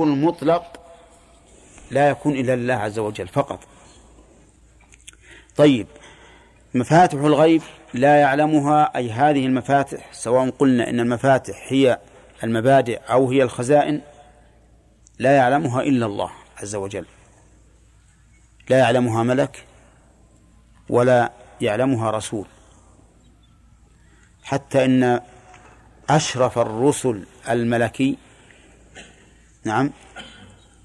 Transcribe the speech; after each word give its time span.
المطلق 0.00 0.80
لا 1.90 2.08
يكون 2.08 2.32
إلا 2.36 2.56
لله 2.56 2.74
عز 2.74 2.98
وجل 2.98 3.28
فقط. 3.28 3.60
طيب 5.56 5.86
مفاتح 6.74 7.18
الغيب 7.18 7.62
لا 7.94 8.20
يعلمها 8.20 8.96
أي 8.96 9.10
هذه 9.10 9.46
المفاتح 9.46 10.12
سواء 10.12 10.50
قلنا 10.50 10.90
إن 10.90 11.00
المفاتح 11.00 11.66
هي 11.68 11.98
المبادئ 12.44 12.98
أو 12.98 13.30
هي 13.30 13.42
الخزائن 13.42 14.00
لا 15.18 15.36
يعلمها 15.36 15.82
إلا 15.82 16.06
الله 16.06 16.30
عز 16.56 16.74
وجل. 16.74 17.06
لا 18.70 18.78
يعلمها 18.78 19.22
ملك 19.22 19.64
ولا 20.88 21.32
يعلمها 21.60 22.10
رسول. 22.10 22.46
حتى 24.42 24.84
إن 24.84 25.20
أشرف 26.10 26.58
الرسل 26.58 27.26
الملكي 27.48 28.18
نعم. 29.64 29.92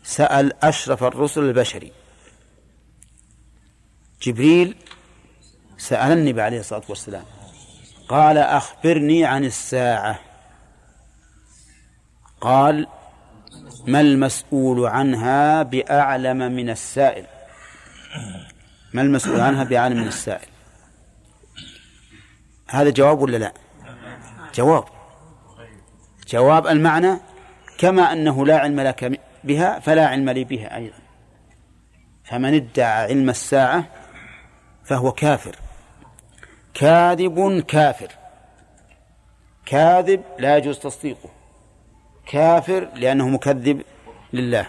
سأل 0.04 0.64
أشرف 0.64 1.04
الرسل 1.04 1.42
البشري. 1.42 1.92
جبريل 4.22 4.76
سأل 5.78 6.18
النبي 6.18 6.42
عليه 6.42 6.60
الصلاة 6.60 6.84
والسلام. 6.90 7.26
قال 8.10 8.38
أخبرني 8.38 9.26
عن 9.26 9.46
الساعة. 9.46 10.20
قال 12.42 12.88
ما 13.88 14.02
المسؤول 14.02 14.86
عنها 14.86 15.64
بأعلم 15.64 16.38
من 16.38 16.70
السائل؟ 16.70 17.26
ما 18.94 19.02
المسؤول 19.02 19.40
عنها 19.40 19.64
بأعلم 19.64 19.98
من 19.98 20.08
السائل؟ 20.08 20.48
هذا 22.68 22.90
جواب 22.90 23.22
ولا 23.22 23.38
لا؟ 23.38 23.54
جواب. 24.56 24.86
جواب 26.28 26.68
المعنى 26.68 27.18
كما 27.78 28.14
أنه 28.14 28.46
لا 28.46 28.58
علم 28.58 28.80
لك 28.80 29.20
بها 29.44 29.80
فلا 29.80 30.08
علم 30.08 30.30
لي 30.30 30.44
بها 30.44 30.76
أيضا. 30.76 30.98
فمن 32.24 32.54
ادعى 32.54 33.04
علم 33.04 33.30
الساعة 33.30 33.86
فهو 34.86 35.12
كافر. 35.12 35.56
كاذب 36.74 37.60
كافر. 37.68 38.12
كاذب 39.66 40.24
لا 40.40 40.58
يجوز 40.58 40.80
تصديقه. 40.80 41.30
كافر 42.28 42.90
لأنه 42.96 43.30
مكذب 43.30 43.82
لله. 44.34 44.68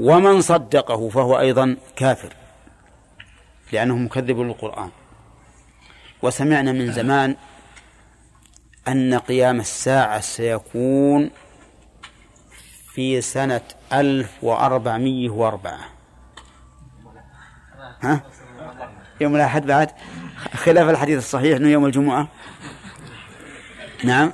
ومن 0.00 0.40
صدقه 0.40 1.08
فهو 1.08 1.38
أيضا 1.38 1.76
كافر 1.96 2.32
لأنه 3.72 3.96
مكذب 3.96 4.40
للقرآن. 4.40 4.90
وسمعنا 6.22 6.72
من 6.72 6.92
زمان 6.92 7.36
أن 8.88 9.18
قيام 9.18 9.60
الساعة 9.60 10.20
سيكون 10.20 11.30
في 12.96 13.20
سنة 13.20 13.60
ألف 13.92 14.30
وأربعمية 14.42 15.30
وأربعة. 15.30 15.80
ها؟ 18.02 18.20
يوم 19.20 19.36
الأحد 19.36 19.66
بعد؟ 19.66 19.90
خلاف 20.54 20.88
الحديث 20.88 21.18
الصحيح 21.18 21.56
أنه 21.56 21.68
يوم 21.68 21.86
الجمعة. 21.86 22.28
نعم. 24.04 24.32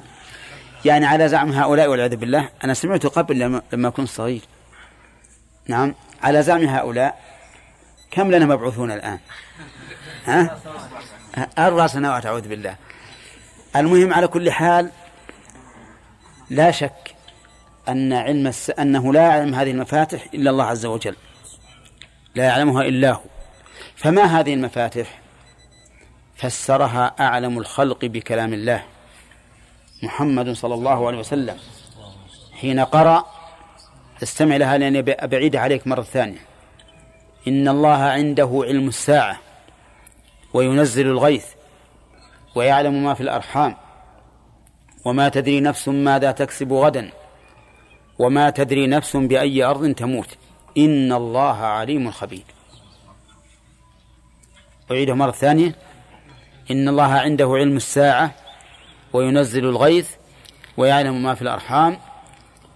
يعني 0.85 1.07
على 1.07 1.29
زعم 1.29 1.53
هؤلاء 1.53 1.89
والعياذ 1.89 2.17
بالله 2.17 2.49
أنا 2.65 2.75
سمعت 2.75 3.07
قبل 3.07 3.63
لما 3.73 3.91
كنت 3.91 4.09
صغير. 4.09 4.43
نعم. 5.69 5.95
على 6.23 6.43
زعم 6.43 6.65
هؤلاء 6.65 7.21
كم 8.11 8.31
لنا 8.31 8.47
مبعوثون 8.47 8.91
الآن؟ 8.91 9.19
ها؟ 10.25 10.59
أربع 11.59 11.87
سنوات 11.87 12.27
أعوذ 12.27 12.49
بالله. 12.49 12.77
المهم 13.77 14.15
على 14.15 14.27
كل 14.27 14.51
حال 14.51 14.91
لا 16.51 16.71
شك 16.71 17.12
أن 17.89 18.13
علم 18.13 18.47
الس... 18.47 18.71
أنه 18.71 19.13
لا 19.13 19.21
يعلم 19.21 19.55
هذه 19.55 19.71
المفاتح 19.71 20.27
إلا 20.35 20.51
الله 20.51 20.65
عز 20.65 20.87
وجل. 20.87 21.17
لا 22.35 22.45
يعلمها 22.45 22.83
إلا 22.83 23.13
هو. 23.13 23.21
فما 23.97 24.23
هذه 24.23 24.55
المفاتح 24.55 25.21
فسرها 26.37 27.15
أعلم 27.21 27.59
الخلق 27.59 28.05
بكلام 28.05 28.53
الله. 28.53 28.85
محمد 30.03 30.53
صلى 30.53 30.75
الله 30.75 31.07
عليه 31.07 31.19
وسلم 31.19 31.57
حين 32.61 32.81
قرأ 32.81 33.27
استمع 34.23 34.57
لها 34.57 34.79
لأني 34.79 34.99
أبعيد 34.99 35.57
عليك 35.57 35.87
مرة 35.87 36.03
ثانية. 36.03 36.39
إن 37.49 37.69
الله 37.69 38.03
عنده 38.03 38.63
علم 38.65 38.89
الساعة 38.89 39.41
وينزل 40.55 41.07
الغيث 41.07 41.47
ويعلم 42.55 43.05
ما 43.05 43.15
في 43.15 43.21
الأرحام. 43.21 43.77
وما 45.05 45.29
تدري 45.29 45.61
نفس 45.61 45.89
ماذا 45.89 46.31
تكسب 46.31 46.73
غدا. 46.73 47.13
وما 48.19 48.51
تدري 48.51 48.87
نفس 48.87 49.17
بأي 49.17 49.65
أرض 49.65 49.95
تموت. 49.95 50.29
إن 50.79 51.13
الله 51.13 51.57
عليم 51.57 52.11
خبير. 52.11 52.45
أعيده 54.91 55.15
مرة 55.15 55.31
ثانية. 55.31 55.75
إن 56.71 56.89
الله 56.89 57.13
عنده 57.13 57.49
علم 57.49 57.77
الساعة 57.77 58.35
وينزل 59.13 59.65
الغيث 59.65 60.11
ويعلم 60.77 61.23
ما 61.23 61.35
في 61.35 61.43
الأرحام. 61.43 61.99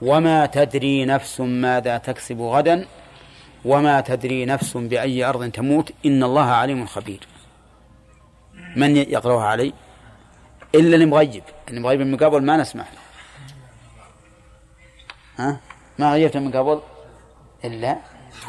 وما 0.02 0.47
تدري 0.47 1.04
نفس 1.04 1.41
ماذا 1.41 1.98
تكسب 1.98 2.41
غدا. 2.41 2.86
وما 3.64 4.00
تدري 4.00 4.44
نفس 4.44 4.76
بأي 4.76 5.24
أرض 5.24 5.50
تموت. 5.50 5.92
إن 6.06 6.22
الله 6.22 6.44
عليم 6.44 6.86
خبير. 6.86 7.26
من 8.76 8.97
يقرأها 8.97 9.44
علي؟ 9.44 9.72
إلا 10.74 10.97
المغيب 10.97 11.42
المغيب 11.70 12.22
قبل 12.22 12.42
ما 12.42 12.56
نسمح 12.56 12.92
له 12.92 13.06
ها؟ 15.38 15.60
ما 15.98 16.12
غيرت 16.12 16.36
من 16.36 16.52
قبل؟ 16.56 16.80
إلا. 17.64 17.97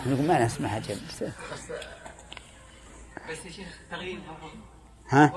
نقول 0.06 0.28
ما 0.28 0.46
نسمع 0.46 0.70
حاجة 0.70 0.94
بس 1.10 1.24
بس 3.30 3.46
يا 3.46 3.52
شيخ 3.52 3.68
تغييب 3.92 4.20
ها؟ 5.10 5.34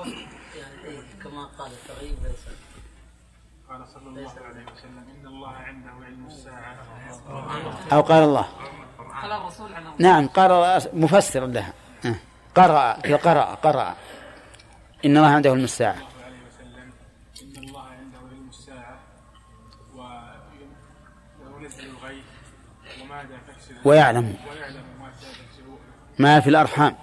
يعني 0.55 1.03
كما 1.23 1.45
قال 1.45 1.71
التغييب 1.71 2.17
ليس 2.23 2.45
قال 3.69 3.87
صلى 3.87 4.07
الله 4.07 4.31
عليه 4.31 4.65
وسلم 4.73 5.05
إن 5.19 5.27
الله 5.27 5.49
عنده 5.49 5.89
علم 6.05 6.27
الساعة. 6.27 6.75
أو 7.91 8.01
قال 8.01 8.23
الله. 8.23 8.47
قال 9.21 9.31
الرسول 9.31 9.71
نعم 9.99 10.27
قال 10.27 10.81
مفسر 10.93 11.45
لها. 11.45 11.73
ها. 12.03 12.15
قرأ 12.55 12.93
قرأ 13.17 13.55
قرأ. 13.55 13.95
إن 15.05 15.17
الله 15.17 15.27
عنده 15.27 15.49
علم 15.49 15.63
الساعة. 15.63 16.10
ويعلم 23.85 24.35
ما 26.19 26.39
في 26.39 26.49
الأرحام 26.49 26.95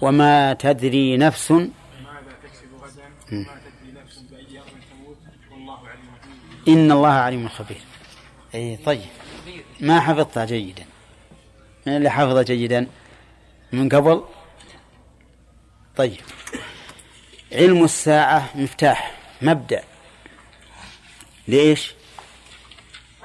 وما 0.00 0.52
تدري 0.52 1.16
نفس. 1.16 1.50
إن 6.68 6.92
الله 6.92 7.08
عليم 7.08 7.48
خبير. 7.48 7.80
أي 8.54 8.76
طيب. 8.76 9.00
ما 9.80 10.00
حفظتها 10.00 10.44
جيدا؟ 10.44 10.84
من 11.86 11.96
اللي 11.96 12.10
حفظ 12.10 12.38
جيدا؟ 12.38 12.86
من 13.72 13.88
قبل؟ 13.88 14.24
طيب. 15.96 16.20
علم 17.52 17.84
الساعة 17.84 18.50
مفتاح 18.54 19.14
مبدأ. 19.42 19.84
لإيش 21.48 21.94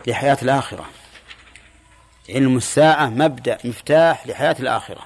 لحياة 0.08 0.38
الآخرة. 0.42 0.86
علم 2.30 2.58
الساعة 2.58 3.10
مبدأ 3.10 3.58
مفتاح 3.64 4.28
لحياة 4.28 4.56
الآخرة. 4.60 5.02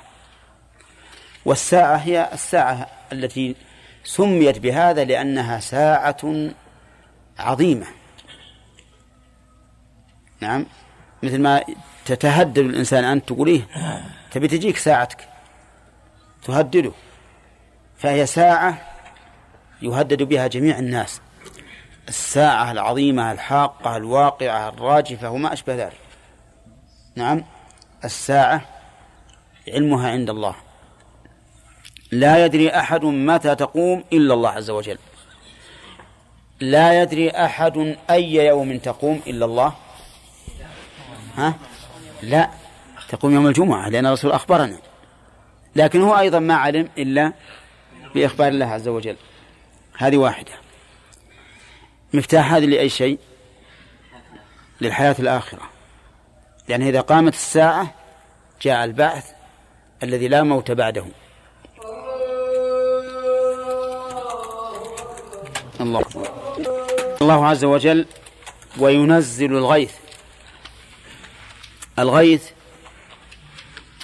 والساعة 1.46 1.96
هي 1.96 2.30
الساعة 2.34 2.88
التي 3.12 3.56
سميت 4.04 4.58
بهذا 4.60 5.04
لأنها 5.04 5.60
ساعة 5.60 6.52
عظيمة. 7.40 7.88
نعم. 10.42 10.66
مثل 11.24 11.42
ما 11.42 11.64
تتهدد 12.06 12.58
الإنسان 12.58 13.04
أن 13.04 13.26
تقول 13.26 13.48
إيه 13.48 13.62
تبي 14.32 14.48
تجيك 14.48 14.78
ساعتك. 14.78 15.30
تهدده. 16.44 16.92
فهي 17.98 18.26
ساعة 18.26 18.82
يهدد 19.82 20.24
بها 20.24 20.48
جميع 20.48 20.80
الناس. 20.80 21.22
الساعة 22.08 22.72
العظيمة 22.72 23.32
الحاقة 23.32 23.98
الواقعة 23.98 24.70
الراجفة 24.70 25.30
وما 25.30 25.54
أشبه 25.54 25.76
ذلك. 25.76 25.98
نعم. 27.16 27.44
الساعة 28.04 28.62
علمها 29.68 30.12
عند 30.12 30.30
الله. 30.30 30.56
لا 32.12 32.46
يدري 32.46 32.70
أحد 32.70 33.06
متى 33.06 33.56
تقوم 33.56 34.04
إلا 34.14 34.34
الله 34.34 34.50
عز 34.50 34.70
وجل. 34.70 34.98
لا 36.60 37.02
يدري 37.02 37.30
أحد 37.30 37.98
أي 38.10 38.36
يوم 38.36 38.78
تقوم 38.78 39.22
إلا 39.28 39.46
الله. 39.46 39.74
ها؟ 41.38 41.54
لا. 42.24 42.50
تقوم 43.10 43.34
يوم 43.34 43.48
الجمعة 43.48 43.90
لأن 43.90 44.06
الرسول 44.06 44.32
أخبرنا. 44.32 44.78
لكن 45.76 46.02
هو 46.02 46.18
أيضا 46.18 46.40
ما 46.40 46.56
علم 46.56 46.90
إلا 46.98 47.34
بإخبار 48.16 48.48
الله 48.48 48.66
عز 48.66 48.88
وجل. 48.88 49.16
هذه 49.98 50.18
واحدة. 50.18 50.65
مفتاح 52.16 52.54
هذه 52.54 52.66
لأي 52.66 52.90
شيء؟ 52.90 53.20
للحياة 54.82 55.16
الآخرة. 55.20 55.62
لأن 56.68 56.82
إذا 56.82 57.02
قامت 57.02 57.34
الساعة 57.34 57.94
جاء 58.62 58.86
البعث 58.86 59.32
الذي 60.04 60.28
لا 60.28 60.44
موت 60.44 60.72
بعده. 60.72 61.06
الله. 65.82 66.06
الله 67.22 67.48
عز 67.48 67.66
وجل 67.66 68.06
وينزل 68.80 69.58
الغيث. 69.58 69.94
الغيث 72.00 72.50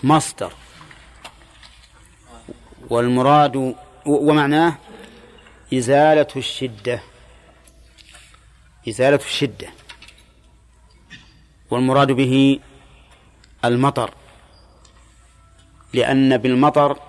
مصدر. 0.04 0.54
والمراد 2.90 3.76
ومعناه 4.06 4.78
إزالة 5.74 6.28
الشدة. 6.36 7.11
إزالة 8.90 9.20
الشدة. 9.26 9.68
والمراد 11.72 12.12
به 12.12 12.60
المطر. 13.66 14.14
لأن 15.94 16.38
بالمطر 16.38 17.00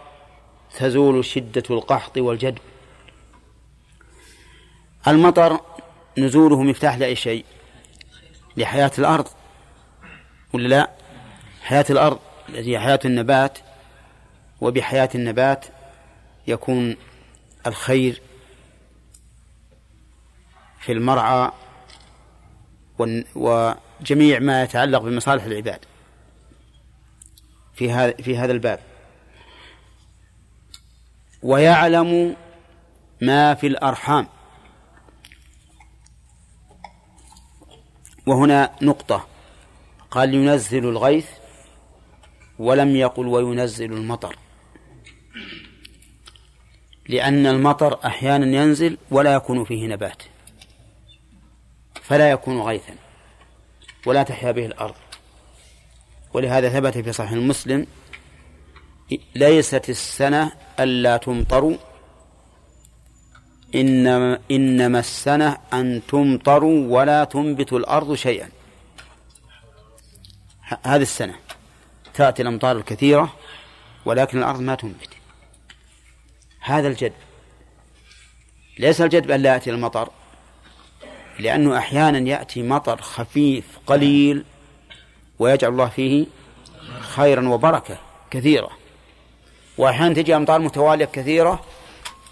تزول 0.78 1.24
شدة 1.24 1.62
القحط 1.70 2.18
والجدب. 2.18 2.58
المطر 5.08 5.60
نزوله 6.18 6.62
مفتاح 6.62 6.98
لأي 6.98 7.16
شيء؟ 7.16 7.44
لحياة 8.56 8.90
الأرض. 8.98 9.28
ولا 10.52 10.68
لا؟ 10.68 10.90
حياة 11.62 11.86
الأرض 11.90 12.18
هي 12.54 12.80
حياة 12.80 13.00
النبات. 13.04 13.58
وبحياة 14.60 15.08
النبات 15.14 15.66
يكون 16.46 16.96
الخير 17.66 18.22
في 20.82 20.92
المرعى 20.92 21.50
وجميع 23.34 24.38
ما 24.38 24.62
يتعلق 24.62 25.02
بمصالح 25.02 25.44
العباد. 25.44 25.84
في 27.74 27.92
هذا 27.92 28.12
في 28.12 28.38
هذا 28.38 28.52
الباب. 28.52 28.80
ويعلم 31.42 32.36
ما 33.20 33.54
في 33.54 33.66
الأرحام. 33.66 34.26
وهنا 38.26 38.70
نقطة. 38.82 39.26
قال 40.10 40.34
ينزل 40.34 40.88
الغيث 40.88 41.28
ولم 42.58 42.96
يقل 42.96 43.26
وينزل 43.26 43.92
المطر. 43.92 44.36
لأن 47.08 47.46
المطر 47.46 48.06
أحيانا 48.06 48.62
ينزل 48.62 48.98
ولا 49.10 49.34
يكون 49.34 49.64
فيه 49.64 49.86
نبات. 49.86 50.22
فلا 52.02 52.30
يكون 52.30 52.60
غيثا 52.60 52.94
ولا 54.06 54.22
تحيا 54.22 54.52
به 54.52 54.66
الأرض. 54.66 54.94
ولهذا 56.34 56.68
ثبت 56.68 56.98
في 56.98 57.12
صحيح 57.12 57.30
المسلم 57.30 57.86
ليست 59.34 59.88
السنة 59.88 60.52
ألا 60.80 61.16
تمطروا 61.16 61.76
إنما, 63.74 64.38
إنما 64.50 64.98
السنة 64.98 65.58
أن 65.72 66.02
تمطروا 66.08 66.98
ولا 66.98 67.24
تنبت 67.24 67.72
الأرض 67.72 68.14
شيئا. 68.14 68.48
هذه 70.82 71.02
السنة. 71.02 71.34
تأتي 72.14 72.42
الأمطار 72.42 72.76
الكثيرة 72.76 73.32
ولكن 74.04 74.38
الأرض 74.38 74.60
ما 74.60 74.74
تنبت. 74.74 75.10
هذا 76.60 76.88
الجد 76.88 77.12
ليس 78.78 79.00
الجد 79.00 79.30
أن 79.30 79.40
لا 79.42 79.52
يأتي 79.52 79.70
المطر. 79.70 80.10
لأنه 81.38 81.78
أحيانا 81.78 82.18
يأتي 82.18 82.62
مطر 82.62 83.02
خفيف 83.02 83.64
قليل 83.86 84.44
ويجعل 85.38 85.70
الله 85.72 85.88
فيه 85.88 86.26
خيرا 87.00 87.48
وبركة 87.48 87.98
كثيرة. 88.30 88.70
وأحيانا 89.78 90.14
تجي 90.14 90.36
أمطار 90.36 90.60
متوالية 90.60 91.04
كثيرة 91.04 91.64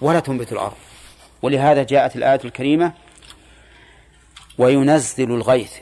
ولا 0.00 0.20
تنبت 0.20 0.52
الأرض. 0.52 0.76
ولهذا 1.43 1.82
جاءت 1.82 2.17
الآية 2.17 2.41
الكريمة 2.44 2.93
وينزل 4.58 5.31
الغيث 5.31 5.73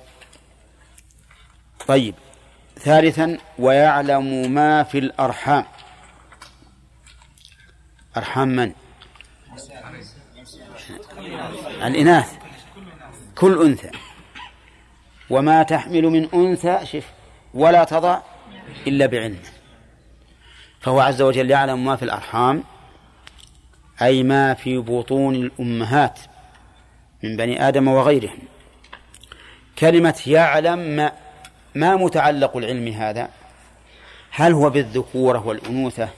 طيب 1.86 2.14
ثالثا 2.78 3.38
ويعلم 3.58 4.52
ما 4.52 4.82
في 4.82 4.98
الأرحام 4.98 5.64
أرحام 8.16 8.48
من؟ 8.48 8.72
الإناث. 11.82 12.37
كل 13.38 13.62
أنثى. 13.62 13.90
وما 15.30 15.62
تحمل 15.62 16.02
من 16.02 16.28
أنثى 16.34 16.86
شف 16.86 17.10
ولا 17.54 17.84
تضع 17.84 18.20
إلا 18.86 19.06
بعلمه 19.06 19.38
فهو 20.80 21.00
عز 21.00 21.22
وجل 21.22 21.50
يعلم 21.50 21.84
ما 21.84 21.96
في 21.96 22.02
الأرحام 22.02 22.64
أي 24.02 24.22
ما 24.22 24.54
في 24.54 24.78
بطون 24.78 25.34
الأمهات 25.34 26.18
من 27.22 27.36
بني 27.36 27.68
آدم 27.68 27.88
وغيرهم. 27.88 28.38
كلمة 29.78 30.22
يعلم 30.26 30.78
ما, 30.78 31.12
ما 31.74 31.96
متعلق 31.96 32.56
العلم 32.56 32.88
هذا؟ 32.88 33.28
هل 34.30 34.52
هو 34.52 34.70
بالذكورة 34.70 35.46
والأنوثة 35.46 36.08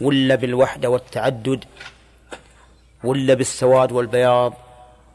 ولا 0.00 0.34
بالوحدة 0.34 0.90
والتعدد 0.90 1.64
ولا 3.04 3.34
بالسواد 3.34 3.92
والبياض 3.92 4.54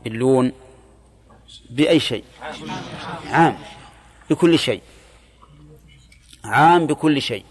باللون؟ 0.03 0.51
بأي 1.69 1.99
شيء. 1.99 2.23
عام 3.27 3.57
بكل 4.29 4.59
شيء. 4.59 4.81
عام 6.45 6.87
بكل 6.87 7.21
شيء. 7.21 7.45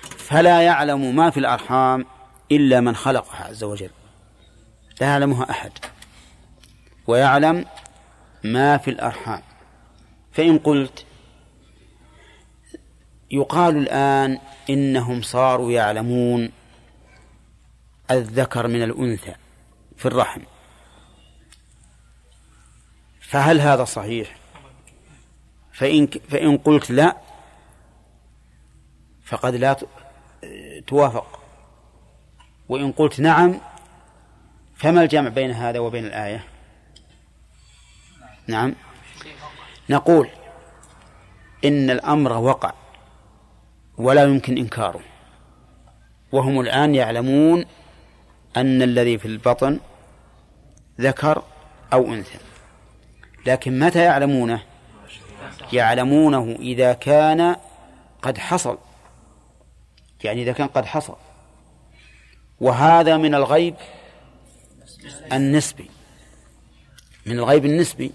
فلا 0.00 0.60
يعلم 0.62 1.16
ما 1.16 1.30
في 1.30 1.40
الأرحام 1.40 2.06
إلا 2.52 2.80
من 2.80 2.96
خلقها 2.96 3.44
عز 3.44 3.64
وجل. 3.64 3.90
لا 5.00 5.06
يعلمها 5.06 5.50
أحد. 5.50 5.72
ويعلم 7.06 7.64
ما 8.44 8.76
في 8.76 8.90
الأرحام. 8.90 9.42
فإن 10.32 10.58
قلت 10.58 11.04
يقال 13.30 13.76
الآن 13.76 14.38
إنهم 14.70 15.22
صاروا 15.22 15.72
يعلمون 15.72 16.50
الذكر 18.10 18.66
من 18.66 18.82
الأنثى 18.82 19.34
في 19.96 20.06
الرحم. 20.06 20.40
فهل 23.28 23.60
هذا 23.60 23.84
صحيح؟ 23.84 24.36
فإن, 25.72 26.06
فإن 26.06 26.56
قلت 26.58 26.90
لا 26.90 27.16
فقد 29.24 29.54
لا 29.54 29.76
توافق. 30.86 31.40
وإن 32.68 32.92
قلت 32.92 33.20
نعم 33.20 33.60
فما 34.76 35.02
الجمع 35.02 35.28
بين 35.28 35.50
هذا 35.50 35.78
وبين 35.78 36.04
الآية؟ 36.04 36.44
نعم. 38.46 38.74
نقول 39.90 40.28
إن 41.64 41.90
الأمر 41.90 42.32
وقع 42.32 42.72
ولا 43.98 44.24
يمكن 44.24 44.58
إنكاره. 44.58 45.00
وهم 46.32 46.60
الآن 46.60 46.94
يعلمون 46.94 47.64
أن 48.56 48.82
الذي 48.82 49.18
في 49.18 49.28
البطن 49.28 49.80
ذكر 51.00 51.42
أو 51.92 52.06
أنثى. 52.06 52.38
لكن 53.48 53.78
متى 53.78 53.98
يعلمونه؟ 53.98 54.62
يعلمونه 55.72 56.56
إذا 56.60 56.92
كان 56.92 57.56
قد 58.22 58.38
حصل. 58.38 58.78
يعني 60.24 60.42
إذا 60.42 60.52
كان 60.52 60.66
قد 60.66 60.84
حصل. 60.84 61.16
وهذا 62.60 63.16
من 63.16 63.34
الغيب 63.34 63.74
النسبي. 65.32 65.90
من 67.26 67.38
الغيب 67.38 67.64
النسبي 67.64 68.12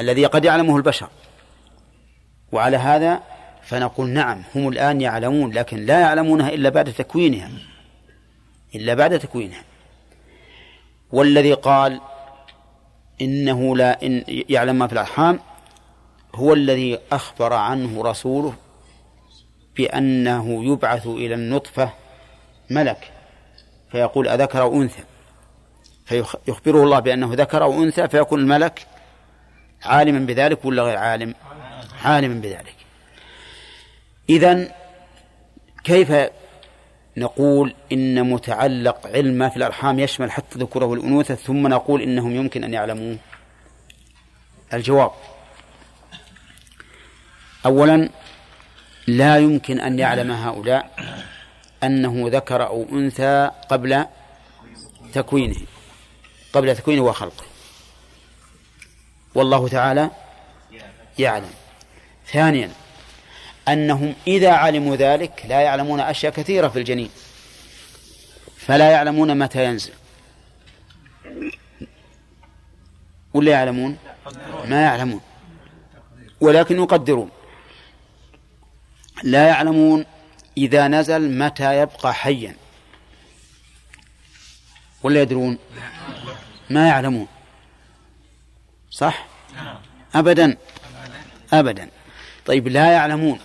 الذي 0.00 0.26
قد 0.26 0.44
يعلمه 0.44 0.76
البشر. 0.76 1.08
وعلى 2.52 2.76
هذا 2.76 3.22
فنقول 3.62 4.10
نعم 4.10 4.42
هم 4.54 4.68
الآن 4.68 5.00
يعلمون 5.00 5.52
لكن 5.52 5.86
لا 5.86 6.00
يعلمونها 6.00 6.48
إلا 6.48 6.68
بعد 6.68 6.92
تكوينها. 6.92 7.50
إلا 8.74 8.94
بعد 8.94 9.18
تكوينها. 9.18 9.64
والذي 11.12 11.52
قال 11.52 12.00
إنه 13.20 13.76
لا 13.76 14.02
إن 14.02 14.24
يعلم 14.26 14.76
ما 14.76 14.86
في 14.86 14.92
الأرحام 14.92 15.40
هو 16.34 16.52
الذي 16.52 16.98
أخبر 17.12 17.52
عنه 17.52 18.02
رسوله 18.02 18.54
بأنه 19.76 20.64
يبعث 20.64 21.06
إلى 21.06 21.34
النطفة 21.34 21.90
ملك 22.70 23.12
فيقول 23.90 24.28
أذكر 24.28 24.62
أو 24.62 24.82
أنثى. 24.82 25.02
فيخبره 26.04 26.82
الله 26.82 27.00
بأنه 27.00 27.34
ذكر 27.34 27.62
أو 27.62 27.82
أنثى 27.82 28.08
فيكون 28.08 28.40
الملك 28.40 28.86
عالما 29.84 30.18
بذلك 30.18 30.64
ولا 30.64 30.82
غير 30.82 30.96
عالم؟ 30.96 31.34
عالما 32.04 32.34
بذلك. 32.40 32.74
إذن 34.30 34.70
كيف 35.84 36.12
نقول 37.16 37.74
إن 37.92 38.30
متعلق 38.30 39.06
علم 39.06 39.34
ما 39.34 39.48
في 39.48 39.56
الأرحام 39.56 39.98
يشمل 39.98 40.30
حتى 40.30 40.56
الذكورة 40.56 40.86
والأنوثة 40.86 41.34
ثم 41.34 41.66
نقول 41.66 42.02
إنهم 42.02 42.36
يمكن 42.36 42.64
أن 42.64 42.74
يعلموه. 42.74 43.18
الجواب. 44.74 45.10
أولا 47.66 48.08
لا 49.06 49.38
يمكن 49.38 49.80
أن 49.80 49.98
يعلم 49.98 50.30
هؤلاء 50.30 50.90
أنه 51.82 52.24
ذكر 52.28 52.66
أو 52.66 52.86
أنثى 52.92 53.50
قبل 53.68 54.04
تكوينه 55.12 55.56
قبل 56.52 56.76
تكوينه 56.76 57.02
وخلقه. 57.02 57.44
والله 59.34 59.68
تعالى 59.68 60.10
يعلم. 61.18 61.50
ثانيا 62.26 62.70
أنهم 63.68 64.14
إذا 64.26 64.50
علموا 64.52 64.96
ذلك 64.96 65.44
لا 65.48 65.60
يعلمون 65.60 66.00
أشياء 66.00 66.32
كثيرة 66.32 66.68
في 66.68 66.78
الجنين 66.78 67.10
فلا 68.56 68.90
يعلمون 68.90 69.38
متى 69.38 69.64
ينزل. 69.64 69.92
ولا 73.34 73.52
يعلمون؟ 73.52 73.98
ما 74.64 74.82
يعلمون. 74.82 75.20
ولكن 76.40 76.76
يقدرون. 76.76 77.30
لا 79.22 79.48
يعلمون 79.48 80.06
إذا 80.58 80.88
نزل 80.88 81.38
متى 81.38 81.78
يبقى 81.80 82.14
حيا. 82.14 82.56
ولا 85.02 85.22
يدرون. 85.22 85.58
ما 86.70 86.88
يعلمون. 86.88 87.26
صح؟ 88.90 89.26
أبدا. 90.14 90.56
أبدا. 91.52 91.88
طيب 92.46 92.68
لا 92.68 92.92
يعلمون 92.92 93.38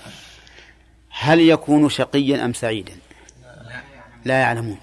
هل 1.09 1.39
يكون 1.39 1.89
شقيا 1.89 2.45
أم 2.45 2.53
سعيدا؟ 2.53 2.97
لا 4.25 4.39
يعلمون. 4.39 4.77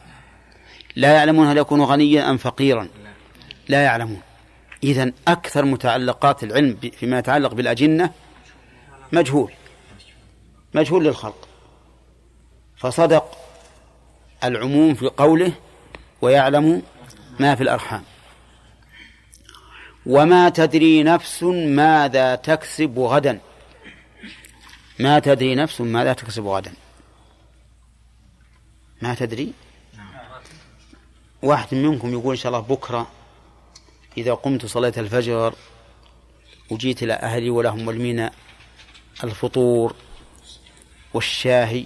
لا 0.97 1.15
يعلمون 1.15 1.47
هل 1.47 1.59
يكون 1.59 1.83
غنيا 1.83 2.31
أم 2.31 2.37
فقيرا. 2.37 2.89
لا 3.69 3.83
يعلمون. 3.83 4.21
إذا 4.85 5.13
أكثر 5.29 5.65
متعلقات 5.65 6.45
العلم 6.45 6.79
فيما 6.99 7.19
يتعلق 7.19 7.55
بالأجنة 7.55 8.11
مجهول. 9.13 9.53
مجهول 10.75 11.05
للخلق. 11.05 11.49
فصدق 12.77 13.39
العموم 14.45 14.95
في 14.95 15.07
قوله 15.07 15.53
ويعلم 16.21 16.83
ما 17.41 17.55
في 17.55 17.63
الأرحام. 17.63 18.03
وما 20.07 20.49
تدري 20.49 21.03
نفس 21.03 21.43
ماذا 21.43 22.35
تكسب 22.35 22.99
غدا. 22.99 23.41
ما 24.99 25.19
تدري 25.19 25.55
نفس 25.55 25.81
ماذا 25.81 26.13
تكسب 26.13 26.47
غدا. 26.47 26.75
ما 29.03 29.15
تدري؟ 29.15 29.53
واحد 31.43 31.75
منكم 31.75 32.13
يقول 32.13 32.31
إن 32.35 32.41
شاء 32.41 32.53
الله 32.53 32.67
بكرة 32.67 33.11
إذا 34.19 34.35
قمت 34.35 34.67
صلاة 34.67 34.93
الفجر 34.97 35.55
وجيت 36.71 37.03
إلى 37.03 37.13
أهلي 37.13 37.51
ولهم 37.51 37.89
والمينا 37.89 38.31
الفطور 39.25 39.95
والشاهي 41.15 41.85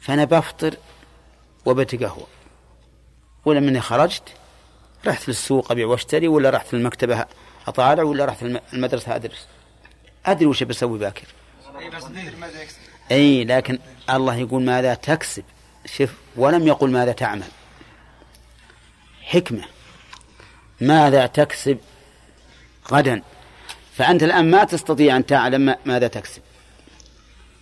فأنا 0.00 0.24
بفطر 0.24 0.76
وبتقهوى. 1.66 2.26
ولا 3.44 3.60
مني 3.60 3.80
خرجت 3.80 4.36
رحت 5.06 5.28
للسوق 5.28 5.72
أبيع 5.72 5.86
وأشتري 5.86 6.28
ولا 6.28 6.50
رحت 6.50 6.74
للمكتبة 6.74 7.26
أطالع 7.66 8.02
ولا 8.02 8.24
رحت 8.24 8.42
المدرسة 8.42 9.16
أدرس. 9.16 9.48
أدري 10.26 10.46
وش 10.46 10.62
بسوي 10.62 10.98
باكر. 10.98 11.26
أي 13.10 13.44
لكن 13.44 13.78
الله 14.10 14.36
يقول 14.36 14.62
ماذا 14.62 14.94
تكسب؟ 14.94 15.44
شوف 15.86 16.10
ولم 16.36 16.66
يقل 16.66 16.90
ماذا 16.90 17.12
تعمل. 17.12 17.48
حكمة. 19.22 19.64
ماذا 20.80 21.26
تكسب 21.26 21.78
غدا؟ 22.92 23.22
فأنت 23.96 24.22
الآن 24.22 24.50
ما 24.50 24.64
تستطيع 24.64 25.16
أن 25.16 25.26
تعلم 25.26 25.76
ماذا 25.84 26.08
تكسب. 26.08 26.42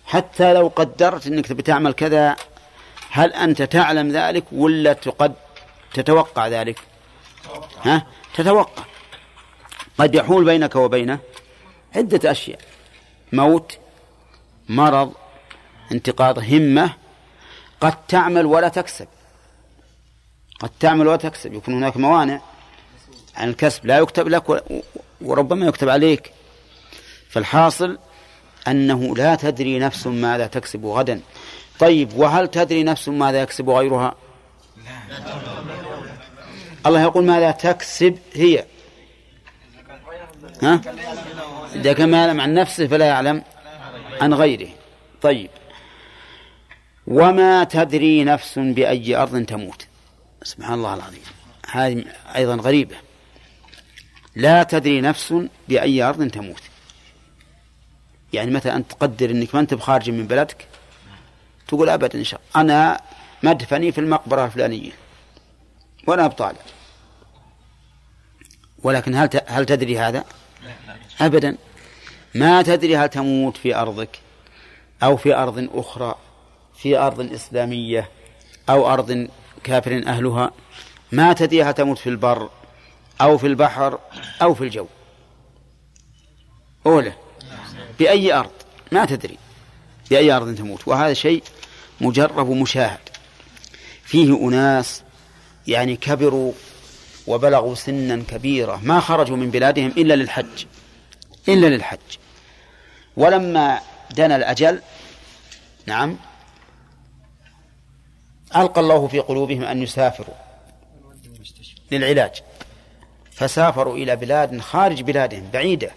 حتى 0.05 0.53
لو 0.53 0.67
قدرت 0.75 1.27
أنك 1.27 1.51
بتعمل 1.51 1.93
كذا 1.93 2.35
هل 3.11 3.33
أنت 3.33 3.61
تعلم 3.61 4.11
ذلك 4.11 4.43
ولا 4.51 4.93
تقد 4.93 5.33
تتوقع 5.93 6.47
ذلك؟ 6.47 6.79
ها؟ 7.85 8.07
تتوقع. 8.35 8.83
قد 9.97 10.15
يحول 10.15 10.45
بينك 10.45 10.75
وبينه 10.75 11.19
عدة 11.95 12.31
أشياء. 12.31 12.59
موت 13.33 13.77
مرض 14.69 15.13
انتقاض 15.91 16.39
همة 16.39 16.93
قد 17.81 18.05
تعمل 18.07 18.45
ولا 18.45 18.67
تكسب. 18.67 19.07
قد 20.59 20.69
تعمل 20.79 21.07
ولا 21.07 21.17
تكسب. 21.17 21.53
يكون 21.53 21.73
هناك 21.73 21.97
موانع 21.97 22.41
عن 23.35 23.49
الكسب. 23.49 23.85
لا 23.85 23.97
يكتب 23.97 24.27
لك 24.27 24.63
وربما 25.21 25.65
يكتب 25.65 25.89
عليك. 25.89 26.31
فالحاصل 27.29 27.99
أنه 28.67 29.15
لا 29.15 29.35
تدري 29.35 29.79
نفس 29.79 30.07
ماذا 30.07 30.47
تكسب 30.47 30.85
غدا. 30.85 31.21
طيب 31.79 32.13
وهل 32.13 32.47
تدري 32.47 32.83
نفس 32.83 33.09
ماذا 33.09 33.41
يكسب 33.41 33.69
غيرها؟ 33.69 34.15
الله 36.85 37.01
يقول 37.01 37.25
ماذا 37.25 37.51
تكسب 37.51 38.17
هي؟ 38.33 38.65
ها؟ 40.63 40.81
إذا 41.75 41.93
كان 41.93 42.11
ما 42.11 42.17
يعلم 42.17 42.41
عن 42.41 42.53
نفسه 42.53 42.87
فلا 42.87 43.05
يعلم. 43.05 43.43
عن 44.21 44.33
غيره. 44.33 44.69
طيب. 45.21 45.49
وما 47.07 47.63
تدري 47.63 48.23
نفس 48.23 48.59
بأي 48.59 49.15
أرض 49.15 49.45
تموت. 49.45 49.87
سبحان 50.43 50.73
الله 50.73 50.93
العظيم. 50.93 51.21
هذه 51.71 52.05
أيضا 52.35 52.55
غريبة. 52.55 52.95
لا 54.35 54.63
تدري 54.63 55.01
نفس 55.01 55.33
بأي 55.67 56.03
أرض 56.03 56.27
تموت. 56.27 56.61
يعني 58.33 58.51
متى 58.51 58.73
أنت 58.73 58.91
تقدر 58.91 59.29
أنك 59.29 59.55
ما 59.55 59.61
أنت 59.61 59.73
بخارج 59.73 60.09
من 60.09 60.27
بلدك؟ 60.27 60.67
تقول 61.67 61.89
أبدا 61.89 62.19
إن 62.19 62.23
شاء 62.23 62.41
الله. 62.55 62.61
أنا 62.61 63.01
مدفني 63.43 63.91
في 63.91 64.01
المقبرة 64.01 64.45
الفلانية. 64.45 64.91
وأنا 66.07 66.27
بطالع. 66.27 66.59
ولكن 68.83 69.15
هل 69.15 69.29
هل 69.47 69.65
تدري 69.65 69.99
هذا؟ 69.99 70.23
أبدا. 71.21 71.57
ما 72.35 72.61
تدري 72.61 72.97
هل 72.97 73.09
تموت 73.09 73.57
في 73.57 73.75
أرضك 73.75 74.19
أو 75.03 75.17
في 75.17 75.35
أرض 75.35 75.69
أخرى 75.73 76.15
في 76.75 76.97
أرض 76.97 77.33
إسلامية 77.33 78.09
أو 78.69 78.93
أرض 78.93 79.27
كافر 79.63 80.03
أهلها 80.07 80.51
ما 81.11 81.33
تدري 81.33 81.63
هل 81.63 81.73
تموت 81.73 81.97
في 81.97 82.09
البر 82.09 82.49
أو 83.21 83.37
في 83.37 83.47
البحر 83.47 83.99
أو 84.41 84.53
في 84.53 84.63
الجو. 84.63 84.87
أولى 86.85 87.13
بأي 87.99 88.33
أرض؟ 88.33 88.51
ما 88.91 89.05
تدري. 89.05 89.37
بأي 90.09 90.31
أرض 90.31 90.55
تموت. 90.55 90.87
وهذا 90.87 91.13
شيء 91.13 91.43
مجرب 92.01 92.47
ومشاهد 92.47 92.99
فيه 94.03 94.47
أناس 94.47 95.03
يعني 95.67 95.95
كبروا 95.95 96.53
وبلغوا 97.27 97.75
سنا 97.75 98.23
كبيرة 98.27 98.79
ما 98.83 98.99
خرجوا 98.99 99.37
من 99.37 99.51
بلادهم 99.51 99.93
إلا 99.97 100.13
للحج. 100.13 100.65
إلا 101.49 101.67
للحج. 101.67 101.99
ولما 103.17 103.79
دنا 104.11 104.35
الأجل 104.35 104.81
نعم 105.85 106.17
ألقى 108.55 108.81
الله 108.81 109.07
في 109.07 109.19
قلوبهم 109.19 109.63
أن 109.63 109.83
يسافروا 109.83 110.35
للعلاج. 111.91 112.41
فسافروا 113.31 113.97
إلى 113.97 114.15
بلاد 114.15 114.61
خارج 114.61 115.01
بلادهم 115.01 115.49
بعيدة. 115.53 115.91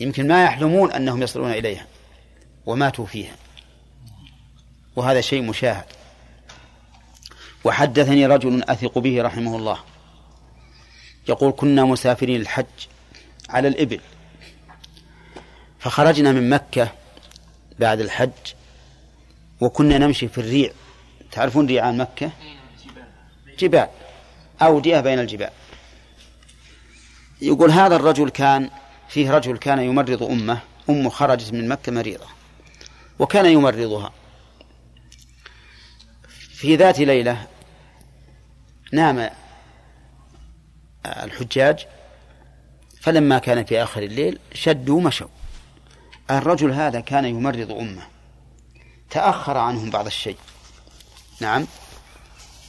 يمكن 0.00 0.28
ما 0.28 0.44
يحلمون 0.44 0.92
أنهم 0.92 1.22
يصلون 1.22 1.50
إليها 1.50 1.86
وماتوا 2.66 3.06
فيها. 3.06 3.36
وهذا 4.96 5.20
شيء 5.20 5.42
مشاهد. 5.42 5.84
وحدثني 7.64 8.26
رجل 8.26 8.62
أثق 8.62 8.98
به 8.98 9.22
رحمه 9.22 9.56
الله 9.56 9.78
يقول 11.28 11.52
كنا 11.56 11.84
مسافرين 11.84 12.40
الحج 12.40 12.64
على 13.48 13.68
الإبل 13.68 14.00
فخرجنا 15.86 16.32
من 16.32 16.50
مكة 16.50 16.92
بعد 17.78 18.00
الحج 18.00 18.30
وكنا 19.60 19.98
نمشي 19.98 20.28
في 20.28 20.38
الريع. 20.38 20.70
تعرفون 21.32 21.66
ريعان 21.66 21.96
مكة؟ 21.98 22.30
جبال. 23.58 23.88
أودية 24.62 25.00
بين 25.00 25.18
الجبال. 25.18 25.50
يقول 27.42 27.70
هذا 27.70 27.96
الرجل 27.96 28.30
كان 28.30 28.70
فيه 29.08 29.30
رجل 29.30 29.58
كان 29.58 29.78
يمرض 29.78 30.22
أمه. 30.22 30.58
أمه 30.90 31.10
خرجت 31.10 31.52
من 31.52 31.68
مكة 31.68 31.92
مريضة 31.92 32.26
وكان 33.18 33.46
يمرضها. 33.46 34.12
في 36.54 36.76
ذات 36.76 36.98
ليلة 36.98 37.46
نام 38.92 39.30
الحجاج 41.06 41.86
فلما 43.00 43.38
كان 43.38 43.64
في 43.64 43.82
آخر 43.82 44.02
الليل 44.02 44.38
شدوا 44.54 44.96
ومشوا 44.96 45.35
الرجل 46.30 46.72
هذا 46.72 47.00
كان 47.00 47.24
يمرض 47.24 47.70
أمه. 47.70 48.06
تأخر 49.10 49.56
عنهم 49.56 49.90
بعض 49.90 50.06
الشيء. 50.06 50.38
نعم. 51.40 51.66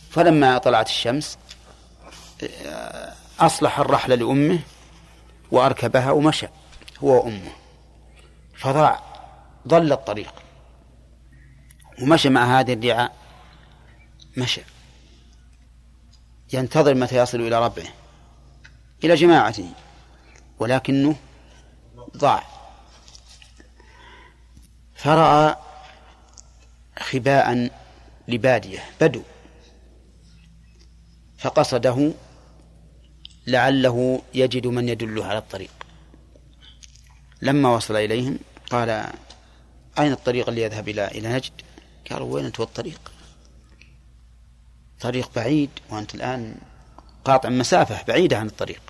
فلما 0.10 0.58
طلعت 0.58 0.88
الشمس 0.88 1.38
أصلح 3.40 3.80
الرحلة 3.80 4.16
لأمه 4.16 4.60
وأركبها 5.52 6.12
ومشى 6.12 6.48
هو 7.04 7.26
وأمه. 7.26 7.52
فضاع 8.58 9.04
ضل 9.68 9.92
الطريق. 9.92 10.34
ومشى 12.02 12.30
مع 12.30 12.60
هذه 12.60 12.74
الرعاء 12.74 13.16
مشى. 14.38 14.62
ينتظر 16.54 16.96
متى 16.96 17.18
يصل 17.18 17.42
إلى 17.42 17.66
ربه 17.66 17.86
إلى 19.04 19.16
جماعته 19.16 19.72
ولكنه 20.60 21.16
ضاع. 22.18 22.57
فرأى 24.98 25.56
خباء 27.00 27.70
لبادية 28.28 28.84
بدو 29.02 29.22
فقصده 31.38 32.12
لعله 33.48 34.22
يجد 34.34 34.68
من 34.68 34.90
يدله 34.90 35.26
على 35.26 35.38
الطريق 35.38 35.72
لما 37.42 37.76
وصل 37.76 37.96
إليهم 37.96 38.40
قال 38.70 38.90
أين 40.00 40.12
الطريق 40.12 40.50
اللي 40.50 40.62
يذهب 40.62 40.90
إلى 40.90 41.08
إلى 41.08 41.30
نجد؟ 41.30 41.52
قالوا 42.12 42.34
وين 42.34 42.46
أنت 42.46 42.60
والطريق؟ 42.60 43.12
طريق 45.00 45.30
بعيد 45.36 45.70
وأنت 45.90 46.16
الآن 46.16 46.56
قاطع 47.26 47.50
مسافة 47.50 48.04
بعيدة 48.08 48.38
عن 48.38 48.48
الطريق 48.48 48.82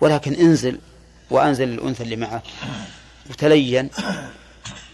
ولكن 0.00 0.34
انزل 0.34 0.80
وأنزل 1.30 1.68
الأنثى 1.68 2.02
اللي 2.02 2.16
معك 2.16 2.42
وتلين 3.30 3.90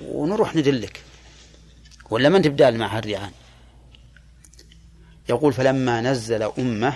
ونروح 0.04 0.56
ندلك. 0.56 1.02
ولا 2.10 2.28
من 2.28 2.42
تبدال 2.42 2.78
مع 2.78 2.98
الريعان 2.98 3.30
يقول 5.28 5.52
فلما 5.52 6.00
نزل 6.00 6.42
أمة 6.58 6.94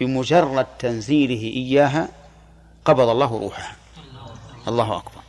بمجرد 0.00 0.66
تنزيله 0.78 1.42
إياها 1.42 2.08
قبض 2.84 3.08
الله 3.08 3.38
روحها. 3.38 3.76
الله 4.68 4.96
أكبر. 4.96 5.20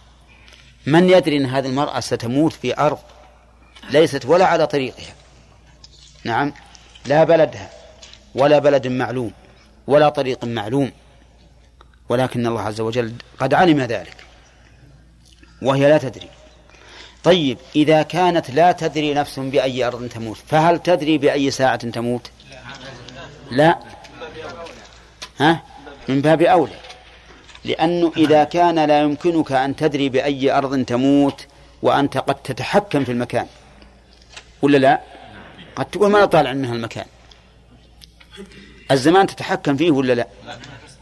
من 0.88 1.10
يدري 1.10 1.38
أن 1.38 1.46
هذه 1.46 1.66
المرأة 1.66 2.00
ستموت 2.00 2.54
في 2.54 2.80
أرض 2.80 3.00
ليست 3.90 4.26
ولا 4.26 4.46
على 4.46 4.68
طريقها؟ 4.68 5.16
نعم 6.24 6.54
لا 7.06 7.24
بلدها 7.24 7.70
ولا 8.36 8.60
بلد 8.60 8.88
معلوم 8.88 9.32
ولا 9.88 10.10
طريق 10.10 10.46
معلوم. 10.46 10.92
ولكن 12.10 12.48
الله 12.48 12.62
عز 12.62 12.82
وجل 12.82 13.14
قد 13.40 13.54
علم 13.54 13.80
ذلك. 13.80 14.27
وهي 15.62 15.90
لا 15.90 15.98
تدري. 15.98 16.30
طيب 17.24 17.58
إذا 17.76 18.02
كانت 18.02 18.50
لا 18.52 18.72
تدري 18.72 19.14
نفس 19.14 19.40
بأي 19.40 19.84
أرض 19.84 20.10
تموت 20.10 20.38
فهل 20.48 20.80
تدري 20.80 21.18
بأي 21.18 21.52
ساعة 21.52 21.90
تموت؟ 21.90 22.32
لا. 23.52 23.80
ها؟ 25.40 25.64
من 26.08 26.22
باب 26.22 26.42
أولى. 26.42 26.80
لأنه 27.66 28.12
إذا 28.18 28.44
كان 28.44 28.86
لا 28.86 29.02
يمكنك 29.02 29.52
أن 29.52 29.76
تدري 29.76 30.10
بأي 30.10 30.52
أرض 30.52 30.86
تموت 30.86 31.46
وأنت 31.82 32.18
قد 32.18 32.36
تتحكم 32.36 33.04
في 33.04 33.12
المكان. 33.12 33.48
ولا 34.62 34.78
لا؟ 34.78 35.02
قد 35.76 35.86
تقول 35.86 36.12
ما 36.12 36.26
طالع 36.26 36.54
منها 36.54 36.74
المكان 36.74 37.06
الزمان 38.92 39.28
تتحكم 39.28 39.78
فيه 39.78 39.92
ولا 39.92 40.14
لا؟ 40.14 40.28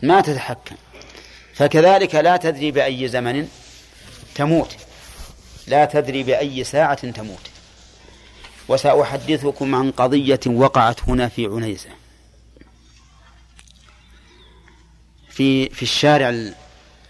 ما 0.01 0.21
تتحكم. 0.21 0.75
فكذلك 1.53 2.15
لا 2.15 2.38
تدري 2.38 2.71
بأي 2.71 3.07
زمن 3.07 3.47
تموت. 4.36 4.75
لا 5.68 5.86
تدري 5.86 6.24
بأي 6.24 6.63
ساعة 6.63 7.12
تموت. 7.12 7.50
وسأحدثكم 8.68 9.75
عن 9.75 9.92
قضية 9.92 10.39
وقعت 10.48 11.10
هنا 11.10 11.27
في 11.27 11.46
عنيزة. 11.46 11.89
في 15.30 15.70
في 15.70 15.84
الشارع 15.84 16.51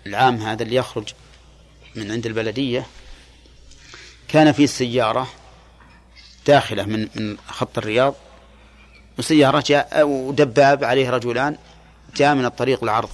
العام 0.06 0.36
هذا 0.36 0.64
اللي 0.64 0.76
يخرج 0.76 1.14
من 1.96 2.12
عند 2.12 2.26
البلدية 2.26 2.88
كان 4.28 4.52
في 4.52 4.68
سيارة 4.68 5.28
داخلة 6.48 6.84
من 6.84 7.10
من 7.16 7.38
خط 7.48 7.78
الرياض 7.78 8.16
وسيارة 9.20 9.64
جاء 9.68 10.08
ودباب 10.08 10.84
عليه 10.84 11.10
رجلان 11.10 11.58
جاء 12.16 12.36
من 12.36 12.46
الطريق 12.46 12.84
العرض. 12.84 13.10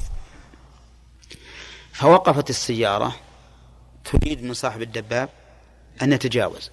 فوقفت 1.93 2.49
السيارة 2.49 3.15
تريد 4.05 4.43
من 4.43 4.53
صاحب 4.53 4.81
الدباب 4.81 5.29
أن 6.01 6.13
يتجاوز. 6.13 6.71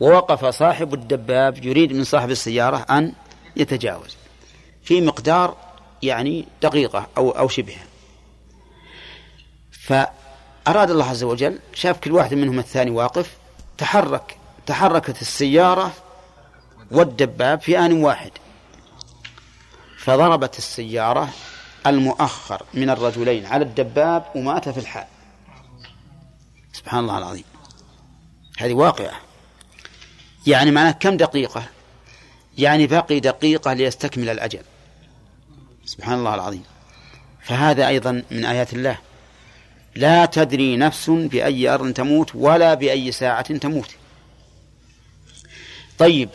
ووقف 0.00 0.44
صاحب 0.44 0.94
الدباب 0.94 1.64
يريد 1.64 1.92
من 1.92 2.04
صاحب 2.04 2.30
السيارة 2.30 2.86
أن 2.90 3.12
يتجاوز. 3.56 4.16
في 4.84 5.00
مقدار 5.00 5.56
يعني 6.02 6.46
دقيقة 6.62 7.06
أو 7.16 7.30
أو 7.30 7.48
شبهها 7.48 7.86
فأراد 9.70 10.90
الله 10.90 11.10
عز 11.10 11.22
وجل 11.22 11.58
شاف 11.74 12.00
كل 12.00 12.12
واحد 12.12 12.34
منهم 12.34 12.58
الثاني 12.58 12.90
واقف 12.90 13.36
تحرك 13.78 14.36
تحركت 14.66 15.22
السيارة 15.22 15.92
والدباب 16.90 17.60
في 17.60 17.78
آن 17.78 17.92
واحد. 17.92 18.30
فضربت 19.98 20.58
السيارة 20.58 21.28
المؤخر 21.86 22.62
من 22.74 22.90
الرجلين 22.90 23.46
على 23.46 23.64
الدباب 23.64 24.24
ومات 24.34 24.68
في 24.68 24.80
الحال 24.80 25.06
سبحان 26.74 27.00
الله 27.00 27.18
العظيم. 27.18 27.44
هذه 28.58 28.72
واقعة. 28.72 29.20
يعني 30.46 30.70
معناه 30.70 30.90
كم 30.90 31.16
دقيقة؟ 31.16 31.64
يعني 32.58 32.86
باقي 32.86 33.20
دقيقة 33.20 33.72
ليستكمل 33.72 34.30
الأجل. 34.30 34.62
سبحان 35.84 36.18
الله 36.18 36.34
العظيم. 36.34 36.64
فهذا 37.42 37.88
أيضا 37.88 38.22
من 38.30 38.44
آيات 38.44 38.72
الله. 38.72 38.98
لا 39.96 40.26
تدري 40.26 40.76
نفس 40.76 41.10
بأي 41.10 41.68
أرض 41.68 41.92
تموت 41.92 42.34
ولا 42.34 42.74
بأي 42.74 43.12
ساعة 43.12 43.56
تموت. 43.56 43.90
طيب 45.98 46.28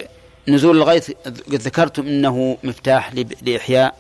نزول 0.48 0.78
الغيث 0.78 1.12
قد 1.26 1.54
ذكرتم 1.54 2.08
إنه 2.08 2.58
مفتاح 2.64 3.14
لإحياء 3.42 3.98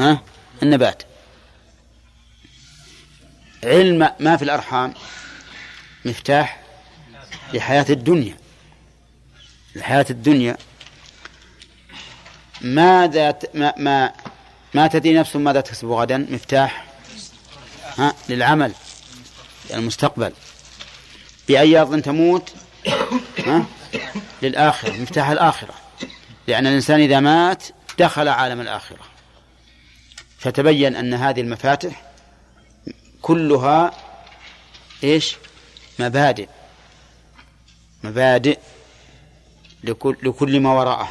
أه؟ 0.00 0.20
النبات. 0.62 1.02
علم 3.64 4.10
ما 4.20 4.36
في 4.36 4.44
الأرحام. 4.44 4.94
مفتاح 6.04 6.60
لحياة 7.52 7.86
الدنيا. 7.90 8.36
لحياة 9.74 10.06
الدنيا. 10.10 10.56
ماذا 12.60 13.38
ما 13.54 13.74
ما, 13.76 14.12
ما 14.74 14.86
تدري 14.86 15.14
نفس 15.14 15.36
ماذا 15.36 15.60
تكسب 15.60 15.88
غدا؟ 15.88 16.26
مفتاح 16.30 16.86
ها 17.98 18.14
للعمل 18.28 18.72
المستقبل 19.74 20.32
بأي 21.48 21.80
أرض 21.80 22.00
تموت؟ 22.02 22.52
ها 23.46 23.66
للآخرة 24.42 24.92
مفتاح 24.92 25.28
الآخرة. 25.28 25.74
لأن 26.48 26.66
الإنسان 26.66 27.00
إذا 27.00 27.20
مات 27.20 27.64
دخل 27.98 28.28
عالم 28.28 28.60
الآخرة. 28.60 29.00
فتبين 30.38 30.96
أن 30.96 31.14
هذه 31.14 31.40
المفاتح 31.40 32.02
كلها 33.22 33.92
إيش؟ 35.04 35.36
مبادئ. 36.02 36.48
مبادئ 38.04 38.58
لكل, 39.84 40.16
لكل 40.22 40.60
ما 40.60 40.72
وراءه. 40.72 41.08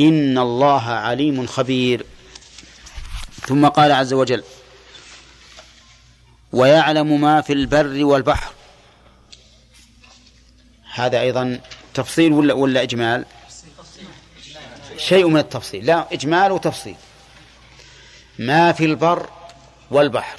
إن 0.00 0.38
الله 0.38 0.82
عليم 0.82 1.46
خبير. 1.46 2.06
ثم 3.46 3.66
قال 3.68 3.92
عز 3.92 4.12
وجل 4.12 4.44
ويعلم 6.52 7.20
ما 7.20 7.40
في 7.40 7.52
البر 7.52 8.04
والبحر. 8.04 8.52
هذا 10.94 11.20
أيضا 11.20 11.60
تفصيل 11.94 12.32
ولا 12.32 12.54
ولا 12.54 12.82
إجمال؟ 12.82 13.26
شيء 14.96 15.28
من 15.28 15.38
التفصيل. 15.38 15.86
لا 15.86 16.12
إجمال 16.12 16.52
وتفصيل. 16.52 16.96
ما 18.38 18.72
في 18.72 18.84
البر 18.84 19.28
والبحر. 19.90 20.38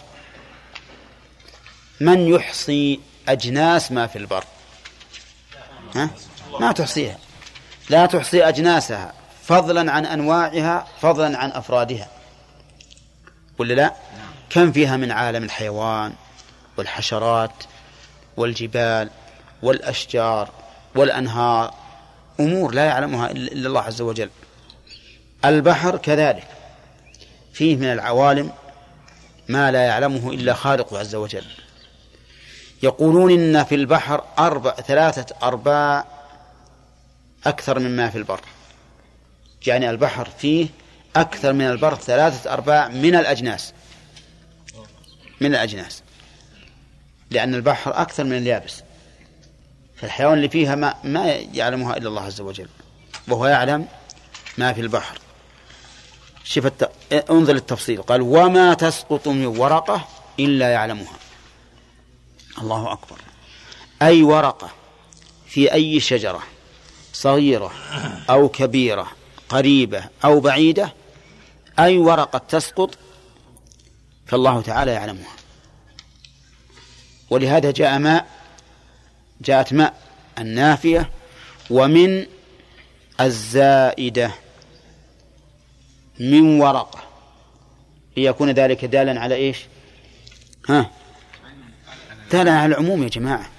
من 2.00 2.28
يحصي 2.28 3.00
أجناس 3.30 3.92
ما 3.92 4.08
في 4.08 4.18
البر. 4.18 4.44
ها؟ 5.96 6.10
ما 6.60 6.72
تحصيها. 6.72 7.18
لا 7.90 8.06
تحصي 8.06 8.44
أجناسها. 8.44 9.14
فضلا 9.44 9.92
عن 9.92 10.06
أنواعها 10.06 10.88
فضلا 11.02 11.38
عن 11.38 11.52
أفرادها. 11.52 12.08
ولا 13.58 13.74
لا؟ 13.74 13.94
كم 14.50 14.72
فيها 14.72 14.98
من 14.98 15.12
عالم 15.12 15.44
الحيوان 15.44 16.14
والحشرات 16.78 17.64
والجبال 18.38 19.10
والأشجار 19.62 20.50
والأنهار. 20.96 21.74
أمور 22.40 22.74
لا 22.74 22.86
يعلمها 22.86 23.32
إلا 23.32 23.68
الله 23.68 23.82
عز 23.82 24.02
وجل. 24.02 24.30
البحر 25.46 25.98
كذلك. 25.98 26.48
فيه 27.54 27.76
من 27.76 27.86
العوالم 27.86 28.52
ما 29.48 29.72
لا 29.72 29.84
يعلمه 29.84 30.32
إلا 30.32 30.54
خالقه 30.54 31.00
عز 31.00 31.16
وجل. 31.16 31.46
يقولون 32.84 33.32
إن 33.32 33.64
في 33.64 33.76
البحر 33.76 34.24
أربع 34.40 34.72
ثلاثة 34.72 35.36
أرباع 35.44 36.06
أكثر 37.46 37.80
مما 37.80 38.10
في 38.10 38.18
البر. 38.18 38.40
يعني 39.68 39.90
البحر 39.90 40.30
فيه 40.38 40.68
أكثر 41.16 41.54
من 41.54 41.62
البر 41.62 41.96
ثلاثة 41.96 42.54
أرباع 42.54 42.88
من 42.88 43.16
الأجناس. 43.16 43.74
من 45.42 45.48
الأجناس. 45.48 46.04
لأن 47.32 47.56
البحر 47.56 48.02
أكثر 48.02 48.24
من 48.24 48.38
اليابس. 48.38 48.84
فالحيوان 49.96 50.34
اللي 50.34 50.50
فيها 50.50 50.76
ما, 50.76 50.96
ما 51.04 51.26
يعلمها 51.32 51.98
إلا 51.98 52.10
الله 52.10 52.22
عز 52.22 52.42
وجل. 52.42 52.68
وهو 53.28 53.48
يعلم 53.48 53.88
ما 54.58 54.74
في 54.74 54.82
البحر. 54.82 55.20
شوف 56.44 56.66
الت... 56.66 56.92
انظر 57.30 57.56
التفصيل 57.56 58.02
قال 58.02 58.22
وما 58.22 58.74
تسقط 58.74 59.28
من 59.28 59.46
ورقة 59.46 60.08
إلا 60.40 60.70
يعلمها. 60.72 61.14
الله 62.62 62.92
أكبر. 62.92 63.18
أي 64.02 64.24
ورقة 64.24 64.70
في 65.48 65.74
أي 65.74 66.00
شجرة 66.00 66.44
صغيرة 67.14 67.72
أو 68.30 68.50
كبيرة 68.50 69.12
قريبة 69.50 70.04
أو 70.26 70.40
بعيدة 70.40 70.94
أي 71.80 71.98
ورقة 71.98 72.38
تسقط 72.40 72.98
فالله 74.26 74.62
تعالى 74.62 74.92
يعلمها. 74.92 75.32
ولهذا 77.30 77.72
جاء 77.72 78.00
ماء 78.00 78.28
جاءت 79.42 79.74
ماء 79.74 80.02
النافية 80.38 81.12
ومن 81.70 82.26
الزائدة 83.22 84.32
من 86.20 86.62
ورقة. 86.62 87.00
ليكون 88.18 88.52
ذلك 88.52 88.86
دالا 88.86 89.22
على 89.22 89.36
إيش؟ 89.36 89.58
ها؟ 90.70 90.92
دالا 92.32 92.60
على 92.60 92.66
العموم 92.66 93.04
يا 93.04 93.10
جماعة. 93.10 93.50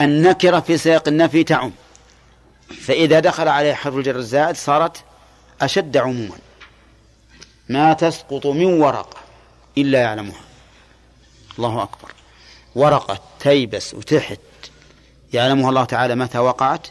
النكرة 0.00 0.60
في 0.60 0.78
سياق 0.78 1.08
النفي 1.08 1.44
تعم. 1.44 1.72
فإذا 2.80 3.20
دخل 3.20 3.48
عليه 3.48 3.74
حرف 3.74 3.94
الجر 3.94 4.16
الزائد 4.16 4.56
صارت 4.56 5.04
أشد 5.60 5.96
عموما. 5.96 6.38
ما 7.68 7.92
تسقط 7.92 8.46
من 8.46 8.80
ورقة 8.80 9.20
إلا 9.78 10.00
يعلمها. 10.00 10.40
الله 11.58 11.82
أكبر. 11.82 12.12
ورقة 12.74 13.18
تيبس 13.40 13.94
وتحت 13.94 14.40
يعلمها 15.32 15.68
الله 15.68 15.84
تعالى 15.84 16.14
متى 16.14 16.38
وقعت 16.38 16.86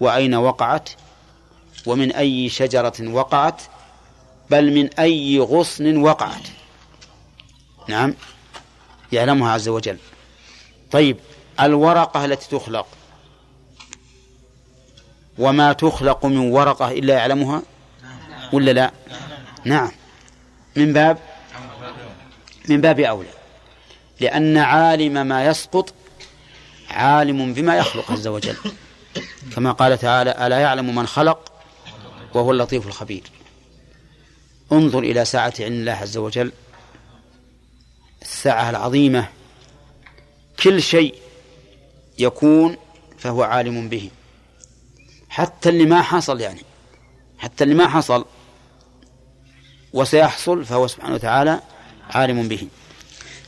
وأين 0.00 0.34
وقعت 0.34 0.90
ومن 1.86 2.12
أي 2.12 2.48
شجرة 2.48 2.94
وقعت 3.00 3.62
بل 4.50 4.72
من 4.74 4.94
أي 4.94 5.38
غصن 5.38 5.96
وقعت. 5.96 6.48
نعم. 7.88 8.14
يعلمها 9.12 9.52
عز 9.52 9.68
وجل. 9.68 9.98
طيب 10.90 11.16
الورقة 11.60 12.24
التي 12.24 12.48
تخلق. 12.48 12.86
وما 15.38 15.72
تخلق 15.72 16.26
من 16.26 16.38
ورقة 16.38 16.90
إلا 16.90 17.14
يعلمها؟ 17.14 17.62
ولا 18.52 18.70
لا؟ 18.70 18.92
نعم. 19.64 19.90
من 20.76 20.92
باب؟ 20.92 21.18
من 22.68 22.80
باب 22.80 23.00
أولى. 23.00 23.28
لأن 24.20 24.56
عالم 24.56 25.26
ما 25.26 25.46
يسقط 25.46 25.94
عالم 26.90 27.54
بما 27.54 27.76
يخلق 27.76 28.12
عز 28.12 28.26
وجل. 28.26 28.56
كما 29.56 29.72
قال 29.72 29.98
تعالى 29.98 30.46
ألا 30.46 30.58
يعلم 30.58 30.94
من 30.94 31.06
خلق 31.06 31.52
وهو 32.34 32.50
اللطيف 32.50 32.86
الخبير. 32.86 33.22
انظر 34.72 34.98
إلى 34.98 35.24
ساعة 35.24 35.54
علم 35.60 35.74
الله 35.74 35.92
عز 35.92 36.16
وجل. 36.16 36.52
الساعة 38.32 38.70
العظيمة. 38.70 39.28
كل 40.62 40.82
شيء 40.82 41.14
يكون 42.18 42.76
فهو 43.18 43.42
عالم 43.42 43.88
به. 43.88 44.10
حتى 45.28 45.68
اللي 45.68 45.86
ما 45.86 46.02
حصل 46.02 46.40
يعني. 46.40 46.62
حتى 47.38 47.64
اللي 47.64 47.74
ما 47.74 47.88
حصل 47.88 48.24
وسيحصل 49.92 50.64
فهو 50.64 50.86
سبحانه 50.86 51.14
وتعالى 51.14 51.60
عالم 52.10 52.48
به. 52.48 52.68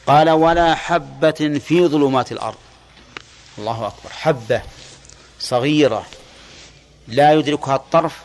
قال 0.07 0.31
ولا 0.31 0.75
حبة 0.75 1.61
في 1.67 1.87
ظلمات 1.87 2.33
الأرض. 2.33 2.59
الله 3.59 3.87
أكبر. 3.87 4.11
حبة 4.11 4.63
صغيرة 5.39 6.07
لا 7.09 7.33
يدركها 7.33 7.77
الطرف 7.77 8.23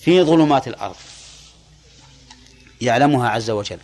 في 0.00 0.22
ظلمات 0.22 0.68
الأرض. 0.68 0.96
يعلمها 2.80 3.28
عز 3.28 3.50
وجل. 3.50 3.78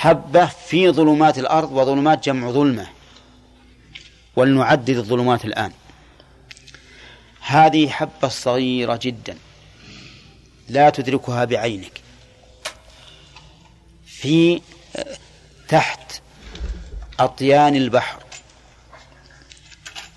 حبة 0.00 0.46
في 0.46 0.90
ظلمات 0.90 1.38
الأرض 1.38 1.72
وظلمات 1.72 2.24
جمع 2.24 2.50
ظلمة. 2.50 2.86
ولنعدد 4.36 4.96
الظلمات 4.96 5.44
الآن. 5.44 5.72
هذه 7.40 7.88
حبة 7.88 8.28
صغيرة 8.28 8.98
جدا. 9.02 9.38
لا 10.68 10.90
تدركها 10.90 11.44
بعينك. 11.44 12.00
في 14.06 14.62
تحت 15.68 16.22
أطيان 17.20 17.76
البحر. 17.76 18.22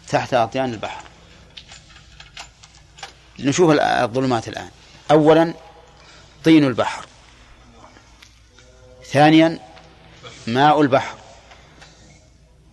تحت 0.10 0.34
أطيان 0.34 0.74
البحر. 0.74 1.04
نشوف 3.40 3.72
الظلمات 3.80 4.48
الآن. 4.48 4.70
أولا 5.12 5.54
طين 6.44 6.64
البحر. 6.64 7.06
ثانيا 9.06 9.73
ماء 10.48 10.82
البحر. 10.82 11.16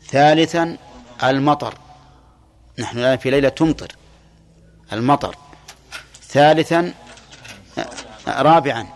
ثالثا 0.09 0.77
المطر. 1.25 1.75
نحن 2.79 2.99
الآن 2.99 3.19
في 3.19 3.31
ليلة 3.31 3.49
تمطر. 3.49 3.97
المطر. 4.93 5.37
ثالثا 6.29 6.95
رابعا 8.29 8.87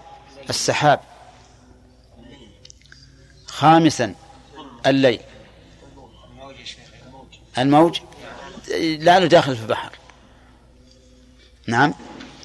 السحاب. 0.51 1.01
خامسا 3.47 4.15
الليل. 4.87 5.21
الموج؟ 7.59 8.01
لا 8.99 9.19
نداخل 9.19 9.57
في 9.57 9.63
البحر. 9.63 9.93
نعم. 11.67 11.95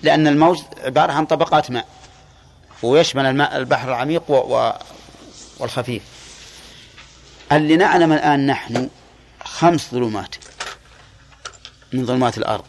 لأن 0.03 0.27
الموج 0.27 0.61
عبارة 0.83 1.11
عن 1.11 1.25
طبقات 1.25 1.71
ماء. 1.71 1.87
ويشمل 2.83 3.25
الماء 3.25 3.57
البحر 3.57 3.89
العميق. 3.89 4.31
والخفيف. 5.59 6.18
اللي 7.51 7.77
نعلم 7.77 8.13
الآن 8.13 8.47
نحن 8.47 8.89
خمس 9.45 9.91
ظلمات 9.91 10.35
من 11.93 12.05
ظلمات 12.05 12.37
الأرض. 12.37 12.65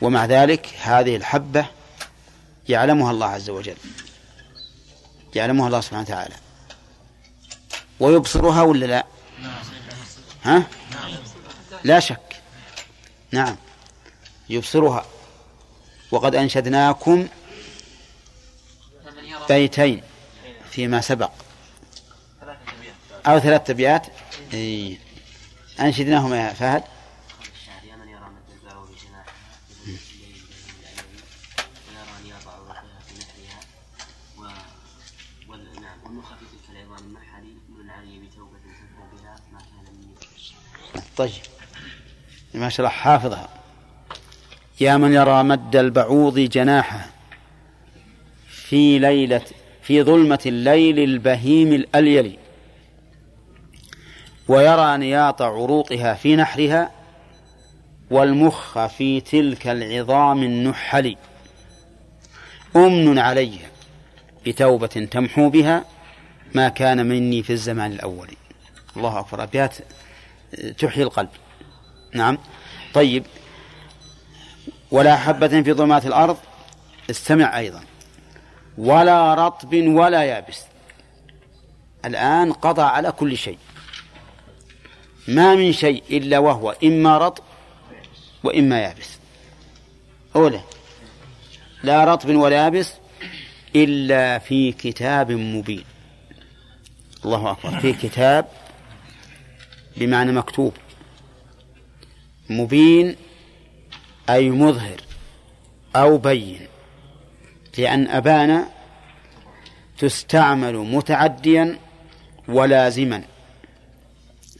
ومع 0.00 0.24
ذلك 0.24 0.66
هذه 0.82 1.16
الحبة 1.16 1.66
يعلمها 2.68 3.10
الله 3.10 3.26
عز 3.26 3.50
وجل 3.50 3.76
يعلمها 5.34 5.66
الله 5.66 5.80
سبحانه 5.80 6.02
وتعالى. 6.02 6.34
ويبصرها 8.00 8.62
ولا 8.62 8.86
لا؟ 8.86 9.06
ها؟ 10.44 10.66
لا 11.84 12.00
شك. 12.00 12.42
نعم 13.32 13.56
يبصرها. 14.48 15.06
وقد 16.10 16.34
أنشدناكم 16.34 17.28
بيتين 19.48 20.02
فيما 20.70 21.00
سبق. 21.00 21.30
أو 23.26 23.38
ثلاث 23.38 23.70
أبيات 23.70 24.06
إيه. 24.54 24.98
أنشدناهما 25.80 26.36
يا 26.36 26.52
فهد. 26.52 26.82
طيب. 41.16 41.30
ما 42.54 42.68
شاء 42.68 42.86
الله 42.86 42.96
حافظها. 42.98 43.48
يا 44.80 44.96
من 44.96 45.12
يرى 45.12 45.42
مد 45.42 45.76
البعوض 45.76 46.38
جناحه 46.38 47.10
في 48.48 48.98
ليلة 48.98 49.42
في 49.82 50.02
ظلمة 50.02 50.38
الليل 50.46 50.98
البهيم 50.98 51.72
الأليل. 51.72 52.38
ويرى 54.52 54.96
نياط 54.96 55.42
عروقها 55.42 56.14
في 56.14 56.36
نحرها 56.36 56.90
والمخ 58.10 58.86
في 58.86 59.20
تلك 59.20 59.66
العظام 59.66 60.42
النحل 60.42 61.16
أمن 62.76 63.18
علي 63.18 63.58
بتوبة 64.46 64.86
تمحو 64.86 65.50
بها 65.50 65.84
ما 66.54 66.68
كان 66.68 67.06
مني 67.06 67.42
في 67.42 67.52
الزمان 67.52 67.92
الأول. 67.92 68.28
الله 68.96 69.20
أكبر. 69.20 69.42
أبيات 69.42 69.76
تحيي 70.78 71.02
القلب. 71.02 71.28
نعم. 72.14 72.38
طيب. 72.94 73.26
ولا 74.90 75.16
حبة 75.16 75.62
في 75.62 75.72
ظلمات 75.72 76.06
الأرض. 76.06 76.36
استمع 77.10 77.58
أيضا. 77.58 77.80
ولا 78.78 79.34
رطب 79.34 79.74
ولا 79.74 80.22
يابس. 80.22 80.62
الآن 82.04 82.52
قضى 82.52 82.82
على 82.82 83.12
كل 83.12 83.36
شيء. 83.36 83.58
ما 85.28 85.54
من 85.54 85.72
شيء 85.72 86.02
إلا 86.10 86.38
وهو 86.38 86.76
إما 86.84 87.18
رطب 87.18 87.44
وإما 88.44 88.80
يابس. 88.80 89.18
أولى 90.36 90.60
لا 91.82 92.04
رطب 92.04 92.34
ولا 92.34 92.56
يابس 92.56 92.92
إلا 93.76 94.38
في 94.38 94.72
كتاب 94.72 95.32
مبين. 95.32 95.84
الله 97.24 97.50
أكبر. 97.50 97.80
في 97.80 97.92
كتاب 97.92 98.46
بمعنى 99.96 100.32
مكتوب. 100.32 100.72
مبين 102.50 103.16
أي 104.30 104.50
مظهر 104.50 105.00
أو 105.96 106.18
بين. 106.18 106.66
لأن 107.78 108.08
أبان 108.08 108.64
تستعمل 109.98 110.76
متعديا 110.76 111.78
ولازما. 112.48 113.22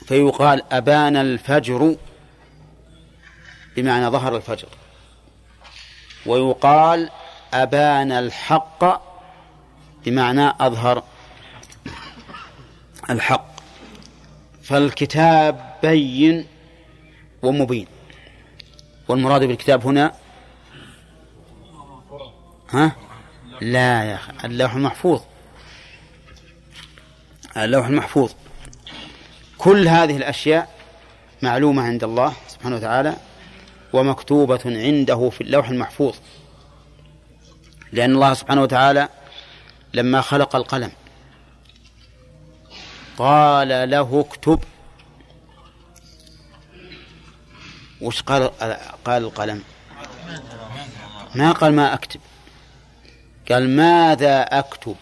فيقال 0.06 0.62
أبان 0.72 1.16
الفجر 1.16 1.96
بمعنى 3.76 4.08
ظهر 4.08 4.36
الفجر. 4.36 4.68
ويقال 6.26 7.10
أبان 7.54 8.12
الحق 8.12 9.02
بمعنى 10.04 10.52
أظهر 10.60 11.02
الحق. 13.10 13.52
فالكتاب 14.62 15.74
بين 15.82 16.46
ومبين. 17.42 17.86
والمراد 19.08 19.44
بالكتاب 19.44 19.86
هنا 19.86 20.14
ها؟ 22.70 22.96
لا 23.60 24.04
يا 24.04 24.14
أخي 24.14 24.32
اللوح 24.44 24.74
المحفوظ. 24.74 25.20
اللوح 27.56 27.86
المحفوظ. 27.86 28.32
كل 29.62 29.88
هذه 29.88 30.16
الأشياء 30.16 30.68
معلومة 31.42 31.82
عند 31.82 32.04
الله 32.04 32.32
سبحانه 32.48 32.76
وتعالى 32.76 33.16
ومكتوبة 33.92 34.60
عنده 34.66 35.30
في 35.30 35.40
اللوح 35.40 35.68
المحفوظ. 35.68 36.14
لأن 37.92 38.14
الله 38.14 38.34
سبحانه 38.34 38.62
وتعالى 38.62 39.08
لما 39.94 40.20
خلق 40.20 40.56
القلم 40.56 40.92
قال 43.18 43.90
له 43.90 44.20
اكتب. 44.20 44.60
وش 48.00 48.22
قال 48.22 48.50
قال 49.04 49.22
القلم؟ 49.22 49.62
ما 51.34 51.52
قال 51.52 51.74
ما 51.74 51.94
أكتب. 51.94 52.20
قال 53.50 53.76
ماذا 53.76 54.42
أكتب؟ 54.42 54.96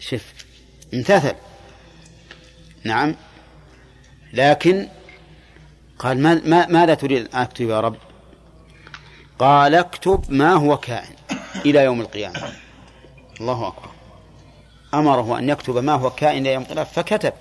شف 0.00 0.32
امتثل 0.94 1.34
نعم. 2.84 3.16
لكن 4.32 4.88
قال 5.98 6.22
ما 6.22 6.34
ما 6.44 6.66
ماذا 6.66 6.94
تريد 6.94 7.34
أن 7.34 7.40
أكتب 7.40 7.68
يا 7.68 7.80
رب؟ 7.80 7.96
قال 9.38 9.74
اكتب 9.74 10.24
ما 10.28 10.52
هو 10.52 10.76
كائن 10.76 11.16
إلى 11.56 11.84
يوم 11.84 12.00
القيامة. 12.00 12.52
الله 13.40 13.68
أكبر. 13.68 13.88
أمره 14.94 15.38
أن 15.38 15.48
يكتب 15.48 15.76
ما 15.76 15.92
هو 15.92 16.10
كائن 16.10 16.42
إلى 16.42 16.52
يوم 16.52 16.62
القيامة 16.62 16.84
فكتب. 16.84 17.32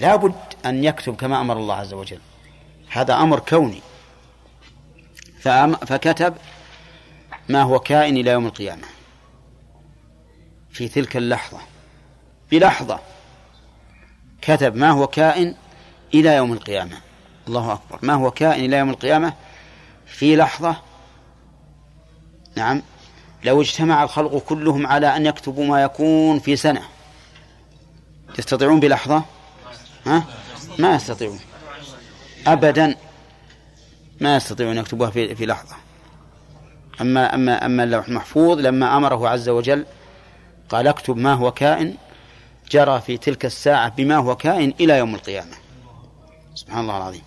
لا 0.00 0.16
بد 0.16 0.34
أن 0.66 0.84
يكتب 0.84 1.16
كما 1.16 1.40
أمر 1.40 1.56
الله 1.56 1.74
عز 1.74 1.94
وجل. 1.94 2.20
هذا 2.88 3.14
أمر 3.14 3.38
كوني. 3.38 3.80
فكتب 5.86 6.34
ما 7.48 7.62
هو 7.62 7.78
كائن 7.78 8.16
إلى 8.16 8.30
يوم 8.30 8.46
القيامة. 8.46 8.86
في 10.70 10.88
تلك 10.88 11.16
اللحظة. 11.16 11.58
بلحظة. 12.50 13.00
كتب 14.42 14.76
ما 14.76 14.90
هو 14.90 15.06
كائن 15.06 15.54
إلى 16.14 16.34
يوم 16.34 16.52
القيامة. 16.52 16.96
الله 17.48 17.72
أكبر. 17.72 17.98
ما 18.02 18.14
هو 18.14 18.30
كائن 18.30 18.64
إلى 18.64 18.76
يوم 18.76 18.90
القيامة؟ 18.90 19.32
في 20.06 20.36
لحظة 20.36 20.76
نعم 22.56 22.82
لو 23.44 23.60
اجتمع 23.60 24.02
الخلق 24.02 24.38
كلهم 24.38 24.86
على 24.86 25.16
أن 25.16 25.26
يكتبوا 25.26 25.66
ما 25.66 25.82
يكون 25.82 26.38
في 26.38 26.56
سنة 26.56 26.82
يستطيعون 28.38 28.80
بلحظة؟ 28.80 29.22
ها؟ 30.06 30.24
ما 30.78 30.94
يستطيعون. 30.94 31.38
أبدا 32.46 32.96
ما 34.20 34.36
يستطيعون 34.36 34.78
يكتبوها 34.78 35.10
في, 35.10 35.34
في 35.34 35.46
لحظة. 35.46 35.76
أما 37.00 37.34
أما 37.34 37.66
أما 37.66 37.84
اللوح 37.84 38.08
المحفوظ 38.08 38.58
لما 38.58 38.96
أمره 38.96 39.28
عز 39.28 39.48
وجل 39.48 39.86
قال 40.68 40.88
اكتب 40.88 41.16
ما 41.16 41.34
هو 41.34 41.52
كائن 41.52 41.94
جرى 42.70 43.00
في 43.00 43.16
تلك 43.16 43.44
الساعة 43.44 43.88
بما 43.88 44.16
هو 44.16 44.36
كائن 44.36 44.74
إلى 44.80 44.98
يوم 44.98 45.14
القيامة. 45.14 45.56
سبحان 46.54 46.80
الله 46.80 46.96
العظيم. 46.96 47.22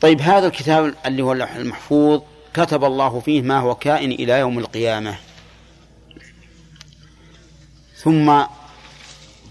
طيب 0.00 0.20
هذا 0.20 0.46
الكتاب 0.46 0.94
اللي 1.06 1.22
هو 1.22 1.32
اللوح 1.32 1.54
المحفوظ 1.54 2.22
كتب 2.54 2.84
الله 2.84 3.20
فيه 3.20 3.42
ما 3.42 3.58
هو 3.58 3.74
كائن 3.74 4.12
إلى 4.12 4.32
يوم 4.32 4.58
القيامة. 4.58 5.16
ثم 7.96 8.42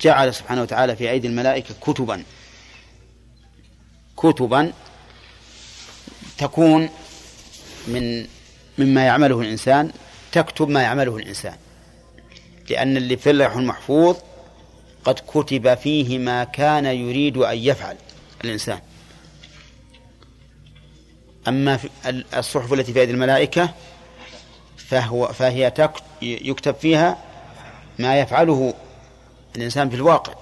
جعل 0.01 0.33
سبحانه 0.33 0.61
وتعالى 0.61 0.95
في 0.95 1.11
أيدي 1.11 1.27
الملائكة 1.27 1.75
كتبا. 1.81 2.23
كتبا 4.17 4.73
تكون 6.37 6.89
من 7.87 8.27
مما 8.77 9.05
يعمله 9.05 9.41
الإنسان 9.41 9.91
تكتب 10.31 10.69
ما 10.69 10.81
يعمله 10.81 11.17
الإنسان. 11.17 11.55
لأن 12.69 12.97
اللي 12.97 13.17
في 13.17 13.29
اللوح 13.29 13.55
المحفوظ 13.55 14.17
قد 15.03 15.19
كتب 15.27 15.75
فيه 15.75 16.19
ما 16.19 16.43
كان 16.43 16.85
يريد 16.85 17.37
أن 17.37 17.57
يفعل 17.57 17.97
الإنسان. 18.43 18.79
أما 21.47 21.79
الصحف 22.37 22.73
التي 22.73 22.93
في 22.93 22.99
أيدي 22.99 23.11
الملائكة 23.11 23.73
فهو 24.77 25.27
فهي 25.27 25.73
يكتب 26.21 26.75
فيها 26.75 27.17
ما 27.99 28.19
يفعله 28.19 28.73
الإنسان 29.55 29.89
في 29.89 29.95
الواقع. 29.95 30.33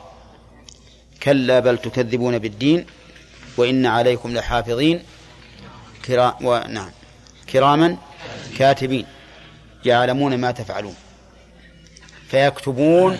كلا 1.24 1.60
بل 1.60 1.78
تكذبون 1.78 2.38
بالدين 2.38 2.86
وإن 3.58 3.86
عليكم 3.86 4.34
لحافظين 4.34 5.04
كرا 6.06 6.38
ونعم 6.41 6.91
كراما 7.50 7.98
كاتبين 8.58 9.06
يعلمون 9.86 10.38
ما 10.38 10.52
تفعلون. 10.52 10.96
فيكتبون 12.28 13.20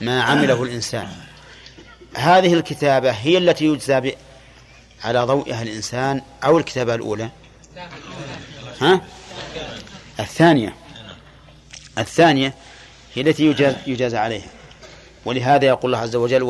ما 0.00 0.22
عمله 0.22 0.62
الإنسان. 0.62 1.08
هذه 2.14 2.54
الكتابة 2.54 3.10
هي 3.10 3.38
التي 3.38 3.64
يجزى 3.64 4.14
على 5.04 5.20
ضوئها 5.20 5.62
الإنسان 5.62 6.22
أو 6.44 6.58
الكتابة 6.58 6.94
الأولى؟ 6.94 7.30
ها؟ 8.80 9.00
الثانية. 10.20 10.74
الثانية 11.98 12.54
هي 13.14 13.22
التي 13.22 13.74
يجازى 13.86 14.16
عليها. 14.16 14.48
ولهذا 15.24 15.66
يقول 15.66 15.94
الله 15.94 16.02
عز 16.04 16.16
وجل 16.16 16.42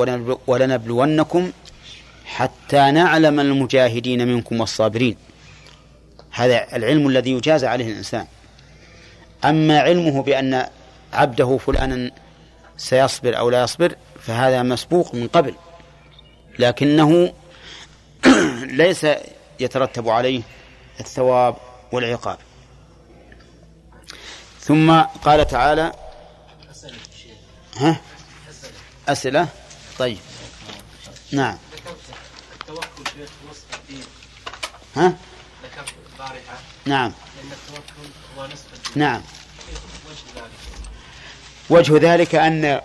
ولنبلونكم 0.47 1.53
حتى 2.25 2.91
نعلم 2.91 3.41
المجاهدين 3.41 4.29
منكم 4.29 4.61
والصابرين. 4.61 5.17
هذا 6.31 6.77
العلم 6.77 7.09
الذي 7.09 7.31
يجازى 7.31 7.67
عليه 7.67 7.93
الإنسان. 7.93 8.27
أما 9.45 9.81
علمه 9.81 10.23
بأن 10.23 10.67
عبده 11.13 11.59
فلانا 11.59 12.11
سيصبر 12.77 13.39
أو 13.39 13.51
لا 13.51 13.63
يصبر 13.63 13.97
فهذا 14.21 14.63
مسبوق 14.63 15.15
من 15.15 15.29
قبل. 15.29 15.55
لكنه 16.59 17.33
ليس 18.83 19.07
يترتب 19.61 20.09
عليه 20.09 20.43
الثواب 21.01 21.57
والعقاب. 21.93 22.39
ثم 24.61 25.01
قال 25.01 25.47
تعالى 25.47 25.93
ها؟ 27.77 28.01
أسئلة؟ 29.09 29.49
طيب. 29.99 30.19
نعم. 31.33 31.59
التوكل 32.61 33.23
نصف 33.51 33.65
الدين 33.75 34.05
ها؟ 34.97 35.17
نعم. 36.87 37.13
لأن 37.37 37.53
التوكل 37.53 38.09
هو 38.39 38.47
نصف 38.47 38.75
الدين 38.75 39.03
نعم. 39.03 39.21
ذلك 39.21 39.36
وجه 41.71 41.99
ذلك 41.99 42.35
أن 42.35 42.81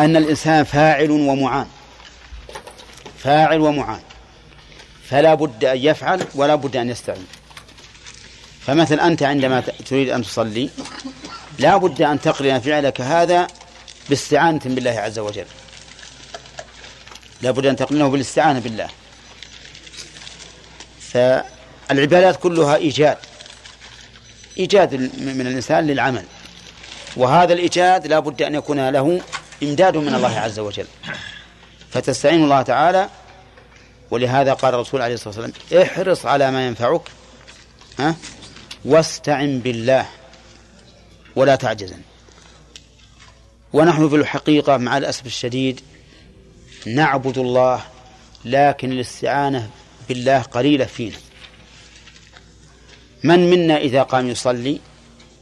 أن 0.00 0.16
الإنسان 0.16 0.64
فاعل 0.64 1.10
ومعان. 1.10 1.66
فاعل 3.18 3.60
ومعان. 3.60 4.00
فلا 5.10 5.34
بد 5.34 5.64
أن 5.64 5.78
يفعل 5.78 6.26
ولا 6.34 6.54
بد 6.54 6.76
أن 6.76 6.90
يستعين. 6.90 7.26
فمثل 8.66 9.00
أنت 9.00 9.22
عندما 9.22 9.60
تريد 9.60 10.08
أن 10.08 10.22
تصلي 10.22 10.70
لا 11.58 11.76
بد 11.76 12.02
أن 12.02 12.20
تقرن 12.20 12.60
فعلك 12.60 13.00
هذا 13.00 13.46
باستعانة 14.08 14.60
بالله 14.64 14.90
عز 14.90 15.18
وجل. 15.18 15.46
لا 17.42 17.50
بد 17.50 17.66
أن 17.66 17.76
تقرنه 17.76 18.08
بالاستعانة 18.08 18.58
بالله. 18.58 18.88
فالعبادات 21.12 22.36
كلها 22.36 22.76
إيجاد. 22.76 23.18
إيجاد 24.58 24.94
من 25.20 25.46
الإنسان 25.46 25.86
للعمل. 25.86 26.24
وهذا 27.16 27.52
الإيجاد 27.52 28.06
لا 28.06 28.18
بد 28.18 28.42
أن 28.42 28.54
يكون 28.54 28.88
له 28.88 29.20
إمداد 29.62 29.96
من 29.96 30.14
الله 30.14 30.38
عز 30.38 30.58
وجل. 30.58 30.86
فتستعين 31.90 32.44
الله 32.44 32.62
تعالى. 32.62 33.08
ولهذا 34.10 34.52
قال 34.52 34.74
الرسول 34.74 35.02
عليه 35.02 35.14
الصلاة 35.14 35.28
والسلام 35.28 35.82
احرص 35.82 36.26
على 36.26 36.50
ما 36.50 36.66
ينفعك 36.66 37.02
ها 37.98 38.16
واستعن 38.84 39.58
بالله 39.58 40.06
ولا 41.36 41.56
تعجزن. 41.56 42.00
ونحن 43.72 44.08
في 44.08 44.16
الحقيقة 44.16 44.76
مع 44.76 44.96
الأسف 44.96 45.26
الشديد 45.26 45.80
نعبد 46.86 47.38
الله 47.38 47.82
لكن 48.44 48.92
الاستعانة 48.92 49.70
بالله 50.08 50.38
قليلة 50.38 50.84
فينا. 50.84 51.16
من 53.24 53.50
منا 53.50 53.76
إذا 53.76 54.02
قام 54.02 54.28
يصلي 54.28 54.80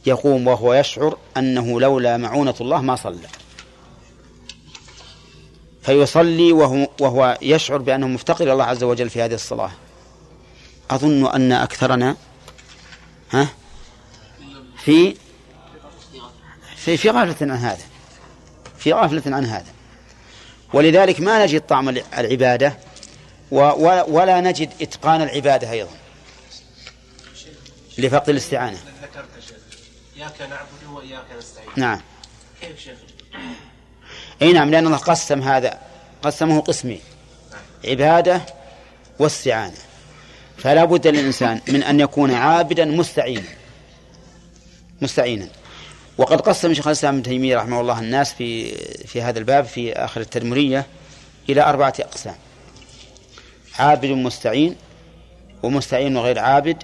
يقوم 0.05 0.47
وهو 0.47 0.73
يشعر 0.73 1.17
أنه 1.37 1.81
لولا 1.81 2.17
معونة 2.17 2.55
الله 2.61 2.81
ما 2.81 2.95
صلى. 2.95 3.27
فيصلي 5.81 6.51
وهو, 6.51 6.87
وهو 6.99 7.37
يشعر 7.41 7.77
بأنه 7.77 8.07
مفتقر 8.07 8.43
إلى 8.43 8.53
الله 8.53 8.63
عز 8.63 8.83
وجل 8.83 9.09
في 9.09 9.21
هذه 9.21 9.33
الصلاة. 9.33 9.71
أظن 10.91 11.25
أن 11.25 11.51
أكثرنا 11.51 12.15
ها؟ 13.31 13.47
في 14.77 15.15
في 16.75 16.97
في 16.97 17.09
غفلة 17.09 17.53
عن 17.53 17.59
هذا. 17.59 17.83
في 18.77 18.93
غفلة 18.93 19.35
عن 19.35 19.45
هذا. 19.45 19.71
ولذلك 20.73 21.21
ما 21.21 21.45
نجد 21.45 21.61
طعم 21.61 21.89
العبادة 21.89 22.77
ولا 24.07 24.41
نجد 24.41 24.69
إتقان 24.81 25.21
العبادة 25.21 25.71
أيضا. 25.71 25.91
لفقد 27.97 28.29
الاستعانة. 28.29 28.77
ذكرت 29.01 29.29
شيخ 29.47 29.57
إياك 30.17 30.41
نعبد 30.41 30.95
وإياك 30.95 31.25
نستعين. 31.37 31.69
نعم. 31.75 32.01
كيف 32.61 32.79
شيخ؟ 32.79 32.97
إي 34.41 34.53
نعم 34.53 34.71
لأن 34.71 34.85
الله 34.85 34.97
قسم 34.97 35.41
هذا 35.41 35.79
قسمه 36.21 36.61
قسمين 36.61 36.99
عبادة 37.85 38.41
واستعانة. 39.19 39.77
فلا 40.57 40.85
بد 40.85 41.07
للإنسان 41.07 41.61
من 41.67 41.83
أن 41.83 41.99
يكون 41.99 42.33
عابدا 42.33 42.85
مستعينا. 42.85 43.49
مستعينا. 45.01 45.47
وقد 46.17 46.41
قسم 46.41 46.73
شيخ 46.73 46.87
الإسلام 46.87 47.13
ابن 47.13 47.23
تيمية 47.23 47.57
رحمه 47.57 47.81
الله 47.81 47.99
الناس 47.99 48.33
في 48.33 48.75
في 49.07 49.21
هذا 49.21 49.39
الباب 49.39 49.65
في 49.65 49.93
آخر 49.93 50.21
التدمرية 50.21 50.85
إلى 51.49 51.61
أربعة 51.61 51.93
أقسام. 51.99 52.35
عابد 53.79 54.05
مستعين 54.05 54.75
ومستعين 55.63 56.17
غير 56.17 56.39
عابد 56.39 56.83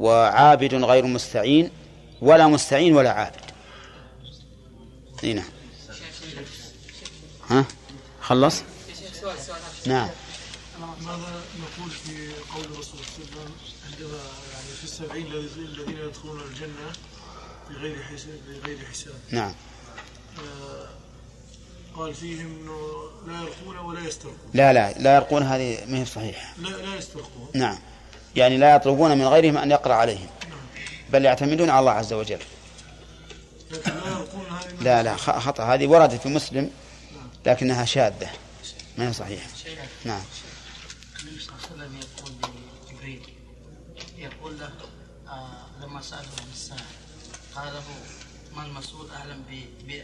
وعابد 0.00 0.74
غير 0.74 1.06
مستعين 1.06 1.70
ولا 2.22 2.46
مستعين 2.46 2.96
ولا 2.96 3.12
عابد. 3.12 3.50
إي 5.24 5.32
نعم. 5.32 5.50
ها؟ 7.50 7.64
خلص؟ 8.20 8.62
نعم. 9.86 10.08
ماذا 11.00 11.42
نقول 11.60 11.90
في 11.90 12.28
قول 12.54 12.64
الرسول 12.64 13.00
صلى 13.00 13.24
الله 13.24 13.40
عليه 13.40 13.40
وسلم؟ 13.40 13.52
عندما 13.92 14.18
يعني 14.52 14.68
في 14.78 14.84
السبعين 14.84 15.26
الذين 15.26 15.98
يدخلون 15.98 16.40
الجنة 16.40 16.92
بغير 17.70 18.02
حساب 18.02 18.38
بغير 18.62 18.78
حساب. 18.90 19.14
نعم. 19.30 19.54
آه، 20.38 20.88
قال 21.96 22.14
فيهم 22.14 22.58
إنه 22.60 23.10
لا 23.26 23.40
يرقون 23.40 23.78
ولا 23.78 24.00
يسترقون 24.00 24.50
لا 24.54 24.72
لا 24.72 24.92
لا 24.92 25.16
يرقون 25.16 25.42
هذه 25.42 25.78
ما 25.86 25.98
هي 25.98 26.04
صحيحة. 26.04 26.54
لا 26.58 26.68
لا 26.68 26.96
يسترقون 26.96 27.48
نعم. 27.54 27.78
يعني 28.36 28.56
لا 28.56 28.74
يطلبون 28.74 29.18
من 29.18 29.26
غيرهم 29.26 29.58
أن 29.58 29.70
يقرأ 29.70 29.94
عليهم 29.94 30.28
بل 31.12 31.24
يعتمدون 31.24 31.70
على 31.70 31.80
الله 31.80 31.92
عز 31.92 32.12
وجل. 32.12 32.38
لا 34.80 35.02
لا 35.02 35.16
خطأ. 35.16 35.64
هذه 35.64 35.86
وردت 35.86 36.20
في 36.20 36.28
مسلم 36.28 36.70
لكنها 37.46 37.84
شاذة. 37.84 38.30
ما 38.98 39.08
هي 39.08 39.12
صحيحة؟ 39.12 39.48
نعم. 40.04 40.22
النبي 41.20 41.40
صلى 41.40 41.54
الله 41.54 41.66
عليه 41.66 41.74
وسلم 41.74 42.00
يقول 42.00 42.32
لجبريل 42.92 43.22
يقول 44.18 44.58
له 44.58 44.70
آه 45.28 45.66
لما 45.82 46.00
سأله 46.00 46.28
عن 46.40 46.48
الساعة 46.52 46.86
قال 47.54 47.74
له 47.74 47.82
ما 48.56 48.66
المسؤول 48.66 49.10
أعلم 49.10 49.44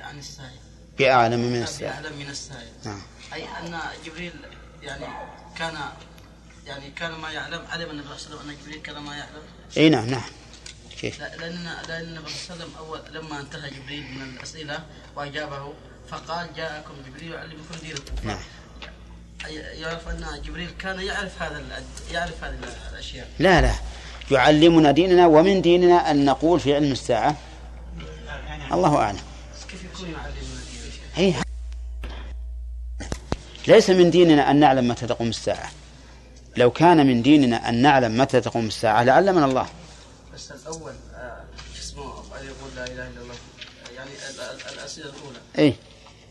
عن 0.00 0.18
الساعة 0.18 0.52
بأعلم 0.98 1.40
من 1.40 1.62
الساعة 1.62 1.94
أعلم 1.94 2.18
من 2.18 2.28
الساعة 2.28 2.62
نعم. 2.84 3.02
أي 3.32 3.44
أن 3.44 3.78
جبريل 4.06 4.32
يعني 4.82 5.06
كان 5.58 5.76
يعني 6.66 6.90
كان 6.90 7.12
ما 7.12 7.30
يعلم 7.32 7.60
علم 7.70 7.90
النبي 7.90 8.08
صلى 8.08 8.26
الله 8.26 8.26
عليه 8.26 8.36
وسلم 8.36 8.50
أن 8.50 8.56
جبريل 8.62 8.82
كان 8.82 8.96
ما 9.02 9.16
يعلم. 9.16 9.42
اي 9.76 9.88
نعم 9.88 10.06
نعم. 10.06 10.22
كيف 11.00 11.20
لا- 11.20 11.36
لأن 11.36 11.64
لأن 11.88 12.04
النبي 12.04 12.30
صلى 12.30 12.54
الله 12.54 12.64
عليه 12.64 12.64
وسلم 12.64 12.70
أول 12.78 13.00
لما 13.12 13.40
انتهى 13.40 13.70
جبريل 13.70 14.02
من 14.02 14.22
الأسئلة 14.36 14.78
وأجابه 15.16 15.72
فقال 16.10 16.48
جاءكم 16.56 16.94
جبريل 17.08 17.32
يعلمكم 17.32 17.74
دينكم. 17.82 18.28
نعم. 18.28 18.38
يعرف 19.80 20.08
أن 20.08 20.42
جبريل 20.44 20.70
كان 20.78 21.00
يعرف 21.00 21.42
هذا 21.42 21.62
يعرف 22.12 22.44
هذه 22.44 22.58
الأشياء. 22.92 23.28
لا 23.38 23.60
لا. 23.60 23.74
يعلمنا 24.30 24.90
ديننا 24.92 25.26
ومن 25.26 25.62
ديننا 25.62 26.10
أن 26.10 26.24
نقول 26.24 26.60
في 26.60 26.74
علم 26.74 26.92
الساعة. 26.92 27.36
الله 28.72 28.96
أعلم. 28.96 29.18
كيف 29.70 29.84
يكون 29.84 30.10
يعلمنا 30.10 30.32
ديننا 30.34 31.36
هي 31.36 31.42
ليس 33.68 33.90
من 33.90 34.10
ديننا 34.10 34.50
أن 34.50 34.56
نعلم 34.60 34.88
متى 34.88 35.06
تقوم 35.06 35.28
الساعة. 35.28 35.70
لو 36.56 36.70
كان 36.70 37.06
من 37.06 37.22
ديننا 37.22 37.68
أن 37.68 37.82
نعلم 37.82 38.18
متى 38.18 38.40
تقوم 38.40 38.66
الساعة 38.66 39.02
لعلمنا 39.02 39.44
الله. 39.44 39.66
بس 40.34 40.50
الأول 40.50 40.92
آه، 41.14 41.36
اسمه 41.78 42.02
يقول 42.02 42.70
لا 42.76 42.84
إله 42.84 42.92
إلا 43.08 43.20
الله. 43.22 43.34
يعني 43.96 44.10
ال- 44.10 44.40
ال- 44.40 44.74
الأسئلة 44.78 45.06
الأولى. 45.06 45.38
إيه. 45.58 45.74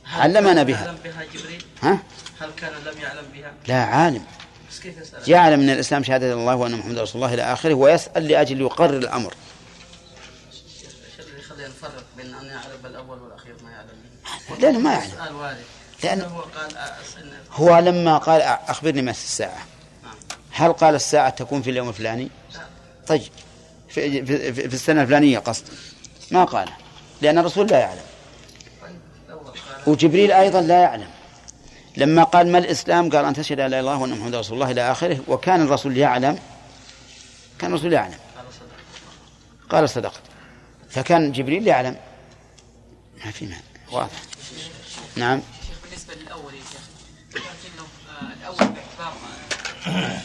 هل 0.03 0.21
علمنا 0.37 0.63
بها. 0.63 0.85
يعلم 0.85 0.97
بها 1.03 1.23
جبريل؟ 1.33 1.65
ها؟ 1.83 1.99
هل 2.41 2.49
كان 2.57 2.71
لم 2.85 3.01
يعلم 3.01 3.25
بها؟ 3.33 3.53
لا 3.67 3.83
عالم. 3.83 4.25
بس 4.71 4.79
كيف 4.79 4.97
يسأل؟ 4.97 5.29
يعلم 5.31 5.59
من 5.59 5.69
الإسلام 5.69 6.03
شهادة 6.03 6.33
الله 6.33 6.55
وأن 6.55 6.71
محمد 6.75 6.97
رسول 6.97 7.21
الله 7.23 7.33
إلى 7.33 7.53
آخره 7.53 7.73
ويسأل 7.73 8.27
لأجل 8.27 8.61
يقرر 8.61 8.97
الأمر. 8.97 9.33
يخلينا 11.39 11.67
نفرق 11.67 12.03
بين 12.17 12.35
أن 12.35 12.45
يعلم 12.45 12.85
الأول 12.85 13.21
والأخير 13.21 13.55
ما 13.63 13.71
يعلم 13.71 13.89
لأنه 14.61 14.79
ما 14.79 14.93
يعلم. 14.93 15.11
سؤال 15.11 15.35
وارد. 15.35 15.57
لأن 16.03 16.21
هو 16.21 16.39
قال 16.41 16.77
آه، 16.77 16.95
هو 17.51 17.79
لما 17.79 18.17
قال 18.17 18.41
أخبرني 18.41 19.01
متى 19.01 19.11
الساعة. 19.11 19.65
هل 20.57 20.73
قال 20.73 20.95
الساعة 20.95 21.29
تكون 21.29 21.61
في 21.61 21.69
اليوم 21.69 21.89
الفلاني؟ 21.89 22.29
لا. 22.53 22.61
طيب 23.07 23.21
في, 23.89 24.25
في, 24.25 24.53
في 24.53 24.73
السنة 24.73 25.01
الفلانية 25.01 25.39
قصد. 25.39 25.63
ما 26.31 26.43
قال 26.43 26.69
لأن 27.21 27.37
الرسول 27.37 27.67
لا 27.67 27.79
يعلم. 27.79 28.03
وجبريل 29.87 30.31
أيضا 30.31 30.61
لا 30.61 30.81
يعلم. 30.81 31.07
لما 31.97 32.23
قال 32.23 32.51
ما 32.51 32.57
الإسلام؟ 32.57 33.09
قال 33.09 33.25
أن 33.25 33.33
تشهد 33.33 33.59
أن 33.59 33.71
لا 33.71 33.79
إله 33.79 33.79
إلا 33.79 33.79
الله 33.79 34.01
وأن 34.01 34.19
محمد 34.19 34.35
رسول 34.35 34.53
الله 34.53 34.71
إلى 34.71 34.91
آخره. 34.91 35.19
وكان 35.27 35.61
الرسول 35.61 35.97
يعلم. 35.97 36.39
كان 37.59 37.73
الرسول 37.73 37.93
يعلم. 37.93 38.17
قال 38.37 38.53
صدق 38.53 39.69
قال 39.69 39.89
صدقت. 39.89 40.21
فكان 40.89 41.31
جبريل 41.31 41.67
يعلم. 41.67 41.95
ما 43.25 43.31
في 43.31 43.45
معنى. 43.45 43.63
واضح. 43.91 44.21
نعم. 45.15 45.41
بالنسبة 45.83 46.13
للأول 46.13 46.53
يا 46.53 46.59
شيخ 46.59 46.81
آه، 48.21 48.33
الأول 48.39 48.57
باعتبار 48.57 49.13
آه، 49.87 50.21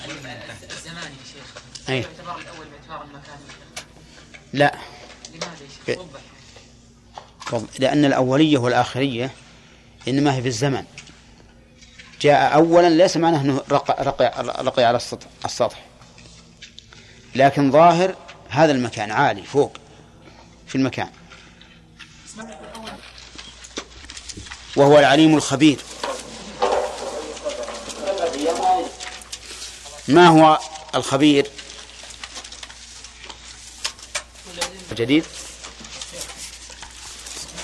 الزمان 0.70 1.12
يا 1.12 1.24
شيخ 1.32 1.62
أي. 1.90 2.00
باعتبار 2.00 2.38
الأول 2.40 2.66
باعتبار 2.66 3.02
المكان 3.04 3.38
لا. 4.52 4.74
لماذا 5.34 5.50
يا 5.88 5.94
ب- 5.94 5.98
والله، 7.52 7.68
لأن 7.78 8.04
الأولية 8.04 8.58
والآخرية 8.58 9.30
إنما 10.08 10.34
هي 10.36 10.42
في 10.42 10.48
الزمن. 10.48 10.84
جاء 12.20 12.54
أولا 12.54 12.88
ليس 12.88 13.16
معناه 13.16 13.40
أنه 13.40 13.62
رقى, 13.70 14.04
رقى, 14.04 14.44
رقي 14.64 14.84
على 14.84 14.96
السطح, 14.96 15.26
السطح. 15.44 15.84
لكن 17.34 17.70
ظاهر 17.72 18.14
هذا 18.48 18.72
المكان 18.72 19.10
عالي 19.10 19.42
فوق 19.42 19.76
في 20.66 20.74
المكان. 20.74 21.08
وهو 24.76 24.98
العليم 24.98 25.36
الخبير. 25.36 25.78
ما 30.08 30.28
هو 30.28 30.58
الخبير؟ 30.94 31.46
جديد؟ 34.94 35.24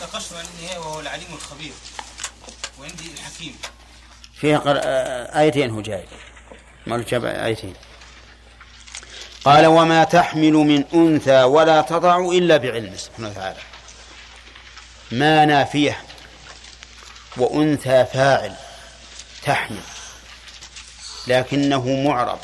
ناقشت 0.01 0.33
عن 0.33 0.45
النهاية 0.59 0.79
وهو 0.79 1.01
العليم 1.01 1.27
الخبير 1.35 1.72
وعندي 2.81 3.11
الحكيم. 3.14 3.57
فيها 4.41 4.59
قر... 4.59 4.81
آه، 4.83 5.41
آيتين 5.41 5.70
هو 5.70 5.81
جاي 5.81 6.05
ما 6.87 7.05
جاب 7.09 7.24
آيتين. 7.24 7.74
قال 9.45 9.66
وما 9.66 10.05
تحمل 10.05 10.53
من 10.53 10.85
أنثى 10.95 11.43
ولا 11.43 11.81
تضع 11.81 12.18
إلا 12.18 12.57
بعلمه 12.57 12.97
سبحانه 12.97 13.29
وتعالى. 13.29 13.59
ما 15.12 15.45
نافية 15.45 16.03
وأنثى 17.37 18.07
فاعل 18.12 18.55
تحمل 19.43 19.81
لكنه 21.27 21.89
معرب 21.89 22.39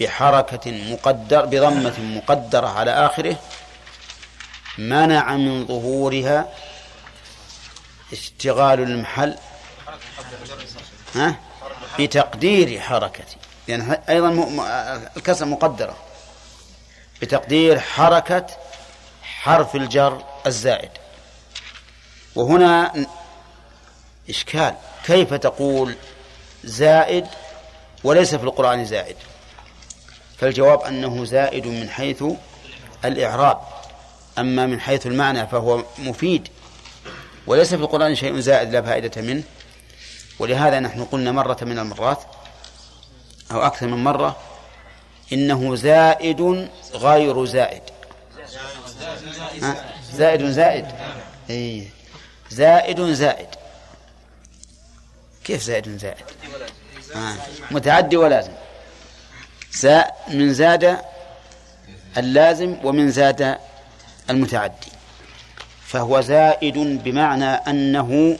بحركة 0.00 0.70
مقدر 0.92 1.44
بضمة 1.44 2.00
مقدرة 2.00 2.68
على 2.68 2.90
آخره 2.90 3.36
منع 4.78 5.36
من 5.36 5.66
ظهورها 5.66 6.52
اشتغال 8.12 8.80
المحل 8.80 9.38
ها؟ 11.14 11.36
بتقدير 11.98 12.80
حركتي. 12.80 13.36
لأن 13.68 13.80
يعني 13.80 14.00
أيضا. 14.08 14.30
الكسر 15.16 15.46
مقدرة. 15.46 15.96
بتقدير 17.22 17.80
حركة 17.80 18.46
حرف 19.22 19.76
الجر 19.76 20.24
الزائد. 20.46 20.90
وهنا 22.34 23.06
إشكال. 24.30 24.74
كيف 25.04 25.34
تقول 25.34 25.96
زائد 26.64 27.26
وليس 28.04 28.34
في 28.34 28.44
القرآن 28.44 28.84
زائد؟ 28.84 29.16
فالجواب 30.38 30.80
أنه 30.80 31.24
زائد 31.24 31.66
من 31.66 31.90
حيث 31.90 32.24
الإعراب. 33.04 33.60
أما 34.38 34.66
من 34.66 34.80
حيث 34.80 35.06
المعنى 35.06 35.46
فهو 35.46 35.84
مفيد. 35.98 36.48
وليس 37.46 37.74
في 37.74 37.82
القرآن 37.82 38.14
شيء 38.14 38.40
زائد 38.40 38.72
لا 38.72 38.82
فائدة 38.82 39.22
منه. 39.22 39.42
ولهذا 40.38 40.80
نحن 40.80 41.04
قلنا 41.04 41.32
مرة 41.32 41.56
من 41.62 41.78
المرات 41.78 42.18
أو 43.52 43.62
أكثر 43.62 43.86
من 43.86 44.04
مرة 44.04 44.36
إنه 45.32 45.74
زائد 45.74 46.68
غير 46.94 47.44
زائد. 47.44 47.82
زائد 50.12 50.46
زائد. 50.50 50.86
أي 51.50 51.88
زائد 52.50 53.00
زائد. 53.00 53.48
كيف 55.44 55.62
زائد 55.62 55.98
زائد. 55.98 56.24
متعدي 57.70 58.16
ولازم. 58.16 58.52
من 60.28 60.54
زاد 60.54 60.98
اللازم 62.16 62.76
ومن 62.84 63.10
زاد 63.10 63.58
المتعدي. 64.30 64.92
فهو 65.86 66.20
زائد 66.20 66.78
بمعنى 66.78 67.44
أنه 67.44 68.38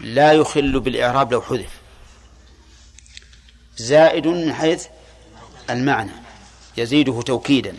لا 0.00 0.32
يخل 0.32 0.80
بالإعراب 0.80 1.32
لو 1.32 1.42
حذف. 1.42 1.70
زائد 3.76 4.26
من 4.26 4.52
حيث 4.52 4.86
المعنى 5.70 6.12
يزيده 6.76 7.22
توكيدا. 7.22 7.74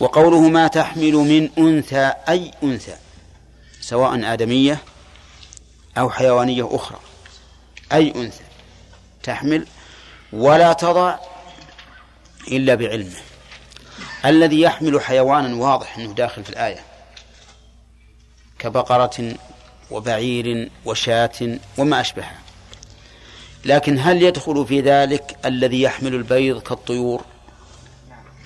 وقوله 0.00 0.40
ما 0.40 0.66
تحمل 0.66 1.12
من 1.12 1.50
أنثى 1.58 2.12
أي 2.28 2.50
أنثى 2.62 2.96
سواء 3.80 4.32
آدمية 4.32 4.78
أو 5.98 6.10
حيوانية 6.10 6.68
أخرى 6.72 6.98
أي 7.92 8.12
أنثى 8.16 8.44
تحمل 9.22 9.66
ولا 10.32 10.72
تضع 10.72 11.16
إلا 12.48 12.74
بعلمه. 12.74 13.20
الذي 14.24 14.60
يحمل 14.60 15.00
حيوانا 15.00 15.56
واضح 15.56 15.98
أنه 15.98 16.12
داخل 16.12 16.44
في 16.44 16.50
الآية. 16.50 16.80
كبقرة 18.58 19.34
وبعير 19.90 20.70
وشاة 20.84 21.58
وما 21.78 22.00
أشبهها. 22.00 22.38
لكن 23.64 23.98
هل 23.98 24.22
يدخل 24.22 24.66
في 24.66 24.80
ذلك 24.80 25.36
الذي 25.44 25.82
يحمل 25.82 26.14
البيض 26.14 26.62
كالطيور؟ 26.62 27.24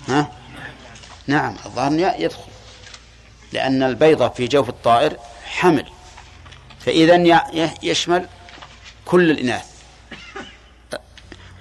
ها؟ 0.09 0.33
نعم 1.27 1.57
الظاهر 1.67 2.21
يدخل. 2.21 2.51
لأن 3.53 3.83
البيضة 3.83 4.29
في 4.29 4.47
جوف 4.47 4.69
الطائر 4.69 5.17
حمل. 5.45 5.87
فإذا 6.81 7.43
يشمل 7.83 8.29
كل 9.05 9.31
الإناث. 9.31 9.67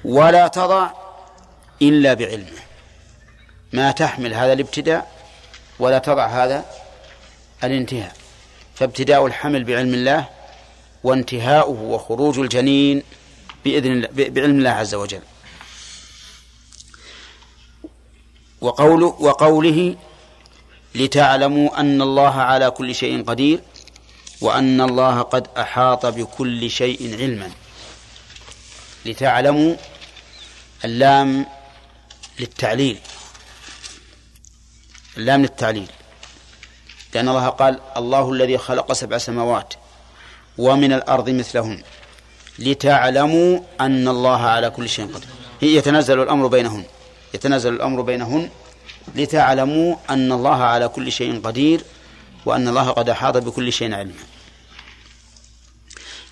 ولا 0.05 0.47
تضع 0.47 0.89
إلا 1.81 2.13
بعلمه. 2.13 2.64
ما 3.73 3.91
تحمل 3.91 4.33
هذا 4.33 4.53
الابتداء 4.53 5.11
ولا 5.79 5.97
تضع 5.99 6.27
هذا 6.27 6.65
الانتهاء. 7.63 8.15
فابتداء 8.75 9.25
الحمل 9.25 9.63
بعلم 9.63 9.93
الله 9.93 10.29
وانتهاؤه 11.03 11.81
وخروج 11.81 12.39
الجنين 12.39 13.03
بإذن 13.65 13.91
الله 13.91 14.09
بعلم 14.11 14.57
الله 14.57 14.69
عز 14.69 14.95
وجل. 14.95 15.21
وقوله 18.61 19.07
وقوله 19.19 19.95
لتعلموا 20.95 21.79
أن 21.79 22.01
الله 22.01 22.35
على 22.41 22.71
كل 22.71 22.95
شيء 22.95 23.23
قدير 23.23 23.59
وأن 24.41 24.81
الله 24.81 25.21
قد 25.21 25.47
أحاط 25.57 26.05
بكل 26.05 26.69
شيء 26.69 27.15
علما. 27.19 27.51
لتعلموا 29.05 29.75
اللام 30.85 31.45
للتعليل. 32.39 32.99
اللام 35.17 35.41
للتعليل 35.41 35.89
لأن 37.13 37.29
الله 37.29 37.49
قال 37.49 37.79
الله 37.97 38.31
الذي 38.31 38.57
خلق 38.57 38.93
سبع 38.93 39.17
سماوات 39.17 39.73
ومن 40.57 40.93
الأرض 40.93 41.29
مثلهن 41.29 41.83
لتعلموا 42.59 43.59
أن 43.81 44.07
الله 44.07 44.41
على 44.41 44.69
كل 44.69 44.89
شيء 44.89 45.05
قدير. 45.05 45.29
يتنزل 45.61 46.21
الأمر 46.21 46.47
بينهن. 46.47 46.83
يتنزل 47.33 47.73
الأمر 47.73 48.01
بينهن 48.01 48.49
لتعلموا 49.15 49.95
أن 50.09 50.31
الله 50.31 50.63
على 50.63 50.87
كل 50.87 51.11
شيء 51.11 51.41
قدير 51.41 51.81
وأن 52.45 52.67
الله 52.67 52.89
قد 52.91 53.09
أحاط 53.09 53.37
بكل 53.37 53.73
شيء 53.73 53.93
علما. 53.93 54.13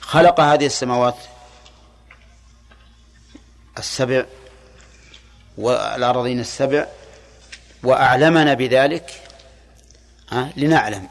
خلق 0.01 0.39
هذه 0.39 0.65
السماوات 0.65 1.15
السبع 3.77 4.25
والأراضين 5.57 6.39
السبع 6.39 6.87
وأعلمنا 7.83 8.53
بذلك 8.53 9.21
لنعلم 10.55 11.09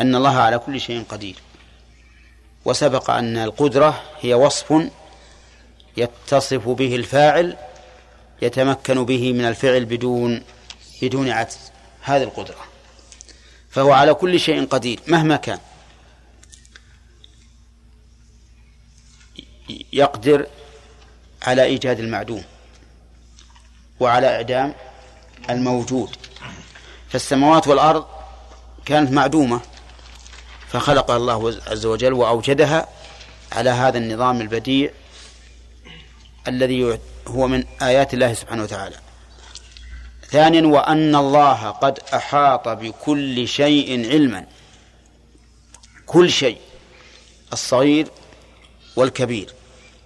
أن 0.00 0.14
الله 0.14 0.36
على 0.38 0.58
كل 0.58 0.80
شيء 0.80 1.04
قدير. 1.08 1.36
وسبق 2.64 3.10
أن 3.10 3.36
القدرة 3.36 4.02
هي 4.20 4.34
وصف 4.34 4.74
يتصف 5.96 6.68
به 6.68 6.96
الفاعل 6.96 7.56
يتمكن 8.42 9.04
به 9.04 9.32
من 9.32 9.44
الفعل 9.44 9.84
بدون 9.84 10.44
بدون 11.02 11.30
عجز. 11.30 11.58
هذه 12.02 12.22
القدرة. 12.22 12.64
فهو 13.70 13.92
على 13.92 14.14
كل 14.14 14.40
شيء 14.40 14.66
قدير 14.66 15.00
مهما 15.06 15.36
كان. 15.36 15.58
يقدر 19.92 20.46
على 21.42 21.64
إيجاد 21.64 21.98
المعدوم 22.00 22.44
وعلى 24.00 24.36
إعدام 24.36 24.74
الموجود. 25.50 26.16
فالسماوات 27.08 27.68
والأرض 27.68 28.06
كانت 28.84 29.12
معدومة 29.12 29.60
فخلقها 30.68 31.16
الله 31.16 31.60
عز 31.66 31.86
وجل 31.86 32.12
وأوجدها 32.12 32.88
على 33.52 33.70
هذا 33.70 33.98
النظام 33.98 34.40
البديع 34.40 34.90
الذي 36.48 36.98
هو 37.26 37.48
من 37.48 37.64
آيات 37.82 38.14
الله 38.14 38.34
سبحانه 38.34 38.62
وتعالى. 38.62 38.96
ثانيا 40.30 40.66
وأن 40.66 41.14
الله 41.16 41.70
قد 41.70 41.98
أحاط 42.14 42.68
بكل 42.68 43.48
شيء 43.48 44.10
علما. 44.10 44.46
كل 46.06 46.30
شيء 46.30 46.58
الصغير 47.52 48.08
والكبير 48.96 49.54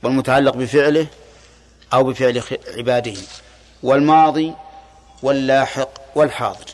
والمتعلق 0.03 0.57
بفعله 0.57 1.07
أو 1.93 2.05
بفعل 2.05 2.43
عباده. 2.69 3.17
والماضي 3.83 4.55
واللاحق 5.23 5.89
والحاضر. 6.15 6.67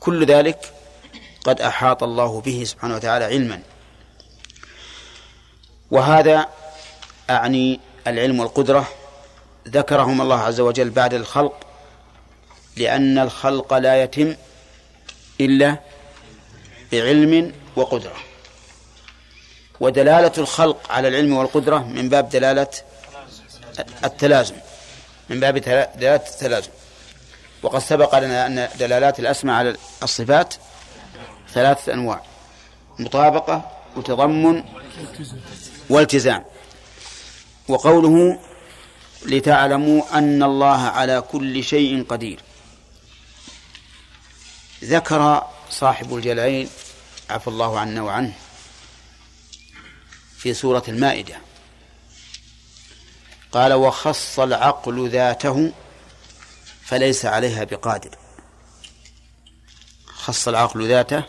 كل 0.00 0.26
ذلك 0.26 0.72
قد 1.44 1.60
أحاط 1.60 2.02
الله 2.02 2.40
به 2.40 2.64
سبحانه 2.64 2.94
وتعالى 2.94 3.24
علما. 3.24 3.62
وهذا 5.90 6.48
أعني 7.30 7.80
العلم 8.06 8.40
والقدرة 8.40 8.88
ذكرهم 9.68 10.20
الله 10.20 10.40
عز 10.40 10.60
وجل 10.60 10.90
بعد 10.90 11.14
الخلق 11.14 11.66
لأن 12.76 13.18
الخلق 13.18 13.74
لا 13.74 14.02
يتم 14.02 14.36
إلا 15.40 15.80
بعلم 16.92 17.52
وقدرة. 17.76 18.16
ودلالة 19.80 20.32
الخلق 20.38 20.92
على 20.92 21.08
العلم 21.08 21.32
والقدرة 21.36 21.78
من 21.78 22.08
باب 22.08 22.28
دلالة 22.28 22.68
التلازم. 24.04 24.56
من 25.30 25.40
باب 25.40 25.58
دلالة 25.58 26.16
التلازم. 26.16 26.70
وقد 27.62 27.78
سبق 27.78 28.18
لنا 28.18 28.46
أن 28.46 28.68
دلالات 28.78 29.20
الأسماء 29.20 29.56
على 29.56 29.76
الصفات 30.02 30.54
ثلاثة 31.52 31.92
أنواع 31.92 32.22
مطابقة 32.98 33.70
وتضمن 33.96 34.64
والتزام. 35.90 36.44
وقوله 37.68 38.38
لتعلموا 39.26 40.18
أن 40.18 40.42
الله 40.42 40.80
على 40.80 41.20
كل 41.20 41.64
شيء 41.64 42.04
قدير. 42.08 42.40
ذكر 44.84 45.46
صاحب 45.70 46.14
الجلعين 46.16 46.68
عفى 47.30 47.48
الله 47.48 47.78
عنا 47.78 48.02
وعنه 48.02 48.32
في 50.38 50.54
سورة 50.54 50.82
المائدة. 50.88 51.45
قال 53.52 53.72
وخص 53.72 54.40
العقل 54.40 55.08
ذاته 55.08 55.72
فليس 56.82 57.26
عليها 57.26 57.64
بقادر. 57.64 58.10
خص 60.06 60.48
العقل 60.48 60.88
ذاته 60.88 61.22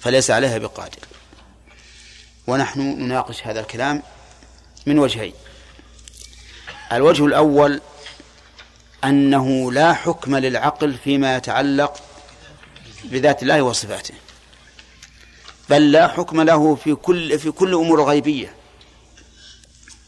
فليس 0.00 0.30
عليها 0.30 0.58
بقادر. 0.58 0.98
ونحن 2.46 2.80
نناقش 2.80 3.46
هذا 3.46 3.60
الكلام 3.60 4.02
من 4.86 4.98
وجهين. 4.98 5.34
الوجه 6.92 7.26
الأول 7.26 7.80
أنه 9.04 9.72
لا 9.72 9.92
حكم 9.92 10.36
للعقل 10.36 10.94
فيما 11.04 11.36
يتعلق 11.36 12.00
بذات 13.04 13.42
الله 13.42 13.62
وصفاته 13.62 14.14
بل 15.70 15.92
لا 15.92 16.08
حكم 16.08 16.40
له 16.40 16.74
في 16.74 16.94
كل 16.94 17.38
في 17.38 17.50
كل 17.50 17.74
أمور 17.74 18.02
الغيبيه 18.02 18.54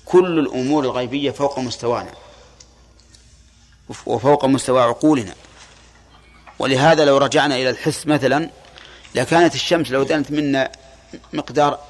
كل 0.04 0.38
الأمور 0.38 0.84
الغيبية 0.84 1.30
فوق 1.30 1.58
مستوانا. 1.58 2.14
وفوق 4.06 4.44
مستوى 4.44 4.82
عقولنا. 4.82 5.34
ولهذا 6.58 7.04
لو 7.04 7.18
رجعنا 7.18 7.56
إلى 7.56 7.70
الحس 7.70 8.06
مثلا 8.06 8.50
لكانت 9.14 9.54
الشمس 9.54 9.90
لو 9.90 10.02
دنت 10.02 10.30
منا 10.30 10.72
مقدار 11.32 11.80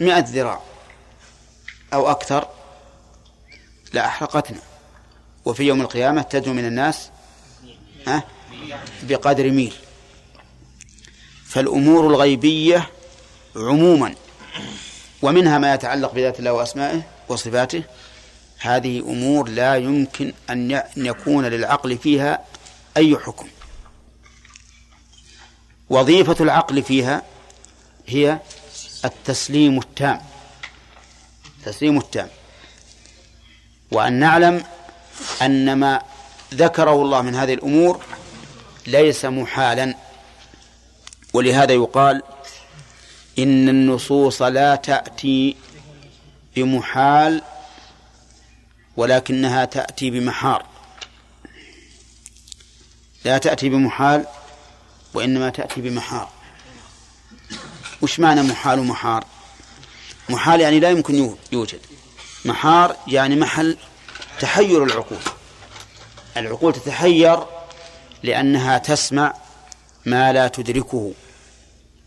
مئة 0.00 0.24
ذراع 0.28 0.60
أو 1.92 2.10
أكثر 2.10 2.48
لأحرقتنا. 3.92 4.60
وفي 5.44 5.62
يوم 5.62 5.80
القيامة 5.80 6.22
تدنو 6.22 6.54
من 6.54 6.64
الناس 6.64 7.10
بقدر 9.02 9.50
ميل. 9.50 9.74
فالأمور 11.46 12.06
الغيبية 12.06 12.90
عموما 13.56 14.14
ومنها 15.22 15.58
ما 15.58 15.74
يتعلق 15.74 16.12
بذات 16.12 16.38
الله 16.38 16.52
وأسمائه 16.52 17.02
وصفاته. 17.28 17.82
هذه 18.58 18.98
أمور 18.98 19.48
لا 19.48 19.76
يمكن 19.76 20.32
أن 20.50 20.82
يكون 20.96 21.44
للعقل 21.44 21.98
فيها 21.98 22.44
أي 22.96 23.16
حكم. 23.18 23.48
وظيفة 25.90 26.36
العقل 26.40 26.82
فيها 26.82 27.22
هي 28.06 28.38
التسليم 29.04 29.78
التام. 29.78 30.20
التسليم 31.58 31.98
التام. 31.98 32.28
وأن 33.90 34.12
نعلم 34.12 34.64
أن 35.42 35.72
ما 35.72 36.02
ذكره 36.54 37.02
الله 37.02 37.22
من 37.22 37.34
هذه 37.34 37.54
الأمور 37.54 38.00
ليس 38.86 39.24
محالا. 39.24 39.94
ولهذا 41.32 41.72
يقال 41.72 42.22
إن 43.38 43.68
النصوص 43.68 44.42
لا 44.42 44.76
تأتي 44.76 45.56
بمحال 46.56 47.42
ولكنها 48.96 49.64
تأتي 49.64 50.10
بمحار. 50.10 50.66
لا 53.24 53.38
تأتي 53.38 53.68
بمحال 53.68 54.26
وإنما 55.14 55.50
تأتي 55.50 55.80
بمحار. 55.80 56.28
وش 58.02 58.20
معنى 58.20 58.42
محال 58.42 58.78
ومحار؟ 58.78 59.24
محال 60.28 60.60
يعني 60.60 60.80
لا 60.80 60.90
يمكن 60.90 61.36
يوجد. 61.52 61.80
محار 62.44 62.96
يعني 63.06 63.36
محل 63.36 63.76
تحير 64.40 64.84
العقول. 64.84 65.18
العقول 66.36 66.72
تتحير 66.72 67.38
لأنها 68.22 68.78
تسمع 68.78 69.34
ما 70.06 70.32
لا 70.32 70.48
تدركه 70.48 71.12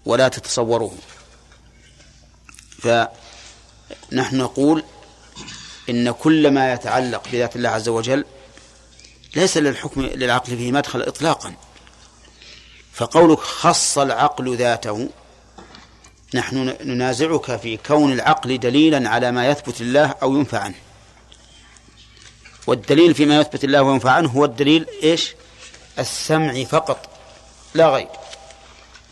ولا 0.06 0.28
تتصوره. 0.28 0.92
فنحن 2.82 4.38
نقول 4.38 4.84
إن 5.90 6.12
كل 6.12 6.52
ما 6.52 6.74
يتعلق 6.74 7.24
بذات 7.32 7.56
الله 7.56 7.70
عز 7.70 7.90
وجل 7.90 8.26
ليس 9.36 9.58
للحكم 9.58 10.02
للعقل 10.02 10.58
فيه 10.58 10.72
مدخل 10.72 11.02
إطلاقا. 11.02 11.54
فقولك 12.94 13.40
خص 13.40 13.98
العقل 13.98 14.56
ذاته 14.56 15.10
نحن 16.34 16.76
ننازعك 16.84 17.56
في 17.56 17.78
كون 17.78 18.14
العقل 18.14 18.60
دليلا 18.60 19.10
على 19.10 19.32
ما 19.32 19.48
يثبت 19.48 19.82
الله 19.82 20.16
أو 20.24 20.36
ينفى 20.36 20.58
عنه. 20.58 20.76
والدليل 22.68 23.16
فيما 23.16 23.40
يثبت 23.40 23.64
الله 23.64 23.82
وينفى 23.82 24.10
عنه 24.10 24.30
هو 24.30 24.46
الدليل 24.46 24.86
إيش؟ 25.04 25.36
السمع 26.00 26.64
فقط 26.64 27.10
لا 27.74 27.90
غير 27.90 28.08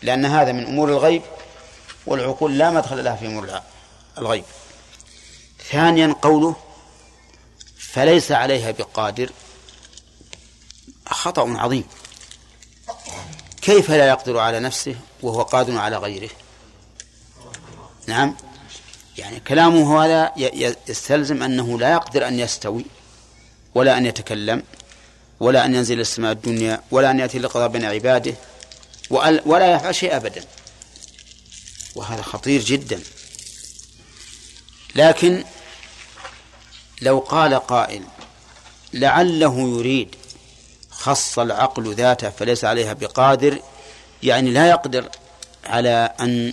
لأن 0.02 0.24
هذا 0.24 0.52
من 0.52 0.66
أمور 0.66 0.88
الغيب 0.88 1.22
والعقول 2.08 2.58
لا 2.58 2.70
مدخل 2.70 3.04
لها 3.04 3.16
في 3.16 3.26
أمور 3.26 3.60
الغيب. 4.18 4.44
ثانيا 5.70 6.16
قوله 6.22 6.56
فليس 7.78 8.32
عليها 8.32 8.70
بقادر. 8.70 9.30
خطأ 11.06 11.54
عظيم. 11.58 11.84
كيف 13.62 13.90
لا 13.90 14.08
يقدر 14.08 14.38
على 14.38 14.60
نفسه 14.60 14.94
وهو 15.22 15.42
قادر 15.42 15.78
على 15.78 15.96
غيره؟ 15.96 16.30
نعم. 18.06 18.36
يعني 19.18 19.40
كلامه 19.40 20.04
هذا 20.04 20.32
يستلزم 20.88 21.42
أنه 21.42 21.78
لا 21.78 21.92
يقدر 21.92 22.28
أن 22.28 22.38
يستوي 22.38 22.84
ولا 23.74 23.98
أن 23.98 24.06
يتكلم 24.06 24.62
ولا 25.40 25.64
أن 25.64 25.74
ينزل 25.74 26.00
السماء 26.00 26.32
الدنيا 26.32 26.80
ولا 26.90 27.10
أن 27.10 27.18
يأتي 27.18 27.38
لقضاء 27.38 27.68
بين 27.68 27.84
عباده 27.84 28.34
ولا 29.46 29.74
يفعل 29.74 29.94
شيء 29.94 30.16
أبدا. 30.16 30.44
وهذا 31.98 32.22
خطير 32.22 32.60
جدا. 32.60 33.02
لكن 34.94 35.44
لو 37.02 37.18
قال 37.18 37.54
قائل 37.54 38.04
لعله 38.92 39.78
يريد 39.78 40.16
خص 40.90 41.38
العقل 41.38 41.94
ذاته 41.94 42.30
فليس 42.30 42.64
عليها 42.64 42.92
بقادر 42.92 43.62
يعني 44.22 44.50
لا 44.50 44.68
يقدر 44.68 45.08
على 45.64 46.14
أن 46.20 46.52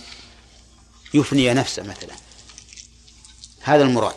يفني 1.14 1.54
نفسه 1.54 1.82
مثلا. 1.82 2.14
هذا 3.60 3.82
المراد. 3.82 4.14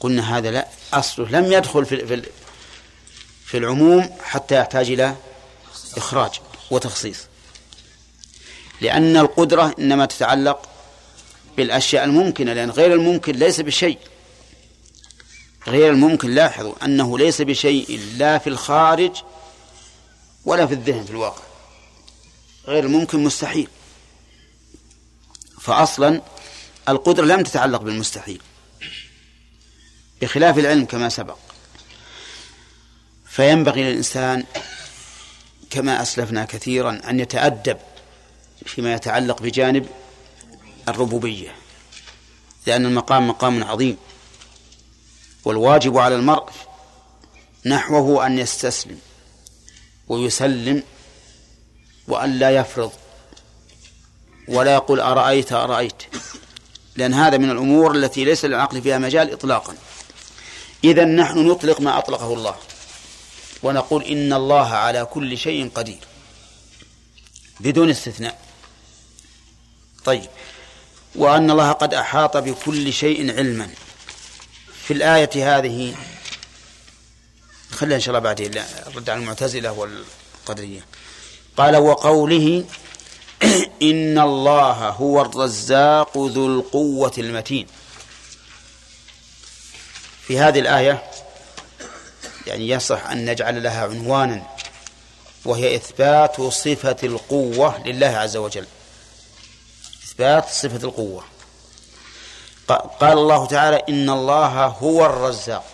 قلنا 0.00 0.38
هذا 0.38 0.50
لا 0.50 0.68
أصله 0.92 1.28
لم 1.28 1.52
يدخل 1.52 1.86
في 1.86 2.22
في 3.44 3.56
العموم 3.56 4.16
حتى 4.22 4.54
يحتاج 4.54 4.90
إلى 4.90 5.16
إخراج 5.96 6.40
وتخصيص. 6.70 7.29
لأن 8.80 9.16
القدرة 9.16 9.74
إنما 9.78 10.06
تتعلق 10.06 10.68
بالأشياء 11.56 12.04
الممكنة 12.04 12.52
لأن 12.52 12.70
غير 12.70 12.94
الممكن 12.94 13.32
ليس 13.32 13.60
بشيء. 13.60 13.98
غير 15.66 15.92
الممكن 15.92 16.30
لاحظوا 16.30 16.84
أنه 16.84 17.18
ليس 17.18 17.42
بشيء 17.42 18.00
لا 18.16 18.38
في 18.38 18.46
الخارج 18.46 19.22
ولا 20.44 20.66
في 20.66 20.74
الذهن 20.74 21.04
في 21.04 21.10
الواقع. 21.10 21.42
غير 22.66 22.84
الممكن 22.84 23.24
مستحيل. 23.24 23.68
فأصلا 25.60 26.22
القدرة 26.88 27.24
لم 27.24 27.42
تتعلق 27.42 27.80
بالمستحيل 27.80 28.40
بخلاف 30.22 30.58
العلم 30.58 30.84
كما 30.84 31.08
سبق. 31.08 31.36
فينبغي 33.26 33.82
للإنسان 33.82 34.44
كما 35.70 36.02
أسلفنا 36.02 36.44
كثيرا 36.44 37.00
أن 37.08 37.20
يتأدب 37.20 37.78
فيما 38.66 38.94
يتعلق 38.94 39.42
بجانب 39.42 39.86
الربوبية 40.88 41.54
لأن 42.66 42.86
المقام 42.86 43.28
مقام 43.28 43.64
عظيم 43.64 43.96
والواجب 45.44 45.98
على 45.98 46.14
المرء 46.14 46.50
نحوه 47.66 48.26
أن 48.26 48.38
يستسلم 48.38 48.98
ويسلم 50.08 50.82
وأن 52.08 52.38
لا 52.38 52.50
يفرض 52.50 52.92
ولا 54.48 54.74
يقول 54.74 55.00
أرأيت 55.00 55.52
أرأيت 55.52 56.02
لأن 56.96 57.14
هذا 57.14 57.36
من 57.36 57.50
الأمور 57.50 57.94
التي 57.94 58.24
ليس 58.24 58.44
للعقل 58.44 58.82
فيها 58.82 58.98
مجال 58.98 59.32
إطلاقا. 59.32 59.74
إذا 60.84 61.04
نحن 61.04 61.46
نطلق 61.46 61.80
ما 61.80 61.98
أطلقه 61.98 62.34
الله 62.34 62.54
ونقول 63.62 64.04
إن 64.04 64.32
الله 64.32 64.68
على 64.68 65.04
كل 65.04 65.38
شيء 65.38 65.70
قدير 65.74 65.98
بدون 67.60 67.90
استثناء. 67.90 68.49
طيب. 70.04 70.28
وأن 71.14 71.50
الله 71.50 71.72
قد 71.72 71.94
أحاط 71.94 72.36
بكل 72.36 72.92
شيء 72.92 73.36
علما. 73.36 73.68
في 74.84 74.92
الآية 74.92 75.58
هذه 75.58 75.94
خلينا 77.70 77.94
إن 77.94 78.00
شاء 78.00 78.08
الله 78.08 78.18
بعدين 78.18 78.62
الرد 78.86 79.10
على 79.10 79.20
المعتزلة 79.20 79.72
والقدرية. 79.72 80.80
قال 81.56 81.76
وقوله 81.76 82.64
إن 83.82 84.18
الله 84.18 84.88
هو 84.88 85.22
الرزاق 85.22 86.18
ذو 86.18 86.46
القوة 86.46 87.12
المتين. 87.18 87.66
في 90.26 90.38
هذه 90.38 90.58
الآية 90.58 91.10
يعني 92.46 92.68
يصح 92.68 93.06
أن 93.06 93.30
نجعل 93.30 93.62
لها 93.62 93.84
عنوانا 93.84 94.46
وهي 95.44 95.76
إثبات 95.76 96.40
صفة 96.40 96.96
القوة 97.02 97.82
لله 97.86 98.06
عز 98.06 98.36
وجل. 98.36 98.66
إثبات 100.20 100.48
صفة 100.48 100.88
القوة. 100.88 101.24
قال 103.00 103.18
الله 103.18 103.46
تعالى 103.46 103.82
إن 103.88 104.10
الله 104.10 104.66
هو 104.66 105.06
الرزاق. 105.06 105.64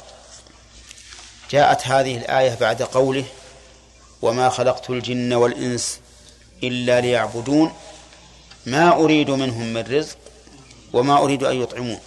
جاءت 1.50 1.86
هذه 1.86 2.16
الآية 2.16 2.54
بعد 2.54 2.82
قوله 2.82 3.24
وما 4.22 4.48
خلقت 4.48 4.90
الجن 4.90 5.32
والإنس 5.32 6.00
إلا 6.62 7.00
ليعبدون. 7.00 7.72
ما 8.66 8.92
أريد 8.92 9.30
منهم 9.30 9.72
من 9.72 9.82
رزق 9.82 10.16
وما 10.92 11.18
أريد 11.18 11.44
أن 11.44 11.62
يطعمون. 11.62 12.00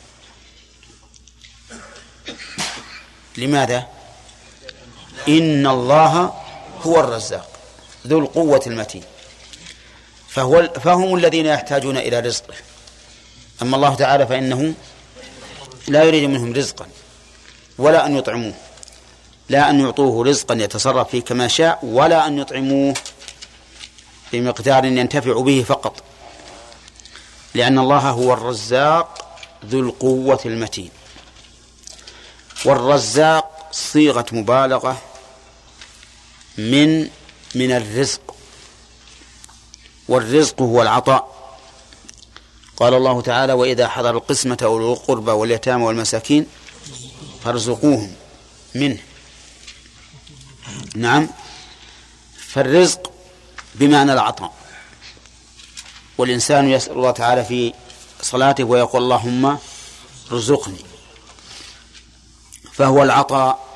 لماذا؟ 3.38 3.88
إن 5.28 5.68
الله 5.68 6.34
هو 6.82 7.00
الرزاق 7.00 7.50
ذو 8.08 8.20
القوة 8.20 8.62
المتين. 8.68 9.04
فهو 10.30 10.70
فهم 10.84 11.16
الذين 11.16 11.46
يحتاجون 11.46 11.98
إلى 11.98 12.20
رزقه 12.20 12.54
أما 13.62 13.76
الله 13.76 13.96
تعالى 13.96 14.28
فإنه 14.28 14.74
لا 15.88 16.04
يريد 16.04 16.30
منهم 16.30 16.54
رزقا 16.54 16.88
ولا 17.78 18.06
أن 18.06 18.18
يطعموه. 18.18 18.54
لا 19.50 19.70
أن 19.70 19.80
يعطوه 19.80 20.26
رزقا 20.26 20.56
يتصرف 20.56 21.10
فيه 21.10 21.22
كما 21.22 21.48
شاء 21.48 21.80
ولا 21.84 22.28
أن 22.28 22.38
يطعموه 22.38 22.94
بمقدار 24.34 24.86
ينتفع 24.86 25.42
به 25.42 25.66
فقط. 25.68 26.04
لأن 27.56 27.80
الله 27.80 28.10
هو 28.10 28.34
الرزاق 28.34 29.40
ذو 29.66 29.80
القوة 29.80 30.40
المتين. 30.46 30.90
والرزاق 32.66 33.70
صيغة 33.72 34.26
مبالغة 34.32 35.02
من 36.58 37.10
من 37.56 37.72
الرزق. 37.72 38.36
والرزق 40.10 40.62
هو 40.62 40.82
العطاء. 40.82 41.40
قال 42.78 42.94
الله 42.94 43.22
تعالى 43.22 43.54
وإذا 43.54 43.88
حضر 43.88 44.18
القسمة 44.18 44.58
أولو 44.62 44.94
القربى 44.94 45.32
واليتامى 45.32 45.84
والمساكين 45.84 46.46
فارزقوهم 47.44 48.16
منه. 48.76 49.00
نعم. 50.96 51.30
فالرزق 52.48 53.12
بمعنى 53.76 54.14
العطاء. 54.14 54.54
والإنسان 56.18 56.70
يسأل 56.70 56.92
الله 56.92 57.12
تعالى 57.12 57.46
في 57.46 57.74
صلاته 58.22 58.64
ويقول 58.64 59.04
اللهم 59.04 59.58
ارزقني. 60.32 60.86
فهو 62.74 63.04
العطاء. 63.04 63.70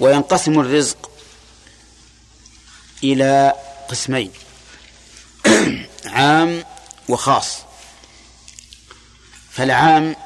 وينقسم 0.00 0.60
الرزق 0.60 1.10
إلى 3.04 3.52
قسمين. 3.90 4.32
عام 6.06 6.64
وخاص. 7.08 7.58
فالعام 9.50 10.16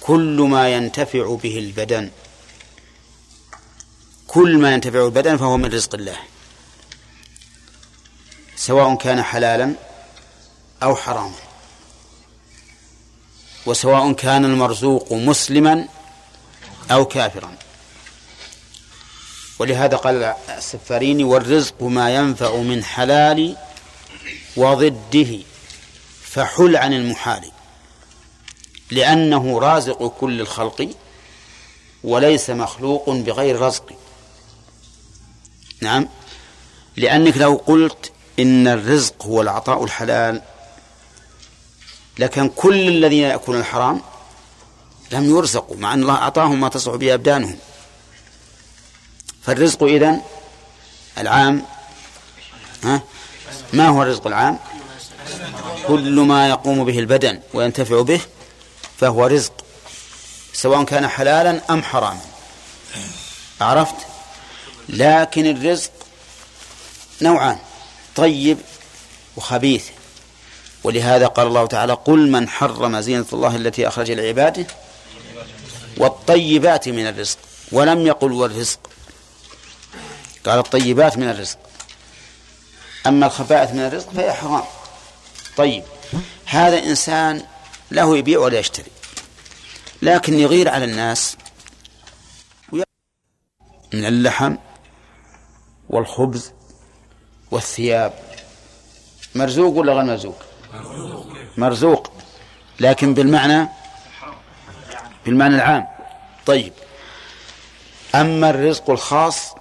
كل 0.00 0.46
ما 0.50 0.68
ينتفع 0.68 1.36
به 1.42 1.58
البدن. 1.58 2.10
كل 4.26 4.58
ما 4.58 4.74
ينتفع 4.74 5.04
البدن 5.04 5.36
فهو 5.36 5.56
من 5.56 5.74
رزق 5.74 5.94
الله. 5.94 6.16
سواء 8.56 8.94
كان 8.94 9.22
حلالا 9.22 9.74
أو 10.82 10.96
حراما. 10.96 11.34
وسواء 13.66 14.12
كان 14.12 14.44
المرزوق 14.44 15.12
مسلما 15.12 15.88
أو 16.90 17.04
كافرا. 17.04 17.56
ولهذا 19.58 19.96
قال 19.96 20.34
السفاريني 20.48 21.24
والرزق 21.24 21.82
ما 21.82 22.14
ينفع 22.14 22.56
من 22.56 22.84
حلال 22.84 23.56
وضده 24.58 25.38
فحل 26.22 26.76
عن 26.76 26.92
المحال 26.92 27.50
لأنه 28.90 29.60
رازق 29.60 30.06
كل 30.06 30.40
الخلق 30.40 30.88
وليس 32.04 32.50
مخلوق 32.50 33.10
بغير 33.10 33.60
رزق. 33.60 33.92
نعم 35.80 36.08
لأنك 36.96 37.36
لو 37.36 37.54
قلت 37.66 38.12
إن 38.38 38.68
الرزق 38.68 39.26
هو 39.26 39.42
العطاء 39.42 39.84
الحلال 39.84 40.42
لكن 42.18 42.48
كل 42.48 42.88
الذين 42.88 43.22
يأكلون 43.22 43.60
الحرام 43.60 44.02
لم 45.12 45.36
يرزقوا 45.36 45.76
مع 45.76 45.94
أن 45.94 46.02
الله 46.02 46.14
أعطاهم 46.14 46.60
ما 46.60 46.68
تصلح 46.68 46.94
به 46.94 47.14
أبدانهم. 47.14 47.58
فالرزق 49.42 49.82
إذن 49.82 50.22
العام 51.18 51.62
ها 52.84 53.02
ما 53.72 53.88
هو 53.88 54.02
الرزق 54.02 54.26
العام؟ 54.26 54.58
كل 55.86 56.20
ما 56.20 56.48
يقوم 56.48 56.84
به 56.84 56.98
البدن 56.98 57.40
وينتفع 57.54 58.02
به 58.02 58.20
فهو 59.00 59.26
رزق 59.26 59.52
سواء 60.52 60.84
كان 60.84 61.08
حلالا 61.08 61.60
أم 61.70 61.82
حراما. 61.82 62.20
عرفت؟ 63.60 63.94
لكن 64.88 65.46
الرزق 65.46 65.90
نوعان 67.22 67.58
طيب 68.16 68.58
وخبيث. 69.36 69.84
ولهذا 70.84 71.26
قال 71.26 71.46
الله 71.46 71.66
تعالى 71.66 71.92
قل 71.92 72.30
من 72.30 72.48
حرم 72.48 73.00
زينة 73.00 73.26
الله 73.32 73.56
التي 73.56 73.88
أخرج 73.88 74.10
لعباده 74.10 74.66
والطيبات 75.96 76.88
من 76.88 77.06
الرزق 77.06 77.38
ولم 77.72 78.06
يقل 78.06 78.32
والرزق 78.32 78.78
قال 80.46 80.58
الطيبات 80.58 81.16
من 81.16 81.30
الرزق. 81.30 81.58
أما 83.08 83.26
الخبائث 83.26 83.72
من 83.72 83.80
الرزق 83.80 84.10
فهي 84.10 84.32
حرام. 84.32 84.64
طيب 85.56 85.84
هذا 86.46 86.78
إنسان 86.78 87.42
له 87.90 88.18
يبيع 88.18 88.38
ولا 88.38 88.58
يشتري 88.58 88.90
لكن 90.02 90.38
يغير 90.38 90.68
على 90.68 90.84
الناس 90.84 91.36
من 93.92 94.04
اللحم 94.04 94.56
والخبز 95.88 96.52
والثياب. 97.50 98.12
مرزوق 99.34 99.76
ولا 99.76 99.92
غير 99.92 100.04
مرزوق؟ 100.04 100.42
مرزوق 101.56 102.12
لكن 102.80 103.14
بالمعنى 103.14 103.68
بالمعنى 105.24 105.54
العام. 105.54 105.86
طيب 106.46 106.72
أما 108.14 108.50
الرزق 108.50 108.90
الخاص 108.90 109.54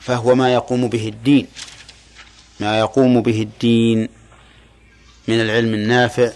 فهو 0.00 0.34
ما 0.34 0.54
يقوم 0.54 0.88
به 0.88 1.08
الدين. 1.08 1.48
ما 2.60 2.78
يقوم 2.78 3.22
به 3.22 3.42
الدين 3.42 4.08
من 5.28 5.40
العلم 5.40 5.74
النافع 5.74 6.32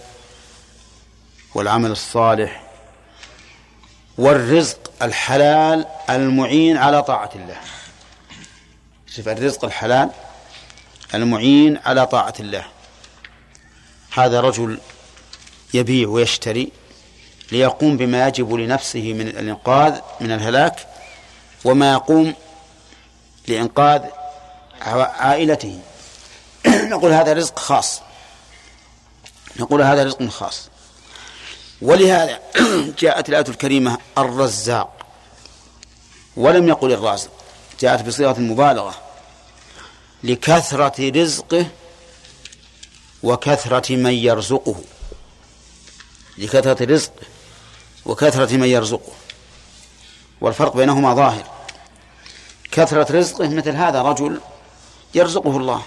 والعمل 1.55 1.91
الصالح 1.91 2.63
والرزق 4.17 4.91
الحلال 5.01 5.85
المعين 6.09 6.77
على 6.77 7.03
طاعة 7.03 7.29
الله. 7.35 7.57
شوف 9.15 9.27
الرزق 9.27 9.65
الحلال 9.65 10.09
المعين 11.13 11.79
على 11.85 12.07
طاعة 12.07 12.33
الله. 12.39 12.65
هذا 14.13 14.41
رجل 14.41 14.79
يبيع 15.73 16.07
ويشتري 16.07 16.71
ليقوم 17.51 17.97
بما 17.97 18.27
يجب 18.27 18.53
لنفسه 18.53 19.13
من 19.13 19.27
الإنقاذ 19.27 19.99
من 20.21 20.31
الهلاك 20.31 20.87
وما 21.65 21.91
يقوم 21.93 22.33
لإنقاذ 23.47 24.01
عائلته. 24.81 25.79
نقول 26.89 27.11
هذا 27.11 27.33
رزق 27.33 27.59
خاص. 27.59 28.01
نقول 29.59 29.81
هذا 29.81 30.03
رزق 30.03 30.27
خاص. 30.27 30.69
ولهذا 31.81 32.39
جاءت 33.01 33.29
الآية 33.29 33.45
الكريمة 33.49 33.97
الرزاق. 34.17 35.05
ولم 36.37 36.67
يقل 36.67 36.91
الرازق. 36.91 37.31
جاءت 37.79 38.05
بصيغة 38.05 38.37
المبالغة 38.37 38.95
لكثرة 40.23 41.09
رزقه 41.21 41.65
وكثرة 43.23 43.95
من 43.95 44.13
يرزقه. 44.13 44.75
لكثرة 46.37 46.85
رزقه 46.85 47.25
وكثرة 48.05 48.55
من 48.55 48.67
يرزقه. 48.67 49.11
والفرق 50.41 50.77
بينهما 50.77 51.13
ظاهر. 51.13 51.43
كثرة 52.71 53.17
رزقه 53.17 53.49
مثل 53.49 53.75
هذا 53.75 54.01
رجل 54.01 54.39
يرزقه 55.15 55.57
الله. 55.57 55.81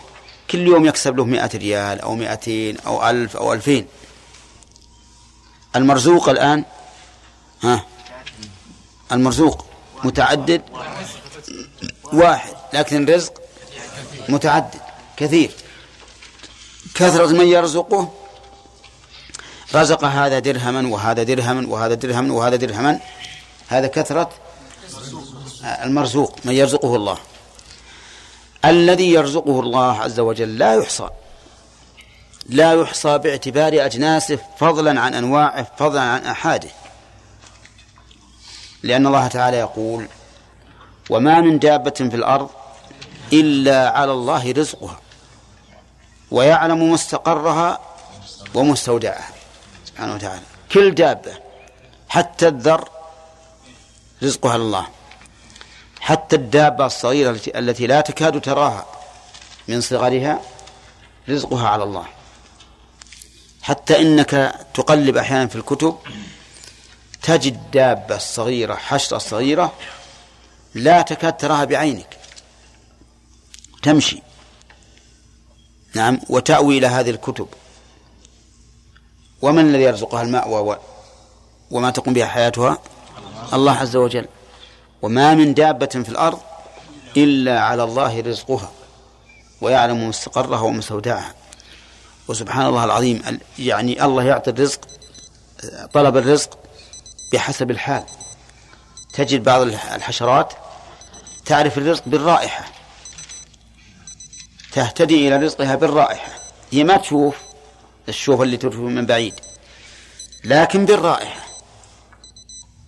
كل 0.53 0.67
يوم 0.67 0.87
يكسب 0.87 1.17
له 1.17 1.25
مئة 1.25 1.51
ريال 1.59 2.01
أو 2.01 2.15
مئتين 2.15 2.79
أو 2.87 3.11
ألف 3.11 3.37
أو 3.37 3.53
ألفين. 3.53 3.87
المرزوق 5.77 6.29
الآن 6.29 6.65
ها 7.63 7.87
المرزوق 9.13 9.67
متعدد 10.05 10.63
واحد 12.13 12.55
لكن 12.73 13.09
الرزق 13.09 13.33
متعدد 14.29 14.81
كثير. 15.17 15.51
كثرة 16.95 17.27
من 17.27 17.47
يرزقه 17.47 18.13
رزق 19.75 20.05
هذا 20.05 20.39
درهما 20.39 20.89
وهذا 20.89 21.23
درهما 21.23 21.69
وهذا 21.69 21.95
درهما 21.95 22.35
وهذا 22.35 22.57
درهما. 22.57 23.01
هذا 23.69 23.87
كثرة 23.87 24.31
المرزوق 25.65 26.39
من 26.45 26.53
يرزقه 26.53 26.97
الله. 26.97 27.19
الذي 28.65 29.13
يرزقه 29.13 29.61
الله 29.61 30.01
عز 30.01 30.21
وجل 30.21 30.59
لا 30.59 30.75
يحصى. 30.75 31.09
لا 32.49 32.73
يحصى 32.73 33.19
باعتبار 33.19 33.85
أجناسه 33.85 34.39
فضلا 34.59 35.01
عن 35.01 35.15
أنواعه 35.15 35.67
فضلا 35.77 36.01
عن 36.01 36.27
أحاده. 36.27 36.69
لأن 38.83 39.07
الله 39.07 39.27
تعالى 39.27 39.57
يقول 39.57 40.09
وما 41.11 41.41
من 41.41 41.59
دابة 41.59 41.91
في 41.91 42.17
الأرض 42.17 42.51
إلا 43.33 43.91
على 43.91 44.13
الله 44.13 44.53
رزقها 44.53 45.01
ويعلم 46.31 46.93
مستقرها 46.93 47.81
ومستودعها. 48.55 49.31
سبحانه 49.85 50.15
وتعالى. 50.15 50.43
كل 50.73 50.95
دابة 50.95 51.33
حتى 52.09 52.49
الذر 52.49 52.89
رزقها 54.23 54.57
الله 54.57 54.87
حتى 56.03 56.37
الدابة 56.37 56.87
الصغيرة 56.87 57.41
التي 57.47 57.87
لا 57.87 58.01
تكاد 58.01 58.41
تراها 58.41 58.87
من 59.69 59.81
صغرها 59.81 60.41
رزقها 61.29 61.69
على 61.69 61.85
الله. 61.85 62.07
حتى 63.63 64.01
إنك 64.01 64.55
تقلب 64.75 65.17
أحيانا 65.17 65.47
في 65.47 65.57
الكتب 65.57 65.97
تجد 67.23 67.71
دابة 67.71 68.19
صغيرة 68.19 68.75
حشرة 68.75 69.19
صغيرة 69.19 69.73
لا 70.75 71.03
تكاد 71.03 71.37
تراها 71.37 71.65
بعينك. 71.65 72.19
تمشي. 73.83 74.23
نعم 75.95 76.21
وتأوي 76.29 76.79
إلى 76.79 76.87
هذه 76.87 77.11
الكتب. 77.11 77.49
ومن 79.43 79.65
الذي 79.69 79.83
يرزقها 79.83 80.23
الماء 80.23 80.49
و... 80.49 80.77
وما 81.71 81.91
تقوم 81.91 82.15
بها 82.15 82.27
حياتها؟ 82.27 82.79
الله 83.53 83.73
عز 83.73 83.97
وجل. 83.97 84.27
وما 85.03 85.35
من 85.35 85.55
دابة 85.55 85.87
في 85.87 86.09
الأرض 86.09 86.41
إلا 87.17 87.61
على 87.61 87.85
الله 87.85 88.21
رزقها 88.21 88.73
ويعلم 89.61 90.09
مستقرها 90.09 90.61
ومستودعها. 90.61 91.35
وسبحان 92.29 92.67
الله 92.67 92.85
العظيم 92.85 93.39
يعني 93.59 94.05
الله 94.05 94.25
يعطي 94.25 94.51
الرزق 94.51 94.81
طلب 95.93 96.17
الرزق 96.17 96.59
بحسب 97.33 97.71
الحال. 97.71 98.05
تجد 99.15 99.43
بعض 99.43 99.61
الحشرات 99.61 100.53
تعرف 101.45 101.79
الرزق 101.79 102.03
بالرائحة 102.07 102.65
تهتدي 104.73 105.29
إلى 105.29 105.37
رزقها 105.37 105.75
بالرائحة. 105.75 106.33
هي 106.71 106.85
ما 106.85 106.97
تشوف 106.97 107.37
الشوف 108.09 108.43
اللي 108.43 108.57
تشوفه 108.57 108.79
من 108.79 109.07
بعيد 109.07 109.35
لكن 110.45 110.85
بالرائحة 110.85 111.41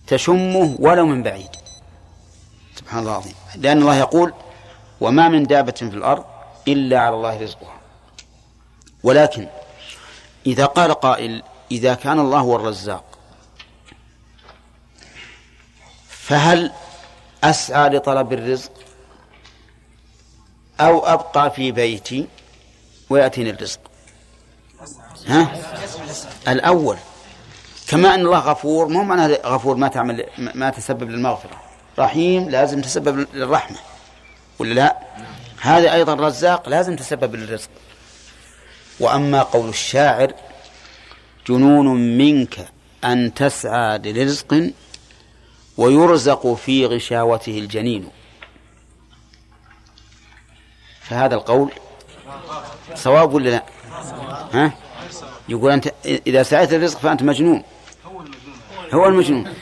تشمه 0.07 0.75
ولو 0.79 1.05
من 1.05 1.23
بعيد. 1.23 1.54
سبحان 2.95 3.07
الله 3.07 3.17
العظيم 3.17 3.35
لأن 3.55 3.81
الله 3.81 3.95
يقول 3.95 4.33
وما 5.01 5.29
من 5.29 5.43
دابة 5.43 5.71
في 5.71 5.83
الأرض 5.83 6.25
إلا 6.67 6.99
على 6.99 7.15
الله 7.15 7.41
رزقها. 7.41 7.75
ولكن 9.03 9.47
إذا 10.45 10.65
قال 10.65 10.93
قائل 10.93 11.43
إذا 11.71 11.93
كان 11.93 12.19
الله 12.19 12.39
هو 12.39 12.55
الرزاق 12.55 13.03
فهل 16.09 16.71
أسعى 17.43 17.89
لطلب 17.89 18.33
الرزق 18.33 18.71
أو 20.79 21.05
أبقى 21.05 21.51
في 21.51 21.71
بيتي 21.71 22.27
ويأتيني 23.09 23.49
الرزق؟ 23.49 23.79
ها؟ 25.27 25.51
الأول. 26.47 26.97
كما 27.87 28.15
أن 28.15 28.19
الله 28.19 28.39
غفور 28.39 28.87
مو 28.87 29.03
معنى 29.03 29.33
غفور 29.33 29.75
ما 29.75 29.87
تعمل 29.87 30.25
ما 30.37 30.69
تسبب 30.69 31.09
للمغفرة. 31.09 31.64
رحيم 31.99 32.49
لازم 32.49 32.81
تسبب 32.81 33.27
للرحمة 33.33 33.77
ولا 34.59 34.73
لا؟ 34.73 34.97
هذا 35.61 35.93
أيضا 35.93 36.13
رزاق 36.13 36.69
لازم 36.69 36.95
تسبب 36.95 37.35
للرزق. 37.35 37.69
وأما 38.99 39.43
قول 39.43 39.69
الشاعر 39.69 40.33
جنون 41.47 42.17
منك 42.17 42.67
أن 43.03 43.33
تسعى 43.33 43.97
لرزق 43.97 44.71
ويرزق 45.77 46.53
في 46.53 46.85
غشاوته 46.85 47.59
الجنين. 47.59 48.09
فهذا 51.01 51.35
القول 51.35 51.71
صواب 52.95 53.33
ولا 53.33 53.49
لا؟ 53.49 53.63
ها؟ 54.53 54.71
يقول 55.49 55.71
أنت 55.71 55.93
إذا 56.05 56.43
سعيت 56.43 56.73
الرزق 56.73 56.99
فأنت 56.99 57.23
مجنون. 57.23 57.63
هو 58.93 59.05
المجنون. 59.05 59.53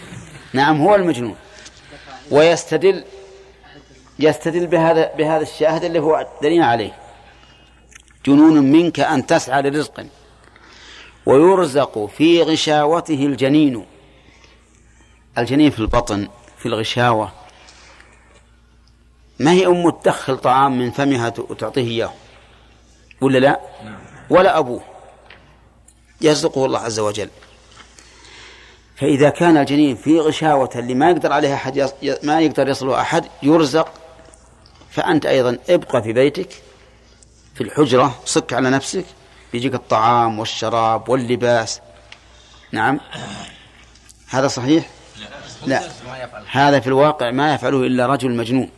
نعم 0.54 0.82
هو 0.82 0.96
المجنون. 0.96 1.36
ويستدل 2.32 3.04
يستدل 4.20 4.68
بهذا 4.68 5.14
بهذا 5.16 5.42
الشاهد 5.42 5.84
اللي 5.84 6.00
هو 6.00 6.28
دليل 6.42 6.62
عليه. 6.62 6.98
جنون 8.26 8.72
منك 8.72 9.00
أن 9.00 9.26
تسعى 9.26 9.62
لرزق. 9.62 10.06
ويرزق 11.26 12.06
في 12.06 12.44
غشاوته 12.44 13.26
الجنين. 13.26 13.86
الجنين 15.38 15.70
في 15.70 15.80
البطن 15.80 16.28
في 16.58 16.66
الغشاوة. 16.66 17.32
ما 19.40 19.52
هي 19.52 19.68
أم 19.68 19.90
تدخل 19.90 20.38
طعام 20.38 20.78
من 20.80 20.92
فمها 20.92 21.34
وتعطيه 21.38 21.82
إياه؟ 21.82 22.14
ولا 23.22 23.38
لا؟ 23.38 23.60
ولا 24.30 24.60
أبوه. 24.60 24.82
يرزقه 26.22 26.66
الله 26.66 26.80
عز 26.80 27.00
وجل. 27.00 27.30
فإذا 29.04 29.30
كان 29.30 29.58
الجنين 29.58 29.96
في 29.96 30.20
غشاوة 30.20 30.70
اللي 30.76 30.96
ما 30.96 31.10
يقدر 31.10 31.32
عليها 31.32 31.56
أحد 31.56 31.90
ما 32.24 32.42
يقدر 32.42 32.68
يصله 32.68 33.02
أحد 33.02 33.26
يرزق 33.44 33.94
فأنت 34.92 35.26
أيضا 35.26 35.58
ابقى 35.70 36.04
في 36.04 36.14
بيتك 36.14 36.50
في 37.56 37.62
الحجرة 37.62 38.20
صك 38.26 38.54
على 38.54 38.70
نفسك 38.70 39.06
يجيك 39.54 39.74
الطعام 39.74 40.40
والشراب 40.40 41.10
واللباس. 41.10 41.82
نعم. 42.72 43.00
هذا 44.30 44.48
صحيح؟ 44.48 44.90
لا. 45.66 45.90
هذا 46.52 46.80
في 46.80 46.88
الواقع 46.88 47.32
ما 47.32 47.54
يفعله 47.54 47.84
إلا 47.84 48.06
رجل 48.06 48.32
مجنون. 48.32 48.70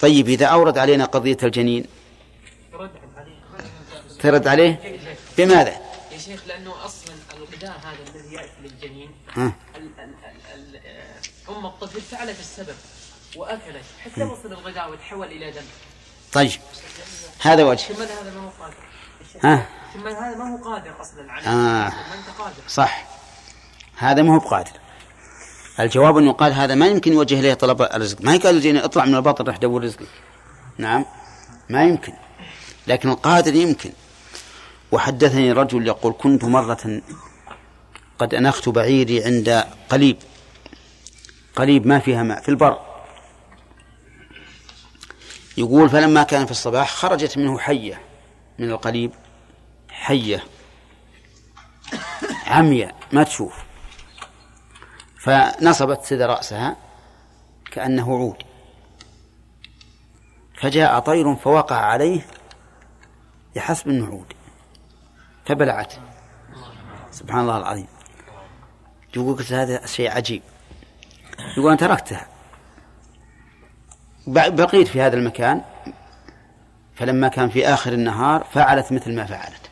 طيب 0.00 0.28
إذا 0.28 0.46
أورد 0.46 0.78
علينا 0.78 1.04
قضية 1.04 1.38
الجنين. 1.42 1.84
ترد 4.20 4.48
عليه؟ 4.48 4.98
بماذا؟ 5.38 5.76
يا 6.12 6.18
شيخ 6.18 6.46
لأنه 6.46 6.84
أصلا 6.84 7.14
الغذاء 7.36 7.80
هذا 7.84 7.98
الذي 8.14 8.34
يأتي 8.34 8.50
للجنين 8.62 9.10
ها؟ 9.25 9.25
ال- 9.25 9.25
ال- 9.25 9.25
ال- 9.25 9.25
ال- 9.25 9.25
أم 9.38 9.52
الطفل 11.66 12.00
فعلت 12.00 12.40
السبب 12.40 12.74
وأكلت 13.36 13.84
حتى 14.04 14.22
وصل 14.22 14.52
الغذاء 14.52 14.90
وتحول 14.90 15.26
إلى 15.26 15.50
دم. 15.50 15.62
طيب. 16.32 16.50
هذا 17.40 17.64
وجه. 17.64 17.82
ثم 17.82 18.02
هذا؟ 18.02 18.34
ما 18.34 18.40
هو 18.40 18.50
قادر. 18.60 18.76
ها؟ 19.44 19.66
ثم 19.94 20.06
هذا؟ 20.06 20.36
ما 20.36 20.52
هو 20.52 20.64
قادر 20.64 21.00
أصلا 21.00 21.32
عليه 21.32 21.48
آه. 21.48 21.88
ما 21.88 22.14
أنت 22.14 22.28
قادر. 22.38 22.62
صح. 22.68 23.06
هذا 23.96 24.22
ما 24.22 24.34
هو 24.34 24.38
بقادر 24.38 24.72
الجواب 25.80 26.18
أنه 26.18 26.32
قال 26.32 26.52
هذا 26.52 26.74
ما 26.74 26.86
يمكن 26.86 27.12
يوجه 27.12 27.40
إليه 27.40 27.54
طلب 27.54 27.82
الرزق. 27.82 28.20
ما 28.20 28.34
يقال 28.34 28.56
الجنين 28.56 28.82
اطلع 28.82 29.04
من 29.04 29.14
البطن 29.14 29.44
راح 29.44 29.56
دور 29.56 29.84
رزقك. 29.84 30.08
نعم. 30.78 31.04
ما 31.68 31.84
يمكن. 31.84 32.12
لكن 32.86 33.08
القادر 33.08 33.54
يمكن. 33.54 33.92
وحدثني 34.92 35.52
رجل 35.52 35.86
يقول 35.86 36.14
كنت 36.18 36.44
مرة 36.44 37.02
قد 38.18 38.34
أنخت 38.34 38.68
بعيري 38.68 39.24
عند 39.24 39.64
قليب. 39.88 40.16
قليب 41.56 41.86
ما 41.86 41.98
فيها 41.98 42.22
ماء 42.22 42.42
في 42.42 42.48
البر. 42.48 42.78
يقول 45.56 45.88
فلما 45.88 46.22
كان 46.22 46.44
في 46.44 46.50
الصباح 46.50 46.90
خرجت 46.90 47.38
منه 47.38 47.58
حية 47.58 48.00
من 48.58 48.70
القليب 48.70 49.12
حية. 49.90 50.44
عمياء 52.46 52.94
ما 53.12 53.22
تشوف. 53.22 53.54
فنصبت 55.18 56.04
سد 56.04 56.22
رأسها 56.22 56.76
كأنه 57.72 58.18
عود. 58.18 58.42
فجاء 60.60 60.98
طير 60.98 61.34
فوقع 61.34 61.76
عليه 61.76 62.26
بحسب 63.56 63.88
إنه 63.88 64.06
عود. 64.06 64.32
فبلعته 65.46 65.98
سبحان 67.10 67.40
الله 67.40 67.56
العظيم. 67.56 67.95
يقول 69.16 69.36
قلت 69.36 69.52
هذا 69.52 69.86
شيء 69.86 70.10
عجيب. 70.10 70.42
يقول 71.56 71.68
أنا 71.68 71.76
تركتها. 71.76 72.26
بقيت 74.26 74.88
في 74.88 75.00
هذا 75.00 75.16
المكان 75.16 75.62
فلما 76.96 77.28
كان 77.28 77.50
في 77.50 77.68
آخر 77.68 77.92
النهار 77.92 78.46
فعلت 78.52 78.92
مثل 78.92 79.14
ما 79.14 79.26
فعلت. 79.26 79.70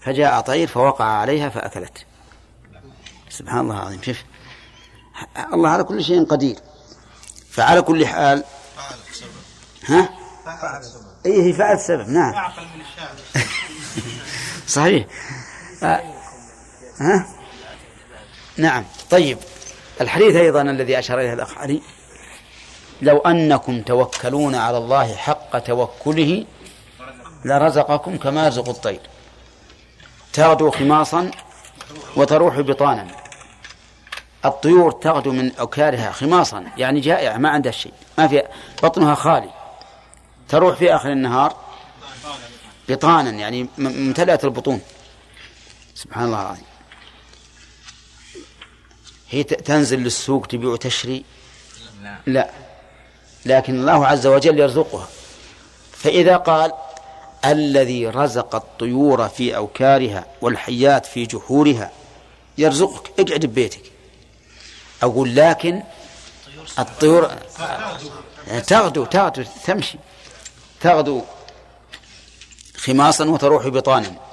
فجاء 0.00 0.40
طير 0.40 0.66
فوقع 0.66 1.04
عليها 1.04 1.48
فأكلت. 1.48 2.06
سبحان 3.28 3.60
الله 3.60 3.74
العظيم. 3.74 4.02
شوف 4.02 4.24
الله 5.52 5.68
على 5.68 5.84
كل 5.84 6.04
شيء 6.04 6.24
قدير. 6.24 6.56
فعلى 7.50 7.82
كل 7.82 8.06
حال 8.06 8.44
ها؟ 9.84 10.08
اي 11.26 11.42
هي 11.42 11.52
فعلت 11.52 11.80
سبب. 11.80 12.08
نعم. 12.08 12.34
أعقل 12.34 12.62
من 12.62 12.80
الشاعر 12.80 13.16
صحيح. 14.66 15.06
آه. 15.82 16.02
ها؟ 17.00 17.26
نعم. 18.56 18.84
طيب 19.10 19.38
الحديث 20.00 20.36
أيضا 20.36 20.62
الذي 20.62 20.98
أشار 20.98 21.20
إليه 21.20 21.32
الأخ 21.32 21.58
علي 21.58 21.82
لو 23.02 23.18
أنكم 23.18 23.82
توكلون 23.82 24.54
على 24.54 24.78
الله 24.78 25.14
حق 25.14 25.58
توكله 25.58 26.44
لرزقكم 27.44 28.16
كما 28.16 28.44
يرزق 28.44 28.68
الطير. 28.68 29.00
تغدو 30.32 30.70
خماصا 30.70 31.30
وتروح 32.16 32.60
بطانا. 32.60 33.06
الطيور 34.44 34.92
تغدو 34.92 35.32
من 35.32 35.52
أوكارها 35.54 36.12
خماصا 36.12 36.64
يعني 36.76 37.00
جائعة 37.00 37.36
ما 37.36 37.48
عندها 37.48 37.72
شيء 37.72 37.92
ما 38.18 38.28
في 38.28 38.42
بطنها 38.82 39.14
خالي. 39.14 39.50
تروح 40.48 40.76
في 40.76 40.94
آخر 40.94 41.12
النهار 41.12 41.56
بطانا 42.88 43.30
يعني 43.30 43.68
ممتلئة 43.78 44.40
البطون. 44.44 44.80
سبحان 45.94 46.24
الله 46.24 46.42
العظيم. 46.42 46.75
هي 49.30 49.44
تنزل 49.44 49.98
للسوق 49.98 50.46
تبيع 50.46 50.70
وتشري؟ 50.70 51.24
لا. 52.26 52.50
لكن 53.46 53.80
الله 53.80 54.06
عز 54.06 54.26
وجل 54.26 54.58
يرزقها. 54.58 55.08
فإذا 55.92 56.36
قال 56.36 56.72
الذي 57.44 58.08
رزق 58.08 58.54
الطيور 58.54 59.28
في 59.28 59.56
أوكارها 59.56 60.26
والحيات 60.40 61.06
في 61.06 61.26
جحورها 61.26 61.90
يرزقك 62.58 63.20
اقعد 63.20 63.46
ببيتك. 63.46 63.82
أقول 65.02 65.36
لكن 65.36 65.82
الطيور 66.78 67.30
تغدو 68.66 69.04
تغدو 69.04 69.44
تمشي. 69.66 69.98
تغدو 70.80 71.22
خماصا 72.76 73.24
وتروح 73.24 73.68
بطانا. 73.68 74.25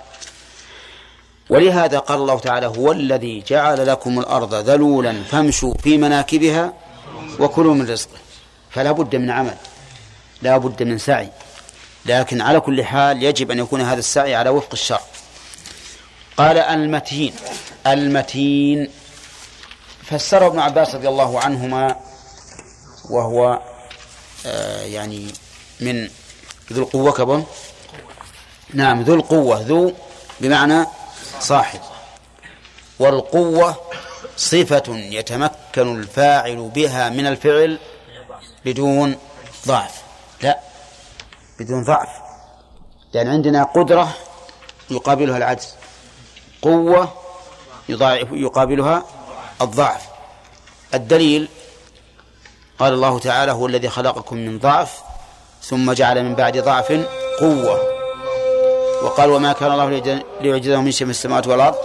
ولهذا 1.53 1.99
قال 1.99 2.19
الله 2.19 2.39
تعالى 2.39 2.67
هو 2.67 2.91
الذي 2.91 3.43
جعل 3.47 3.87
لكم 3.87 4.19
الأرض 4.19 4.55
ذلولا 4.55 5.23
فامشوا 5.23 5.73
في 5.83 5.97
مناكبها 5.97 6.73
وكلوا 7.39 7.73
من 7.73 7.89
رزقه. 7.89 8.17
فلا 8.69 8.91
بد 8.91 9.15
من 9.15 9.29
عمل 9.31 9.55
لا 10.41 10.57
بد 10.57 10.83
من 10.83 10.97
سعي. 10.97 11.29
لكن 12.05 12.41
على 12.41 12.59
كل 12.59 12.83
حال 12.83 13.23
يجب 13.23 13.51
أن 13.51 13.59
يكون 13.59 13.81
هذا 13.81 13.99
السعي 13.99 14.35
على 14.35 14.49
وفق 14.49 14.69
الشرع. 14.73 15.01
قال 16.37 16.57
المتين 16.57 17.33
المتين 17.87 18.89
فسره 20.03 20.47
ابن 20.47 20.59
عباس 20.59 20.95
رضي 20.95 21.07
الله 21.07 21.39
عنهما 21.39 21.95
وهو 23.09 23.59
آه 24.45 24.81
يعني 24.81 25.27
من 25.79 26.09
ذو 26.73 26.83
القوة 26.83 27.11
كبر؟ 27.11 27.43
نعم 28.73 29.01
ذو 29.01 29.13
القوة 29.13 29.61
ذو 29.61 29.93
بمعنى 30.41 30.85
صاحب. 31.39 31.79
والقوة 32.99 33.75
صفة 34.37 34.83
يتمكن 34.87 35.99
الفاعل 35.99 36.71
بها 36.75 37.09
من 37.09 37.27
الفعل 37.27 37.79
بدون 38.65 39.17
ضعف. 39.67 40.01
لا 40.41 40.59
بدون 41.59 41.83
ضعف. 41.83 42.09
لأن 43.13 43.27
عندنا 43.27 43.63
قدرة 43.63 44.13
يقابلها 44.91 45.37
العجز. 45.37 45.75
قوة 46.61 47.13
يضاعف 47.89 48.27
يقابلها 48.31 49.05
الضعف. 49.61 50.01
الدليل 50.93 51.49
قال 52.79 52.93
الله 52.93 53.19
تعالى 53.19 53.51
هو 53.51 53.67
الذي 53.67 53.89
خلقكم 53.89 54.37
من 54.37 54.59
ضعف 54.59 55.01
ثم 55.63 55.91
جعل 55.91 56.23
من 56.23 56.35
بعد 56.35 56.57
ضعف 56.57 56.91
قوة. 57.39 57.92
وقال 59.03 59.29
وما 59.29 59.53
كان 59.53 59.71
الله 59.71 59.89
ليعجزه 60.41 60.81
من 60.81 60.91
شيء 60.91 61.05
في 61.05 61.11
السماوات 61.11 61.47
والأرض 61.47 61.75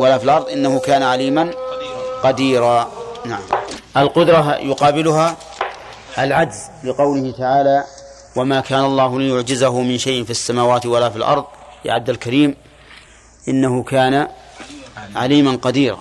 ولا 0.00 0.18
في 0.18 0.24
الأرض 0.24 0.48
إنه 0.48 0.78
كان 0.78 1.02
عليما 1.02 1.54
قديرا. 2.22 2.90
نعم. 3.24 3.42
القدرة 3.96 4.56
يقابلها 4.56 5.36
العجز 6.18 6.60
لقوله 6.84 7.32
تعالى 7.38 7.84
وما 8.36 8.60
كان 8.60 8.84
الله 8.84 9.20
ليعجزه 9.20 9.80
من 9.80 9.98
شيء 9.98 10.24
في 10.24 10.30
السماوات 10.30 10.86
ولا 10.86 11.10
في 11.10 11.16
الأرض. 11.16 11.44
يا 11.84 11.92
عبد 11.92 12.10
الكريم 12.10 12.56
إنه 13.48 13.82
كان 13.82 14.28
عليما 15.16 15.58
قديرا. 15.62 16.00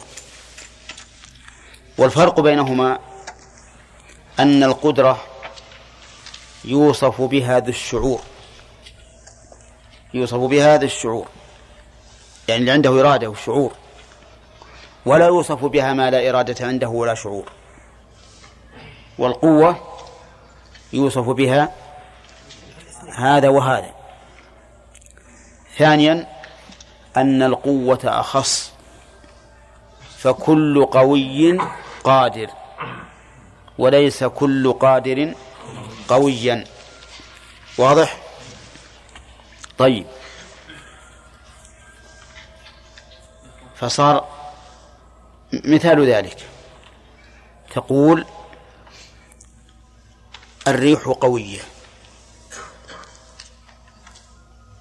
والفرق 1.98 2.40
بينهما 2.40 3.00
أن 4.40 4.64
القدرة 4.64 5.22
يوصف 6.66 7.22
بها 7.22 7.60
ذو 7.60 7.70
الشعور. 7.70 8.22
يوصف 10.14 10.38
بها 10.38 10.78
ذو 10.78 10.86
الشعور. 10.86 11.28
يعني 12.48 12.60
اللي 12.62 12.72
عنده 12.72 13.02
إرادة 13.02 13.30
وشعور. 13.30 13.72
ولا 15.06 15.28
يوصف 15.28 15.66
بها 15.66 15.94
ما 15.94 16.12
لا 16.12 16.30
إرادة 16.30 16.68
عنده 16.68 16.88
ولا 16.88 17.14
شعور. 17.14 17.50
والقوة 19.18 19.76
يوصف 20.94 21.30
بها 21.30 21.72
هذا 23.16 23.50
وهذا. 23.50 23.94
ثانيا 25.78 26.28
أن 27.18 27.44
القوة 27.44 28.00
أخص. 28.04 28.74
فكل 30.18 30.86
قوي 30.86 31.58
قادر. 32.04 32.48
وليس 33.78 34.24
كل 34.24 34.74
قادر 34.74 35.34
قويا. 36.08 36.64
واضح؟ 37.78 38.23
طيب. 39.84 40.06
فصار 43.76 44.28
مثال 45.54 46.10
ذلك. 46.10 46.48
تقول 47.74 48.26
الريح 50.68 51.08
قوية. 51.08 51.60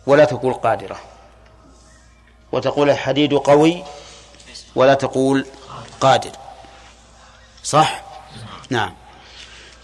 ولا 0.07 0.25
تقول 0.25 0.55
قادرة. 0.55 1.01
وتقول 2.53 2.91
الحديد 2.91 3.35
قوي. 3.35 3.85
ولا 4.75 4.95
تقول 4.95 5.47
قادر. 6.01 6.33
صح؟ 7.65 8.03
نعم. 8.71 8.95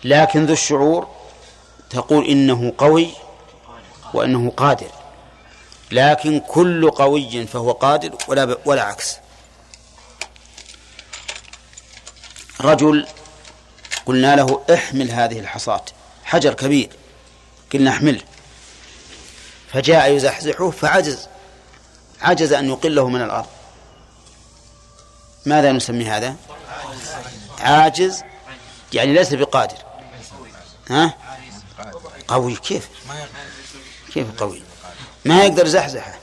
لكن 0.04 0.46
ذو 0.46 0.52
الشعور 0.52 1.08
تقول 1.90 2.26
إنه 2.26 2.72
قوي 2.78 3.10
وإنه 4.14 4.50
قادر. 4.50 4.97
لكن 5.90 6.40
كل 6.40 6.90
قوي 6.90 7.46
فهو 7.46 7.72
قادر 7.72 8.16
ولا 8.28 8.58
ولا 8.64 8.82
عكس. 8.82 9.16
رجل 12.60 13.06
قلنا 14.06 14.36
له 14.36 14.64
احمل 14.74 15.10
هذه 15.10 15.40
الحصاة 15.40 15.84
حجر 16.24 16.54
كبير 16.54 16.90
قلنا 17.72 17.90
احمله 17.90 18.22
فجاء 19.72 20.12
يزحزحه 20.12 20.70
فعجز 20.70 21.28
عجز 22.20 22.52
أن 22.52 22.68
يقله 22.68 23.08
من 23.08 23.22
الأرض. 23.22 23.46
ماذا 25.46 25.72
نسمي 25.72 26.04
هذا؟ 26.04 26.36
عاجز 27.60 28.22
يعني 28.92 29.12
ليس 29.12 29.34
بقادر. 29.34 29.76
ها؟ 30.90 31.14
قوي 32.28 32.56
كيف؟ 32.56 32.88
كيف 34.14 34.26
قوي؟ 34.38 34.62
ما 35.24 35.44
يقدر 35.44 35.66
يزحزحه. 35.66 36.18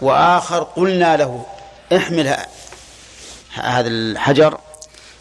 وآخر 0.00 0.62
قلنا 0.62 1.16
له 1.16 1.46
احمل 1.96 2.36
هذا 3.54 3.88
الحجر 3.88 4.60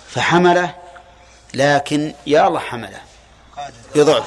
فحمله 0.10 0.76
لكن 1.54 2.14
يا 2.28 2.48
الله 2.48 2.60
حمله. 2.60 3.02
بضعف 3.96 4.24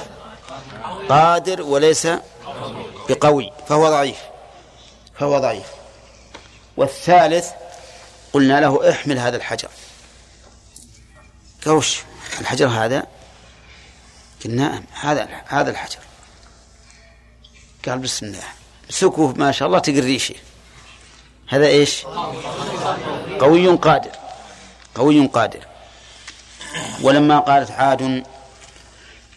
قادر 1.09 1.61
وليس 1.61 2.07
بقوي 3.09 3.53
فهو 3.67 3.89
ضعيف. 3.89 4.17
فهو 5.19 5.39
ضعيف. 5.39 5.65
والثالث 6.77 7.49
قلنا 8.33 8.61
له 8.61 8.89
احمل 8.89 9.19
هذا 9.19 9.37
الحجر. 9.37 9.69
كوش 11.63 11.99
الحجر 12.41 12.67
هذا؟ 12.67 13.07
قلنا 14.45 14.69
نعم 14.69 14.83
هذا 15.01 15.27
هذا 15.47 15.71
الحجر. 15.71 15.99
قال 17.87 17.99
بسم 17.99 18.25
الله. 18.25 18.47
سكوه 18.89 19.33
ما 19.37 19.51
شاء 19.51 19.67
الله 19.67 19.79
تقريشه 19.79 20.35
هذا 21.47 21.67
إيش؟ 21.67 22.05
قوي 23.39 23.67
قادر. 23.67 24.11
قوي 24.95 25.27
قادر. 25.27 25.59
ولما 27.01 27.39
قالت 27.39 27.71
عاد 27.71 28.23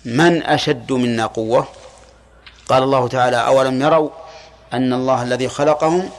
من 0.04 0.42
أشد 0.42 0.92
منا 0.92 1.26
قوة؟ 1.26 1.68
قال 2.68 2.82
الله 2.82 3.08
تعالى 3.08 3.36
أولم 3.36 3.82
يروا 3.82 4.10
أن 4.72 4.92
الله 4.92 5.22
الذي 5.22 5.48
خلقهم 5.48 6.10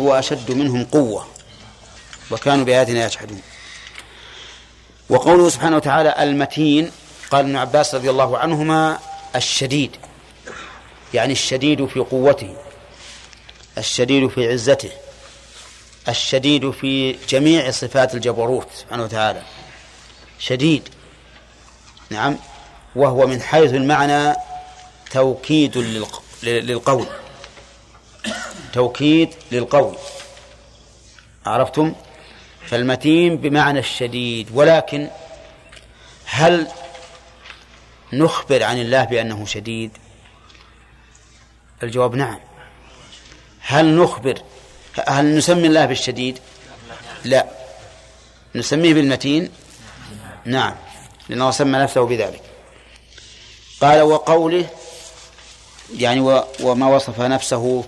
هو 0.00 0.14
أشد 0.18 0.50
منهم 0.50 0.84
قوة؟ 0.84 1.26
وكانوا 2.30 2.64
بآياتنا 2.64 3.04
يجحدون. 3.04 3.42
وقوله 5.10 5.48
سبحانه 5.48 5.76
وتعالى 5.76 6.22
المتين 6.22 6.90
قال 7.30 7.44
ابن 7.44 7.56
عباس 7.56 7.94
رضي 7.94 8.10
الله 8.10 8.38
عنهما 8.38 8.98
الشديد. 9.36 9.96
يعني 11.14 11.32
الشديد 11.32 11.86
في 11.86 12.00
قوته 12.00 12.56
الشديد 13.78 14.28
في 14.28 14.52
عزته 14.52 14.90
الشديد 16.08 16.70
في 16.70 17.16
جميع 17.28 17.70
صفات 17.70 18.14
الجبروت 18.14 18.66
سبحانه 18.74 19.02
وتعالى. 19.02 19.42
شديد 20.38 20.88
نعم 22.10 22.38
وهو 22.96 23.26
من 23.26 23.42
حيث 23.42 23.74
المعنى 23.74 24.34
توكيد 25.10 25.78
للقول. 26.42 27.06
توكيد 28.72 29.34
للقول. 29.52 29.96
عرفتم؟ 31.46 31.94
فالمتين 32.66 33.36
بمعنى 33.36 33.78
الشديد. 33.78 34.48
ولكن 34.54 35.08
هل 36.24 36.66
نخبر 38.12 38.62
عن 38.62 38.78
الله 38.80 39.04
بأنه 39.04 39.46
شديد؟ 39.46 39.90
الجواب 41.82 42.14
نعم. 42.14 42.38
هل 43.60 43.96
نخبر 43.96 44.42
هل 45.08 45.36
نسمي 45.36 45.66
الله 45.66 45.86
بالشديد؟ 45.86 46.38
لا. 47.24 47.46
نسميه 48.54 48.94
بالمتين؟ 48.94 49.50
نعم. 50.44 50.74
لأنه 51.28 51.50
سمى 51.50 51.78
نفسه 51.78 52.06
بذلك. 52.06 52.42
قال 53.80 54.02
وقوله 54.02 54.66
يعني 55.96 56.20
وما 56.60 56.86
وصف 56.86 57.20
نفسه 57.20 57.84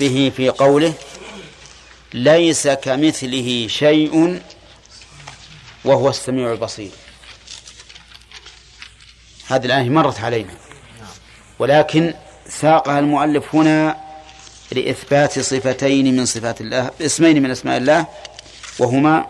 به 0.00 0.32
في 0.36 0.48
قوله 0.48 0.94
ليس 2.14 2.68
كمثله 2.68 3.66
شيء 3.68 4.42
وهو 5.84 6.08
السميع 6.08 6.52
البصير. 6.52 6.90
هذه 9.46 9.66
الآية 9.66 9.88
مرت 9.88 10.20
علينا. 10.20 10.54
ولكن 11.58 12.14
ساقها 12.48 12.98
المؤلف 12.98 13.54
هنا 13.54 13.96
لإثبات 14.72 15.38
صفتين 15.38 16.16
من 16.16 16.26
صفات 16.26 16.60
الله 16.60 16.90
اسمين 17.00 17.42
من 17.42 17.50
أسماء 17.50 17.76
الله 17.76 18.06
وهما 18.78 19.26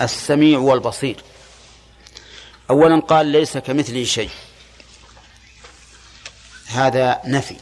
السميع 0.00 0.58
والبصير. 0.58 1.16
أولا 2.70 3.00
قال 3.00 3.26
ليس 3.26 3.58
كمثله 3.58 4.04
شيء. 4.04 4.30
هذا 6.66 7.20
نفي. 7.24 7.56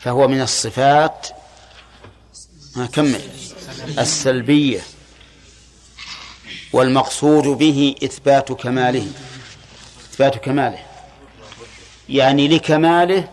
فهو 0.00 0.28
من 0.28 0.40
الصفات 0.40 1.28
ما 2.76 2.86
كمل 2.86 3.20
السلبية 3.98 4.80
والمقصود 6.72 7.44
به 7.44 7.94
إثبات 8.04 8.52
كماله. 8.52 9.06
إثبات 10.12 10.36
كماله. 10.36 10.93
يعني 12.08 12.48
لكماله 12.48 13.28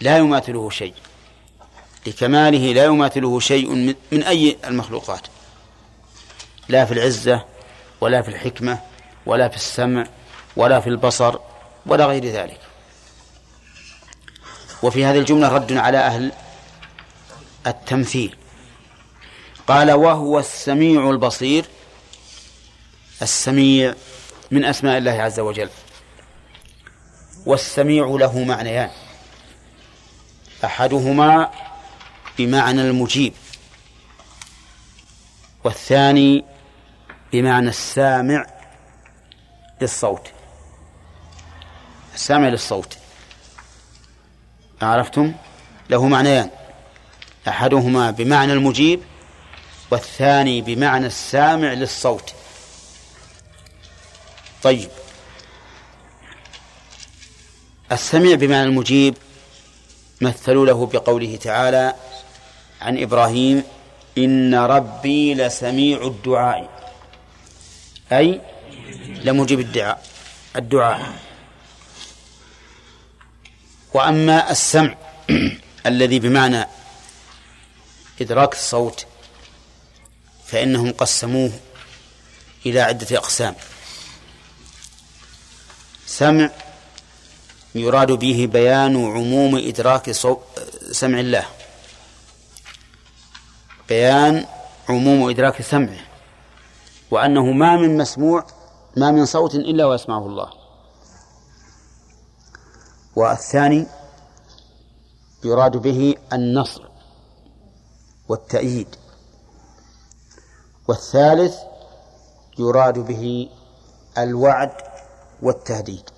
لا 0.00 0.18
يماثله 0.18 0.70
شيء. 0.70 0.94
لكماله 2.06 2.72
لا 2.72 2.84
يماثله 2.84 3.40
شيء 3.40 3.94
من- 4.12 4.22
أي 4.22 4.56
المخلوقات. 4.64 5.26
لا 6.68 6.84
في 6.84 6.94
العزة 6.94 7.44
ولا 8.00 8.22
في 8.22 8.28
الحكمة 8.28 8.78
ولا 9.26 9.48
في 9.48 9.56
السمع 9.56 10.06
ولا 10.56 10.80
في 10.80 10.86
البصر 10.86 11.38
ولا 11.86 12.06
غير 12.06 12.24
ذلك. 12.24 12.60
وفي 14.82 15.04
هذه 15.04 15.18
الجملة 15.18 15.48
رد 15.48 15.72
على 15.72 15.98
أهل 15.98 16.32
التمثيل. 17.66 18.36
قال 19.68 19.92
وهو 19.92 20.38
السميع 20.38 21.10
البصير. 21.10 21.64
السميع 23.22 23.94
من 24.50 24.64
أسماء 24.64 24.98
الله 24.98 25.10
عز 25.10 25.40
وجل. 25.40 25.68
والسميع 27.46 28.06
له 28.06 28.44
معنيان. 28.44 28.90
أحدهما 30.64 31.50
بمعنى 32.38 32.82
المجيب 32.82 33.32
والثاني 35.64 36.44
بمعنى 37.32 37.68
السامع 37.68 38.46
للصوت. 39.80 40.30
السامع 42.14 42.48
للصوت. 42.48 42.98
عرفتم؟ 44.82 45.32
له 45.90 46.06
معنيان. 46.08 46.50
أحدهما 47.48 48.10
بمعنى 48.10 48.52
المجيب 48.52 49.02
والثاني 49.90 50.60
بمعنى 50.62 51.06
السامع 51.06 51.72
للصوت. 51.72 52.34
طيب. 54.62 54.90
السميع 57.92 58.34
بمعنى 58.34 58.62
المجيب 58.62 59.16
مثلوا 60.20 60.66
له 60.66 60.86
بقوله 60.86 61.36
تعالى 61.36 61.94
عن 62.80 63.02
إبراهيم 63.02 63.64
إن 64.18 64.54
ربي 64.54 65.34
لسميع 65.34 66.06
الدعاء. 66.06 66.92
أي 68.12 68.40
لمجيب 69.24 69.60
الدعاء 69.60 70.06
الدعاء. 70.56 71.12
وأما 73.94 74.50
السمع 74.50 74.94
الذي 75.86 76.18
بمعنى 76.18 76.66
إدراك 78.20 78.52
الصوت 78.52 79.06
فإنهم 80.46 80.92
قسموه 80.92 81.52
إلى 82.66 82.80
عدة 82.80 83.18
أقسام. 83.18 83.54
سمع 86.06 86.50
يراد 87.74 88.12
به 88.12 88.48
بيان 88.52 88.96
عموم 88.96 89.56
إدراك. 89.56 90.10
سمع 90.92 91.20
الله. 91.20 91.46
بيان 93.88 94.46
عموم 94.88 95.30
إدراك 95.30 95.62
سمعه 95.62 96.00
وأنه 97.10 97.52
ما 97.52 97.76
من 97.76 97.96
مسموع 97.96 98.46
ما 98.96 99.10
من 99.10 99.26
صوت 99.26 99.54
إلا 99.54 99.86
ويسمعه 99.86 100.26
الله. 100.26 100.50
والثاني 103.16 103.86
يراد 105.44 105.76
به 105.76 106.14
النصر 106.32 106.82
والتأييد. 108.28 108.96
والثالث 110.88 111.54
يراد 112.58 112.98
به 112.98 113.48
الوعد 114.18 114.72
والتهديد. 115.42 116.11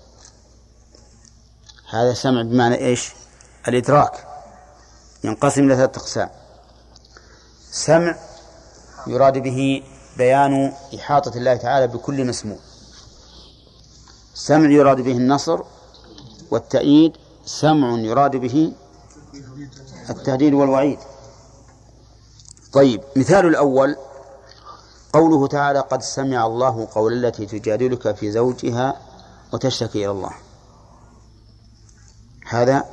هذا 1.95 2.13
سمع 2.13 2.41
بمعنى 2.41 2.75
إيش؟ 2.75 3.13
الإدراك. 3.67 4.27
ينقسم 5.23 5.63
إلى 5.63 5.75
ثلاثة 5.75 5.99
أقسام. 6.01 6.29
سمع 7.71 8.15
يراد 9.07 9.37
به 9.37 9.83
بيان 10.17 10.73
إحاطة 10.95 11.37
الله 11.37 11.55
تعالى 11.55 11.87
بكل 11.87 12.25
مسموع 12.25 12.57
سمع 14.33 14.69
يراد 14.69 15.01
به 15.01 15.11
النصر 15.11 15.59
والتأييد. 16.51 17.17
سمع 17.45 17.99
يراد 17.99 18.35
به 18.35 18.73
التهديد 20.09 20.53
والوعيد. 20.53 20.99
طيب 22.73 23.03
مثال 23.15 23.45
الأول. 23.45 23.95
قوله 25.13 25.47
تعالى 25.47 25.79
قد 25.79 26.01
سمع 26.01 26.45
الله 26.45 26.87
قول 26.95 27.25
التي 27.25 27.45
تجادلك 27.45 28.15
في 28.15 28.31
زوجها 28.31 29.01
وتشتكي 29.53 30.05
إلى 30.05 30.11
الله. 30.11 30.44
هذا 32.49 32.83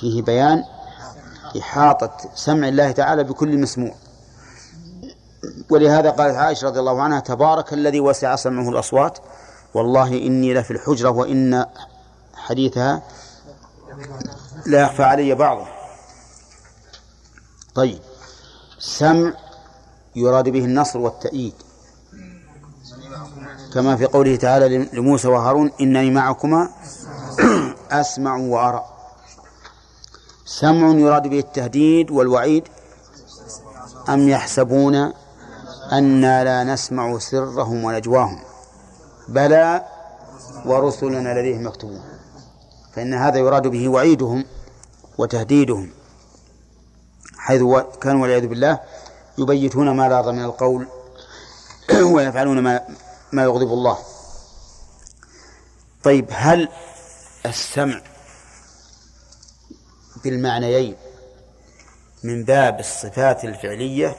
فيه 0.00 0.22
بيان 0.22 0.64
إحاطة 1.58 2.30
سمع 2.34 2.68
الله 2.68 2.92
تعالى 2.92 3.24
بكل 3.24 3.58
مسموع. 3.58 3.94
ولهذا 5.70 6.10
قالت 6.10 6.36
عائشة 6.36 6.66
رضي 6.66 6.80
الله 6.80 7.02
عنها 7.02 7.20
تبارك 7.20 7.72
الذي 7.72 8.00
وسع 8.00 8.36
سمعه 8.36 8.68
الأصوات. 8.68 9.18
والله 9.74 10.08
إني 10.08 10.54
لفي 10.54 10.70
الحجرة 10.70 11.10
وإن 11.10 11.64
حديثها 12.34 13.02
لا 14.66 14.82
يخفى 14.82 15.02
علي 15.02 15.34
بعضه. 15.34 15.66
طيب 17.74 17.98
سمع 18.78 19.32
يراد 20.16 20.48
به 20.48 20.64
النصر 20.64 20.98
والتأييد. 20.98 21.54
كما 23.74 23.96
في 23.96 24.04
قوله 24.04 24.36
تعالى 24.36 24.78
لموسى 24.78 25.28
وهارون 25.28 25.72
إنني 25.80 26.10
معكما 26.10 26.70
أسمع 27.90 28.36
وأرى. 28.36 28.84
سمع 30.50 30.90
يراد 30.98 31.28
به 31.28 31.38
التهديد 31.38 32.10
والوعيد 32.10 32.68
أم 34.08 34.28
يحسبون 34.28 35.12
أنا 35.92 36.44
لا 36.44 36.64
نسمع 36.64 37.18
سرهم 37.18 37.84
ونجواهم؟ 37.84 38.40
بلى 39.28 39.84
ورسلنا 40.66 41.40
لديهم 41.40 41.66
مكتوبون 41.66 42.02
فإن 42.92 43.14
هذا 43.14 43.38
يراد 43.38 43.66
به 43.66 43.88
وعيدهم 43.88 44.44
وتهديدهم 45.18 45.90
حيث 47.38 47.62
كانوا 48.00 48.22
والعياذ 48.22 48.46
بالله 48.46 48.80
يبيتون 49.38 49.90
ما 49.90 50.08
لا 50.08 50.32
من 50.32 50.44
القول 50.44 50.86
ويفعلون 52.14 52.58
ما 52.62 52.80
ما 53.32 53.42
يغضب 53.42 53.72
الله. 53.72 53.98
طيب 56.04 56.26
هل 56.30 56.68
السمع 57.46 58.09
بالمعنيين 60.24 60.96
من 62.24 62.44
باب 62.44 62.80
الصفات 62.80 63.44
الفعلية 63.44 64.16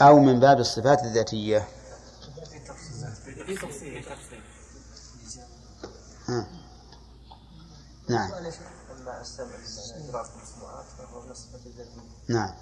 أو 0.00 0.18
من 0.18 0.40
باب 0.40 0.58
الصفات 0.58 1.02
الذاتية. 1.04 1.68
ها. 6.28 6.46
نعم. 8.08 8.30
نعم. 12.28 12.54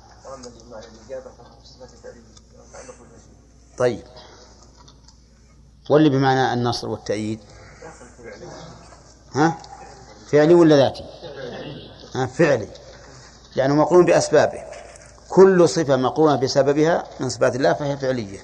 طيب. 3.78 4.04
واللي 5.90 6.08
بمعنى 6.10 6.52
النصر 6.52 6.88
والتأييد. 6.88 7.40
ها؟ 9.34 9.58
فعلي 10.30 10.54
ولا 10.54 10.76
ذاتي؟ 10.76 11.17
فعلي 12.26 12.68
لأنه 13.56 13.74
مقرون 13.74 14.04
بأسبابه. 14.04 14.64
كل 15.28 15.68
صفة 15.68 15.96
مقرونة 15.96 16.36
بسببها 16.36 17.04
من 17.20 17.28
صفات 17.28 17.56
الله 17.56 17.72
فهي 17.72 17.96
فعلية. 17.96 18.38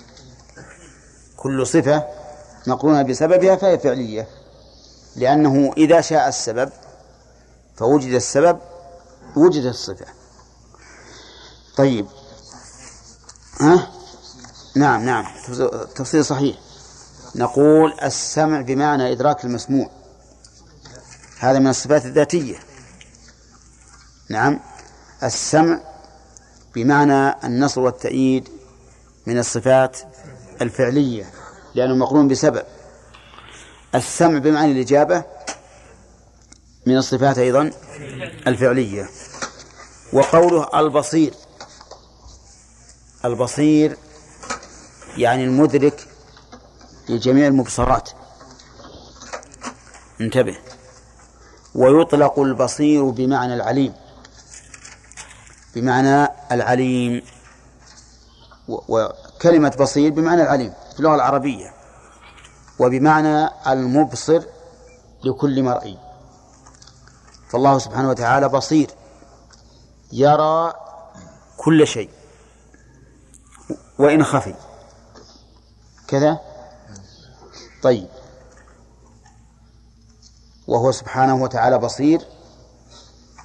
كل 1.37 1.67
صفة 1.67 2.05
مقرونة 2.67 3.03
بسببها 3.03 3.57
فهي 3.57 3.79
فعلية. 3.79 4.29
لأنه 5.17 5.73
إذا 5.77 6.01
شاء 6.01 6.29
السبب 6.29 6.71
فوجد 7.77 8.13
السبب 8.13 8.59
وجدت 9.37 9.67
الصفة. 9.67 10.07
طيب. 11.77 12.07
ها؟ 13.61 13.91
نعم 14.77 15.05
نعم. 15.05 15.25
تفصيل 15.95 16.25
صحيح. 16.25 16.57
نقول 17.35 17.93
السمع 18.03 18.61
بمعنى 18.61 19.13
إدراك 19.13 19.45
المسموع. 19.45 19.91
هذا 21.39 21.59
من 21.59 21.69
الصفات 21.69 22.07
الذاتية. 22.07 22.57
نعم. 24.29 24.61
السمع 25.23 25.81
بمعنى 26.75 27.45
النصر 27.45 27.81
والتأييد 27.81 28.49
من 29.27 29.39
الصفات 29.39 29.99
الفعلية 30.63 31.31
لأنه 31.75 31.95
مقرون 31.95 32.29
بسبب. 32.29 32.63
السمع 33.95 34.39
بمعنى 34.39 34.73
الإجابة 34.73 35.25
من 36.87 36.97
الصفات 36.97 37.39
أيضا 37.39 37.71
الفعلية. 38.47 39.09
وقوله 40.13 40.69
البصير 40.75 41.35
البصير 43.25 43.97
يعني 45.17 45.45
المدرك 45.45 46.09
لجميع 47.09 47.47
المبصرات. 47.47 48.11
انتبه. 50.21 50.57
ويطلق 51.75 52.39
البصير 52.39 53.05
بمعنى 53.05 53.55
العليم. 53.55 54.04
بمعنى 55.75 56.29
العليم. 56.53 57.23
وكلمة 58.69 59.77
بصير 59.81 60.13
بمعنى 60.13 60.43
العليم 60.43 60.73
في 60.93 60.99
اللغة 60.99 61.15
العربية. 61.15 61.75
وبمعنى 62.79 63.49
المبصر 63.67 64.43
لكل 65.25 65.63
مرئي 65.63 65.99
فالله 67.49 67.79
سبحانه 67.79 68.09
وتعالى 68.09 68.49
بصير. 68.49 68.91
يرى 70.13 70.73
كل 71.57 71.87
شيء. 71.87 72.11
وإن 73.99 74.25
خفي. 74.25 74.55
كذا؟ 76.09 76.41
طيب. 77.83 78.09
وهو 80.67 80.93
سبحانه 80.93 81.35
وتعالى 81.35 81.79
بصير. 81.79 82.21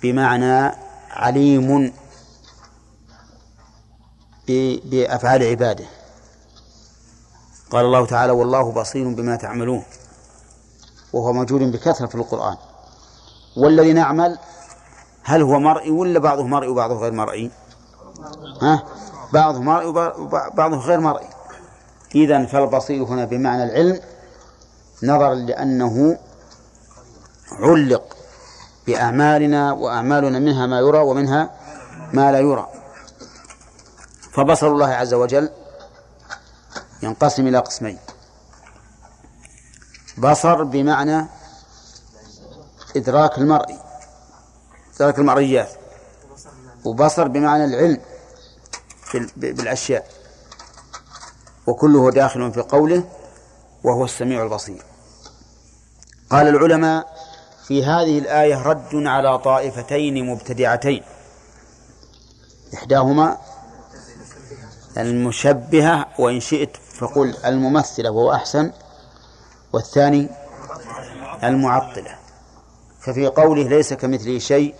بمعنى 0.03 0.75
عليم. 1.09 1.93
بأفعال 4.85 5.43
عباده. 5.43 5.85
قال 7.71 7.85
الله 7.85 8.05
تعالى 8.05 8.31
والله 8.31 8.71
بصير 8.71 9.13
بما 9.13 9.35
تعملون 9.35 9.83
وهو 11.13 11.33
موجود 11.33 11.61
بكثرة 11.61 12.07
في 12.07 12.15
القرآن. 12.15 12.57
والذي 13.57 13.93
نعمل 13.93 14.37
هل 15.23 15.41
هو 15.41 15.59
مرئي 15.59 15.91
ولا 15.91 16.19
بعضه 16.19 16.43
مرئي 16.43 16.69
وبعضه 16.69 16.95
غير 16.95 17.11
مرئي 17.11 17.51
ها؟ 18.61 18.83
بعضه 19.33 19.61
مرئي 19.61 19.85
وبعضه 19.87 20.77
غير 20.77 20.99
مرئي 20.99 21.27
إذا 22.15 22.45
فالبصير 22.45 23.03
هنا 23.03 23.25
بمعنى 23.25 23.63
العلم 23.63 23.99
نظرا 25.03 25.33
لأنه 25.35 26.17
علق 27.59 28.17
بأعمالنا 28.87 29.71
وأعمالنا 29.71 30.39
منها 30.39 30.65
ما 30.67 30.79
يرى 30.79 30.99
ومنها 30.99 31.49
ما 32.13 32.31
لا 32.31 32.39
يرى. 32.39 32.67
فبصر 34.39 34.67
الله 34.67 34.87
عز 34.87 35.13
وجل 35.13 35.49
ينقسم 37.03 37.47
إلى 37.47 37.57
قسمين. 37.57 37.99
بصر 40.17 40.63
بمعنى 40.63 41.25
إدراك 42.95 43.37
المرئي 43.37 43.79
إدراك 44.95 45.19
المرئيات. 45.19 45.69
وبصر 46.85 47.27
بمعنى 47.27 47.65
العلم 47.65 48.01
بالأشياء. 49.35 50.07
وكله 51.67 52.11
داخل 52.11 52.53
في 52.53 52.61
قوله 52.61 53.03
وهو 53.83 54.05
السميع 54.05 54.43
البصير. 54.43 54.83
قال 56.29 56.47
العلماء 56.47 57.07
في 57.67 57.85
هذه 57.85 58.19
الآية 58.19 58.63
رد 58.63 58.95
على 58.95 59.39
طائفتين 59.39 60.25
مبتدعتين. 60.25 61.03
إحداهما 62.73 63.37
المشبهة 65.01 66.05
وإن 66.19 66.39
شئت 66.39 66.77
فقل 66.77 67.37
الممثلة 67.45 68.09
وهو 68.09 68.33
أحسن 68.33 68.71
والثاني 69.73 70.29
المعطلة. 71.43 72.15
ففي 73.01 73.27
قوله 73.27 73.63
ليس 73.63 73.93
كمثله 73.93 74.39
شيء 74.39 74.75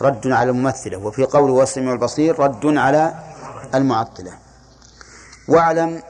رد 0.00 0.26
على 0.26 0.50
الممثلة 0.50 0.96
وفي 0.96 1.24
قوله 1.24 1.52
والسميع 1.52 1.92
البصير 1.92 2.38
رد 2.38 2.66
على 2.66 3.14
المعطلة. 3.74 4.32
واعلم 5.48 6.02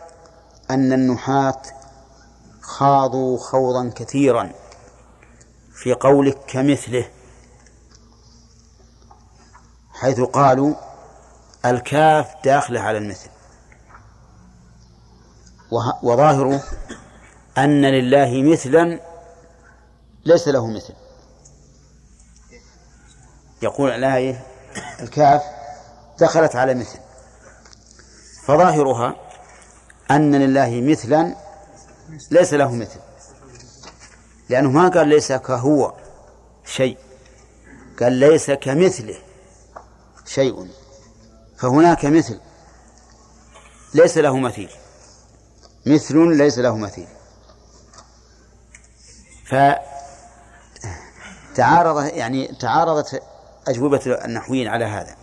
أن 0.70 0.92
النحاة 0.92 1.62
خاضوا 2.62 3.38
خوضا 3.38 3.92
كثيرا 3.96 4.51
في 5.74 5.94
قولك 5.94 6.38
كمثله 6.46 7.09
حيث 9.92 10.20
قالوا 10.20 10.74
الكاف 11.64 12.34
داخلة 12.44 12.80
على 12.80 12.98
المثل. 12.98 13.30
وظاهره 16.02 16.62
أن 17.58 17.84
لله 17.84 18.42
مثلا 18.42 19.00
ليس 20.24 20.48
له 20.48 20.66
مثل. 20.66 20.94
يقول 23.62 23.90
الآية 23.90 24.46
الكاف 25.00 25.42
دخلت 26.20 26.56
على 26.56 26.74
مثل. 26.74 26.98
فظاهرها 28.44 29.16
أن 30.10 30.34
لله 30.34 30.80
مثلا 30.80 31.36
ليس 32.30 32.54
له 32.54 32.74
مثل. 32.74 33.00
لأنه 34.48 34.70
ما 34.70 34.88
قال 34.88 35.08
ليس 35.08 35.32
كهو 35.32 35.95
شيء 36.64 36.99
قال 38.00 38.12
ليس 38.12 38.50
كمثله 38.50 39.18
شيء. 40.26 40.68
فهناك 41.58 42.04
مثل 42.04 42.40
ليس 43.95 44.18
له 44.18 44.36
مثيل. 44.36 44.70
مثل 45.86 46.36
ليس 46.36 46.58
له 46.58 46.76
مثيل. 46.76 47.07
فتعارض 51.54 52.04
يعني 52.04 52.46
تعارضت 52.46 53.22
أجوبة 53.68 54.00
النحويين 54.24 54.68
على 54.68 54.84
هذا. 54.84 55.16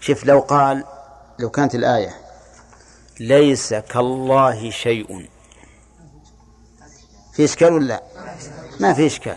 شوف 0.00 0.24
لو 0.24 0.40
قال 0.40 0.84
لو 1.38 1.50
كانت 1.50 1.74
الآية 1.74 2.14
ليس 3.20 3.74
كالله 3.74 4.70
شيء. 4.70 5.28
في 7.32 7.44
إشكال 7.44 7.72
ولا 7.72 8.02
ما 8.80 8.94
في 8.94 9.06
إشكال. 9.06 9.36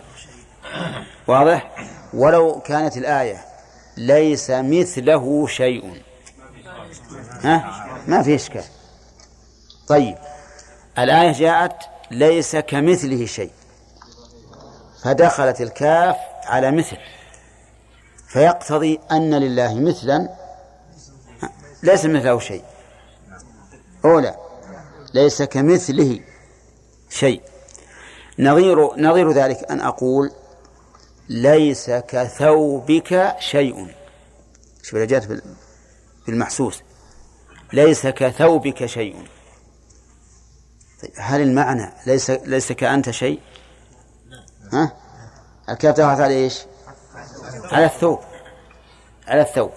واضح؟ 1.27 1.87
ولو 2.13 2.61
كانت 2.61 2.97
الآية 2.97 3.45
ليس 3.97 4.51
مثله 4.51 5.47
شيء. 5.47 6.03
ها؟ 7.41 7.87
ما 8.07 8.23
في 8.23 8.35
إشكال. 8.35 8.63
طيب 9.91 10.17
الآية 10.99 11.31
جاءت 11.31 11.75
ليس 12.11 12.55
كمثله 12.55 13.25
شيء 13.25 13.51
فدخلت 15.03 15.61
الكاف 15.61 16.15
على 16.45 16.71
مثل 16.71 16.97
فيقتضي 18.27 18.99
أن 19.11 19.33
لله 19.33 19.75
مثلا 19.75 20.29
ليس 21.83 22.05
مثله 22.05 22.39
شيء. 22.39 22.63
أولى 24.05 24.35
ليس 25.13 25.41
كمثله 25.41 26.19
شيء. 27.09 27.41
نظير 28.39 28.95
نظير 28.97 29.31
ذلك 29.31 29.71
أن 29.71 29.81
أقول 29.81 30.31
ليس 31.29 31.89
كثوبك 31.89 33.35
شيء. 33.39 33.95
شوف 34.83 34.99
جاءت 34.99 35.41
بالمحسوس 36.27 36.81
ليس 37.73 38.07
كثوبك 38.07 38.85
شيء. 38.85 39.40
طيب 41.01 41.11
هل 41.17 41.41
المعنى 41.41 41.93
ليس 42.05 42.29
ليس 42.29 42.71
كأنت 42.71 43.09
شيء؟ 43.09 43.39
ها؟ 44.73 44.93
الكاف 45.69 45.95
دخلت 45.95 46.19
على 46.19 46.33
إيش؟ 46.33 46.61
على 47.71 47.85
الثوب 47.85 48.19
على 49.27 49.41
الثوب 49.41 49.71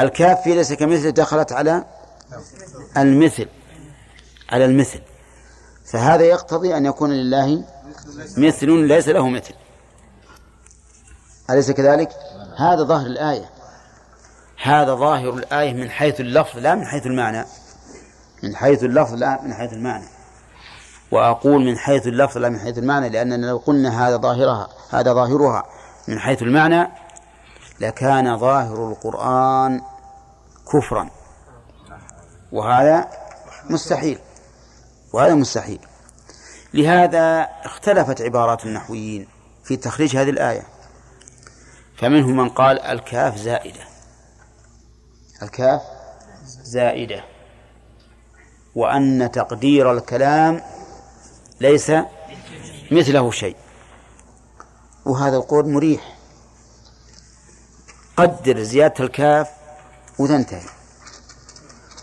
الكاف 0.00 0.42
في 0.42 0.54
ليس 0.54 0.72
كمثل 0.72 1.12
دخلت 1.12 1.52
على 1.52 1.84
المثل 2.96 3.48
على 4.50 4.64
المثل 4.64 5.00
فهذا 5.84 6.24
يقتضي 6.24 6.76
أن 6.76 6.86
يكون 6.86 7.10
لله 7.10 7.64
مثل 8.36 8.70
ليس 8.70 9.08
له 9.08 9.28
مثل 9.28 9.54
أليس 11.50 11.70
كذلك؟ 11.70 12.10
هذا 12.56 12.82
ظاهر 12.82 13.06
الآية 13.06 13.50
هذا 14.62 14.94
ظاهر 14.94 15.34
الآية 15.34 15.74
من 15.74 15.90
حيث 15.90 16.20
اللفظ 16.20 16.58
لا 16.58 16.74
من 16.74 16.86
حيث 16.86 17.06
المعنى 17.06 17.44
من 18.42 18.56
حيث 18.56 18.84
اللفظ 18.84 19.14
لا 19.14 19.42
من 19.42 19.54
حيث 19.54 19.72
المعنى 19.72 20.04
وأقول 21.12 21.64
من 21.64 21.78
حيث 21.78 22.06
اللفظ 22.06 22.38
لا 22.38 22.48
من 22.48 22.58
حيث 22.58 22.78
المعنى 22.78 23.08
لأننا 23.08 23.46
لو 23.46 23.56
قلنا 23.56 24.08
هذا 24.08 24.16
ظاهرها 24.16 24.68
هذا 24.90 25.12
ظاهرها 25.12 25.64
من 26.08 26.18
حيث 26.18 26.42
المعنى 26.42 26.88
لكان 27.80 28.38
ظاهر 28.38 28.90
القرآن 28.90 29.80
كفرا. 30.72 31.10
وهذا 32.52 33.08
مستحيل 33.70 34.18
وهذا 35.12 35.34
مستحيل. 35.34 35.78
لهذا 36.74 37.48
اختلفت 37.64 38.22
عبارات 38.22 38.66
النحويين 38.66 39.28
في 39.64 39.76
تخريج 39.76 40.16
هذه 40.16 40.30
الآية. 40.30 40.62
فمنهم 41.96 42.36
من 42.36 42.48
قال 42.48 42.80
الكاف 42.80 43.36
زائدة. 43.36 43.84
الكاف 45.42 45.82
زائدة. 46.62 47.24
وأن 48.74 49.30
تقدير 49.32 49.92
الكلام 49.92 50.62
ليس 51.62 51.92
مثله 52.90 53.30
شيء. 53.30 53.56
وهذا 55.04 55.36
القول 55.36 55.68
مريح. 55.68 56.18
قدر 58.16 58.62
زيادة 58.62 59.04
الكاف 59.04 59.50
وتنتهي 60.18 60.66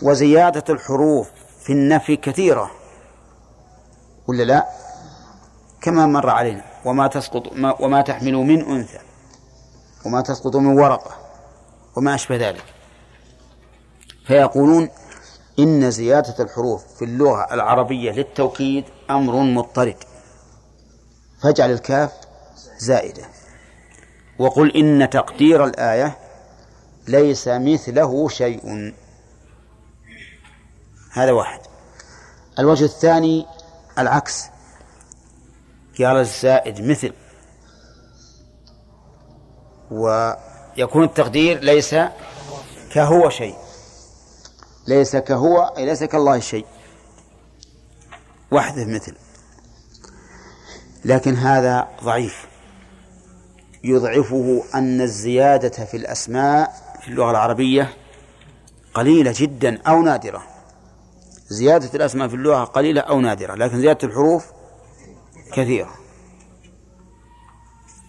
وزيادة 0.02 0.64
الحروف 0.74 1.28
في 1.64 1.72
النفي 1.72 2.16
كثيرة. 2.16 2.70
ولا 4.26 4.42
لا؟ 4.42 4.66
كما 5.82 6.06
مر 6.06 6.30
علينا. 6.30 6.64
وما 6.84 7.06
تسقط 7.06 7.42
وما 7.80 8.02
تحمل 8.02 8.34
من 8.34 8.64
أنثى. 8.64 9.00
وما 10.06 10.20
تسقط 10.20 10.56
من 10.56 10.78
ورقة. 10.78 11.16
وما 11.96 12.14
أشبه 12.14 12.36
ذلك. 12.36 12.64
فيقولون 14.26 14.88
إن 15.62 15.90
زيادة 15.90 16.44
الحروف 16.44 16.84
في 16.98 17.04
اللغة 17.04 17.54
العربية 17.54 18.12
للتوكيد 18.12 18.84
أمر 19.10 19.36
مضطرد. 19.36 19.96
فاجعل 21.42 21.70
الكاف 21.70 22.12
زائدة. 22.78 23.22
وقل 24.38 24.76
إن 24.76 25.10
تقدير 25.10 25.64
الآية 25.64 26.18
ليس 27.08 27.48
مثله 27.48 28.28
شيء. 28.28 28.94
هذا 31.12 31.32
واحد. 31.32 31.60
الوجه 32.58 32.84
الثاني 32.84 33.46
العكس. 33.98 34.44
قال 35.98 36.16
الزائد 36.16 36.80
مثل. 36.80 37.12
ويكون 39.90 41.04
التقدير 41.04 41.60
ليس 41.60 41.94
كهو 42.92 43.30
شيء. 43.30 43.69
ليس 44.90 45.16
كهو 45.16 45.62
أي 45.76 45.86
ليس 45.86 46.04
كالله 46.04 46.38
شيء. 46.38 46.66
وحده 48.50 48.84
مثل. 48.84 49.14
لكن 51.04 51.34
هذا 51.34 51.88
ضعيف. 52.04 52.46
يضعفه 53.84 54.62
أن 54.74 55.00
الزيادة 55.00 55.84
في 55.84 55.96
الأسماء 55.96 56.72
في 57.02 57.08
اللغة 57.08 57.30
العربية 57.30 57.88
قليلة 58.94 59.34
جدا 59.36 59.82
أو 59.82 60.02
نادرة. 60.02 60.42
زيادة 61.48 61.90
الأسماء 61.94 62.28
في 62.28 62.34
اللغة 62.34 62.64
قليلة 62.64 63.00
أو 63.00 63.20
نادرة 63.20 63.54
لكن 63.54 63.80
زيادة 63.80 64.08
الحروف 64.08 64.46
كثيرة. 65.52 65.90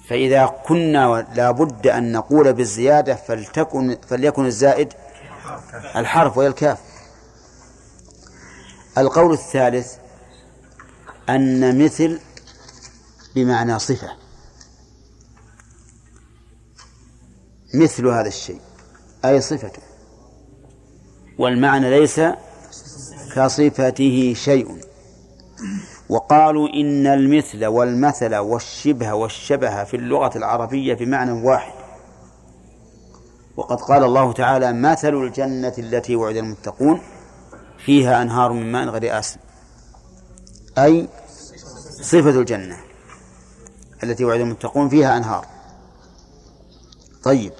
فإذا 0.10 0.46
كنا 0.46 1.28
لابد 1.36 1.88
أن 1.88 2.12
نقول 2.12 2.54
بالزيادة 2.54 3.16
فلتكن 3.16 3.98
فليكن 4.08 4.46
الزائد 4.46 4.94
الحرف 5.96 6.38
وهي 6.38 6.48
الكاف. 6.48 6.80
القول 8.98 9.34
الثالث 9.34 9.96
أن 11.30 11.84
مثل 11.84 12.20
بمعنى 13.36 13.80
صفة. 13.80 14.10
مثل 17.74 18.08
هذا 18.08 18.28
الشيء 18.28 18.62
أي 19.26 19.42
صفته 19.42 19.82
والمعنى 21.38 22.00
ليس 22.00 22.22
كصفته 23.36 24.34
شيء. 24.38 24.82
وقالوا 26.10 26.70
إن 26.70 27.08
المثل 27.08 27.66
والمثل 27.66 28.36
والشبه 28.36 29.14
والشبه 29.14 29.84
في 29.84 29.98
اللغة 29.98 30.38
العربية 30.38 30.94
بمعنى 30.94 31.32
واحد. 31.32 31.81
وقد 33.62 33.82
قال 33.82 34.04
الله 34.04 34.34
تعالى 34.34 34.74
مثل 34.74 35.14
الجنة 35.14 35.74
التي 35.78 36.16
وعد 36.16 36.36
المتقون 36.36 37.02
فيها 37.86 38.22
أنهار 38.22 38.54
من 38.54 38.72
ماء 38.72 38.90
غير 38.90 39.20
آسن. 39.20 39.40
أي 40.78 41.08
صفة 42.02 42.30
الجنة 42.30 42.78
التي 44.04 44.26
وعد 44.26 44.40
المتقون 44.40 44.90
فيها 44.90 45.18
أنهار. 45.18 45.46
طيب. 47.24 47.54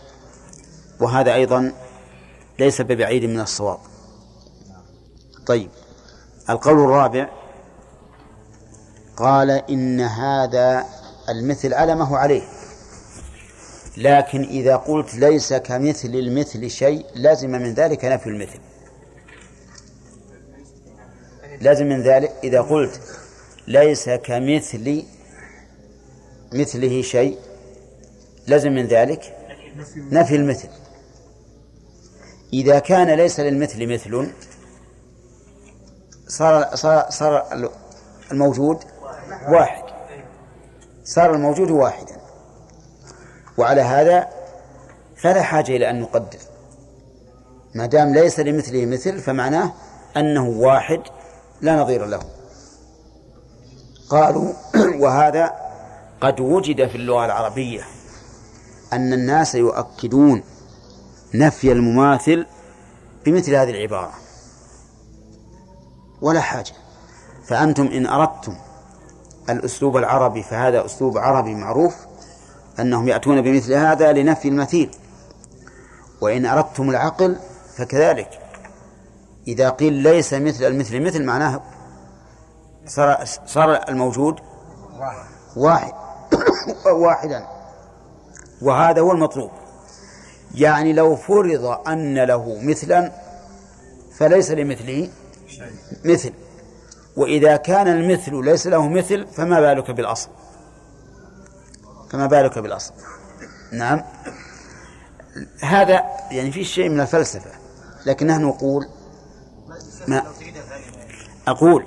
وهذا 1.00 1.34
أيضا 1.34 1.74
ليس 2.60 2.82
ببعيد 2.82 3.26
من 3.26 3.40
الصواب. 3.40 3.80
طيب. 5.46 5.70
القول 6.50 6.74
الرابع 6.74 7.30
قال 9.18 9.50
إن 9.52 10.02
هذا 10.02 10.86
المثل 11.30 11.74
على 11.74 11.96
ما 11.96 12.06
هو 12.06 12.16
عليه. 12.16 12.61
لكن 13.98 14.44
إذا 14.44 14.76
قلت 14.76 15.16
ليس 15.16 15.54
كمثل 15.54 16.08
المثل 16.08 16.70
شيء 16.70 17.06
لازم 17.16 17.52
من 17.52 17.74
ذلك 17.74 18.06
نفي 18.06 18.28
المثل. 18.28 18.60
لازم 21.62 21.86
من 21.86 22.02
ذلك 22.02 22.34
إذا 22.44 22.62
قلت 22.62 23.02
ليس 23.68 24.10
كمثل 24.10 25.04
مثله 26.54 27.02
شيء 27.02 27.38
لازم 28.48 28.72
من 28.72 28.88
ذلك 28.88 29.38
نفي 29.98 30.36
المثل. 30.36 30.70
إذا 32.54 32.80
كان 32.80 33.10
ليس 33.10 33.40
للمثل 33.40 33.88
مثل 33.94 34.32
صار 36.28 36.76
صار 36.76 37.10
صار 37.10 37.70
الموجود 38.32 38.78
واحد. 39.48 39.84
صار 41.04 41.36
الموجود 41.36 41.72
واحدا 41.72 42.11
وعلى 43.62 43.82
هذا 43.82 44.28
فلا 45.16 45.42
حاجة 45.42 45.76
إلى 45.76 45.90
أن 45.90 46.02
نقدر. 46.02 46.40
ما 47.76 47.86
دام 47.86 48.14
ليس 48.14 48.40
لمثله 48.40 48.86
مثل 48.86 49.20
فمعناه 49.20 49.74
أنه 50.18 50.48
واحد 50.50 51.02
لا 51.62 51.76
نظير 51.76 52.06
له. 52.06 52.20
قالوا 54.10 54.54
وهذا 55.02 55.54
قد 56.22 56.40
وجد 56.40 56.88
في 56.88 56.96
اللغة 56.96 57.26
العربية 57.26 57.82
أن 58.94 59.14
الناس 59.14 59.56
يؤكدون 59.56 60.44
نفي 61.34 61.72
المماثل 61.72 62.46
بمثل 63.26 63.56
هذه 63.56 63.70
العبارة. 63.70 64.14
ولا 66.22 66.42
حاجة. 66.42 66.74
فأنتم 67.48 67.86
إن 67.88 68.06
أردتم 68.06 68.56
الأسلوب 69.50 69.98
العربي 69.98 70.44
فهذا 70.44 70.86
أسلوب 70.86 71.18
عربي 71.18 71.56
معروف 71.56 72.11
أنهم 72.80 73.08
يأتون 73.08 73.42
بمثل 73.42 73.74
هذا 73.74 74.12
لنفي 74.12 74.48
المثيل. 74.48 74.90
وإن 76.22 76.46
أردتم 76.46 76.90
العقل 76.90 77.38
فكذلك. 77.78 78.40
إذا 79.48 79.70
قيل 79.70 79.94
ليس 79.94 80.34
مثل 80.34 80.64
المثل 80.64 81.02
مثل 81.02 81.24
معناه 81.24 81.62
صار 82.86 83.26
صار 83.46 83.90
الموجود 83.90 84.40
واحد. 85.56 85.94
واحدا. 87.06 87.48
وهذا 88.62 89.02
هو 89.02 89.12
المطلوب. 89.12 89.52
يعني 90.56 90.94
لو 90.94 91.16
فرض 91.16 91.66
أن 91.88 92.24
له 92.24 92.60
مثلا 92.64 93.12
فليس 94.18 94.52
لمثله 94.52 95.10
مثل. 96.06 96.34
وإذا 97.18 97.56
كان 97.56 97.88
المثل 97.88 98.46
ليس 98.46 98.68
له 98.68 98.90
مثل 98.90 99.28
فما 99.28 99.60
بالك 99.60 99.92
بالأصل؟ 99.92 100.30
فما 102.12 102.28
بالك 102.28 102.60
بالأصل. 102.60 102.94
نعم. 103.72 104.04
هذا 105.62 106.04
يعني 106.32 106.52
في 106.52 106.64
شيء 106.64 106.90
من 106.90 107.00
الفلسفة 107.00 107.52
لكن 108.06 108.28
نحن 108.28 108.42
نقول 108.42 108.88
ما 110.08 110.24
أقول 111.48 111.86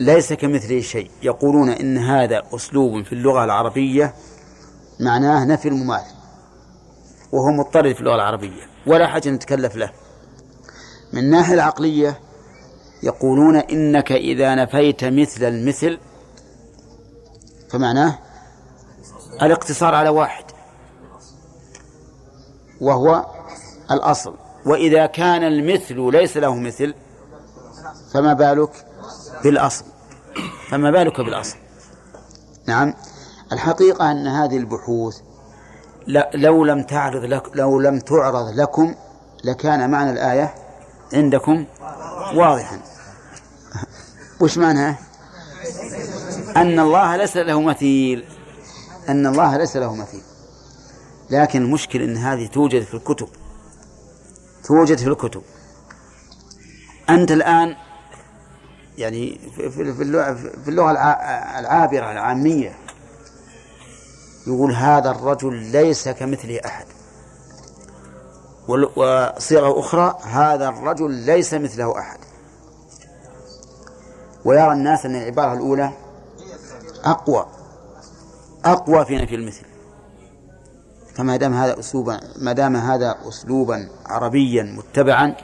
ليس 0.00 0.32
كمثله 0.32 0.80
شيء. 0.80 1.10
يقولون 1.22 1.68
إن 1.68 1.98
هذا 1.98 2.42
أسلوب 2.54 3.02
في 3.04 3.12
اللغة 3.12 3.44
العربية 3.44 4.14
معناه 5.00 5.44
نفي 5.44 5.68
المماثل 5.68 6.14
وهو 7.32 7.50
مضطرد 7.50 7.94
في 7.94 8.00
اللغة 8.00 8.14
العربية 8.14 8.62
ولا 8.86 9.06
حاجة 9.06 9.28
نتكلف 9.28 9.76
له. 9.76 9.90
من 11.12 11.18
الناحية 11.18 11.54
العقلية 11.54 12.20
يقولون 13.02 13.56
إنك 13.56 14.12
إذا 14.12 14.54
نفيت 14.54 15.04
مثل 15.04 15.44
المثل 15.44 15.98
فمعناه 17.70 18.18
الاقتصار 19.42 19.94
على 19.94 20.08
واحد. 20.08 20.44
وهو 22.80 23.26
الأصل. 23.90 24.34
وإذا 24.66 25.06
كان 25.06 25.42
المثل 25.42 26.10
ليس 26.12 26.36
له 26.36 26.54
مثل 26.54 26.94
فما 28.12 28.32
بالك؟ 28.32 28.86
بالأصل. 29.44 29.84
فما 30.70 30.90
بالك 30.90 31.20
بالأصل؟ 31.20 31.56
نعم. 32.66 32.94
الحقيقة 33.52 34.10
أن 34.10 34.26
هذه 34.26 34.56
البحوث 34.56 35.16
لو 36.34 36.64
لم 36.64 36.82
تعرض 36.82 37.24
لك 37.24 37.42
لو 37.54 37.80
لم 37.80 37.98
تعرض 37.98 38.48
لكم 38.48 38.94
لكان 39.44 39.90
معنى 39.90 40.10
الآية 40.10 40.54
عندكم 41.12 41.66
واضحا. 42.34 42.80
وش 44.40 44.58
معناها؟ 44.58 44.98
أن 46.56 46.80
الله 46.80 47.16
ليس 47.16 47.36
له 47.36 47.60
مثيل. 47.60 48.35
أن 49.08 49.26
الله 49.26 49.56
ليس 49.56 49.76
له 49.76 49.94
مثيل. 49.94 50.22
لكن 51.30 51.62
المشكل 51.62 52.02
أن 52.02 52.16
هذه 52.16 52.46
توجد 52.46 52.82
في 52.82 52.94
الكتب. 52.94 53.28
توجد 54.64 54.98
في 54.98 55.06
الكتب. 55.06 55.42
أنت 57.10 57.30
الآن 57.30 57.76
يعني 58.98 59.40
في 59.70 60.02
اللغة, 60.66 60.92
العابرة 61.58 62.12
العامية 62.12 62.76
يقول 64.46 64.72
هذا 64.72 65.10
الرجل 65.10 65.54
ليس 65.54 66.08
كمثله 66.08 66.60
أحد. 66.66 66.86
وصيغة 68.68 69.80
أخرى 69.80 70.18
هذا 70.22 70.68
الرجل 70.68 71.10
ليس 71.10 71.54
مثله 71.54 71.98
أحد. 71.98 72.18
ويرى 74.44 74.72
الناس 74.72 75.06
أن 75.06 75.16
العبارة 75.16 75.52
الأولى 75.52 75.90
أقوى. 77.04 77.46
أقوى 78.66 79.04
في 79.04 79.16
نفي 79.16 79.34
المثل. 79.34 79.66
فما 81.14 81.36
دام 81.36 81.54
هذا 81.54 81.78
أسلوبا 81.78 82.20
ما 82.36 82.52
دام 82.52 82.76
هذا 82.76 83.18
أسلوبا 83.28 83.88
عربيا 84.06 84.62
متبعا 84.62 85.36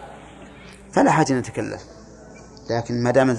فلا 0.92 1.10
حاجة 1.10 1.32
نتكلف 1.32 1.82
لكن 2.70 3.02
ما 3.02 3.10
دام 3.10 3.38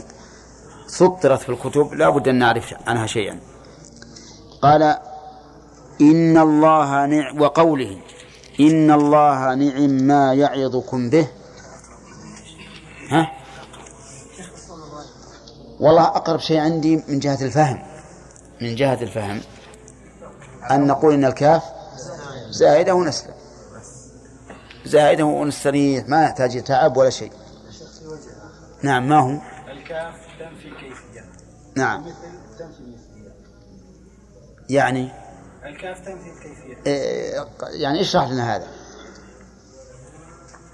سطرت 0.87 1.39
في 1.39 1.49
الكتب 1.49 1.93
لا 1.93 2.09
بد 2.09 2.27
أن 2.27 2.39
نعرف 2.39 2.73
عنها 2.87 3.05
شيئا. 3.07 3.39
قال 4.61 4.97
إن 6.01 6.37
الله 6.37 7.05
نعم 7.05 7.41
وقوله 7.41 8.01
إن 8.59 8.91
الله 8.91 9.55
نعم 9.55 9.89
ما 9.89 10.33
يعظكم 10.33 11.09
به. 11.09 11.27
ها؟ 13.09 13.31
والله 15.79 16.03
أقرب 16.03 16.39
شيء 16.39 16.59
عندي 16.59 17.03
من 17.07 17.19
جهة 17.19 17.45
الفهم 17.45 17.83
من 18.61 18.75
جهة 18.75 19.01
الفهم. 19.01 19.41
أن 20.71 20.87
نقول 20.87 21.13
إن 21.13 21.25
الكاف 21.25 21.63
زائدة 22.49 22.93
ونسلم 22.95 23.33
زائدة 24.85 25.23
ونستريح 25.23 26.07
ما 26.07 26.23
يحتاج 26.23 26.63
تعب 26.63 26.97
ولا 26.97 27.09
شيء. 27.09 27.31
نعم 28.83 29.09
ما 29.09 29.19
هو؟ 29.19 29.41
الكاف 29.71 30.15
تنفي 30.39 30.69
كيفية. 30.69 31.25
نعم. 31.75 32.13
يعني؟ 34.69 35.11
الكاف 35.65 35.99
تنفي 35.99 36.29
الكيفية. 36.29 36.77
إيه، 36.87 37.47
يعني 37.61 38.01
اشرح 38.01 38.29
لنا 38.29 38.55
هذا. 38.55 38.67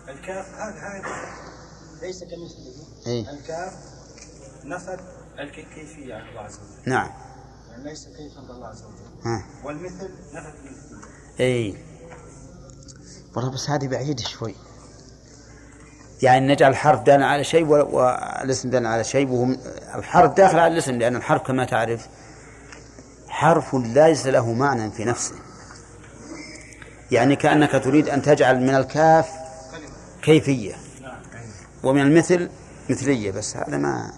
الكاف 0.10 0.45
هذا 0.56 0.80
هذا 0.80 1.06
ليس 2.02 2.24
كمثله. 2.24 3.07
إيه. 3.07 3.30
الكاف 3.30 3.74
نفت 4.64 4.99
الكيفية 5.40 6.16
عن 6.16 6.30
الله 6.30 6.41
عز 6.41 6.56
وجل. 6.56 6.90
نعم. 6.90 7.11
يعني 7.72 7.84
ليس 7.84 8.06
كيفا 8.06 8.53
لله 8.53 8.68
عز 8.68 8.84
وجل. 8.84 9.09
ها. 9.25 9.43
والمثل 9.63 10.09
نفت 10.33 10.53
المثلية 10.65 10.99
اي 11.39 11.75
والله 13.35 13.51
بس 13.51 13.69
هذه 13.69 13.87
بعيدة 13.87 14.23
شوي. 14.23 14.55
يعني 16.21 16.47
نجعل 16.53 16.71
الحرف 16.71 17.01
دالا 17.01 17.25
على 17.25 17.43
شيء 17.43 17.65
وال- 17.65 17.81
والاسم 17.81 18.69
دالا 18.69 18.89
على 18.89 19.03
شيء 19.03 19.27
وهو 19.29 19.55
الحرف 19.95 20.33
داخل 20.33 20.59
على 20.59 20.73
الاسم 20.73 20.91
لأن 20.95 21.15
الحرف 21.15 21.41
كما 21.41 21.65
تعرف 21.65 22.07
حرف 23.27 23.75
ليس 23.75 24.27
له 24.27 24.53
معنى 24.53 24.91
في 24.91 25.05
نفسه. 25.05 25.35
يعني 27.11 27.35
كأنك 27.35 27.71
تريد 27.83 28.09
أن 28.09 28.21
تجعل 28.21 28.59
من 28.59 28.69
الكاف 28.75 29.29
كيفية. 30.21 30.73
ومن 31.83 32.01
المثل 32.01 32.49
مثلية 32.89 33.31
بس 33.31 33.57
هذا 33.57 33.77
ما 33.77 34.11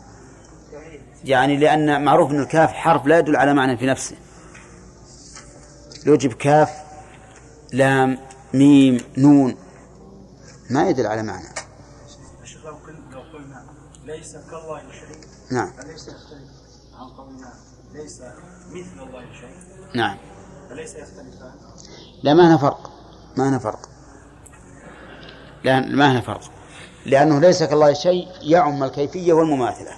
يعني 1.24 1.58
لأن 1.58 2.04
معروف 2.06 2.32
أن 2.32 2.40
الكاف 2.40 2.70
حرف 2.74 3.06
لا 3.06 3.20
يدل 3.20 3.36
على 3.36 3.54
معنى 3.54 3.78
في 3.78 3.86
نفسه. 3.86 4.16
لو 6.06 6.16
جيب 6.16 6.34
كاف 6.34 6.70
لام 7.74 8.18
ميم 8.54 9.02
نون. 9.18 9.56
ما 10.70 10.90
يدل 10.90 11.08
على 11.08 11.24
معنى. 11.24 11.48
لو 12.66 13.20
قلنا 13.34 13.66
ليس 14.06 14.32
كالله 14.32 14.82
شيء 14.92 15.18
نعم. 15.52 15.72
أليس 15.80 16.08
يختلف 16.08 16.52
عن 16.94 17.08
قولنا 17.18 17.54
ليس 17.94 18.22
مثل 18.72 19.04
الله 19.04 19.22
شيء. 19.42 19.56
نعم. 19.96 20.18
أليس 20.72 20.96
يختلفان؟ 20.96 21.52
لا 22.24 22.34
ما 22.34 22.48
هنا 22.48 22.58
فرق. 22.58 22.92
ما 23.38 23.50
هنا 23.50 23.60
فرق. 23.60 23.90
لا 25.64 25.80
ما 25.80 26.12
هنا 26.12 26.22
فرق. 26.22 26.52
لأنه 27.06 27.40
ليس 27.40 27.64
كالله 27.64 27.94
شيء 27.94 28.28
يعم 28.42 28.84
الكيفية 28.84 29.34
والمماثلة. 29.34 29.92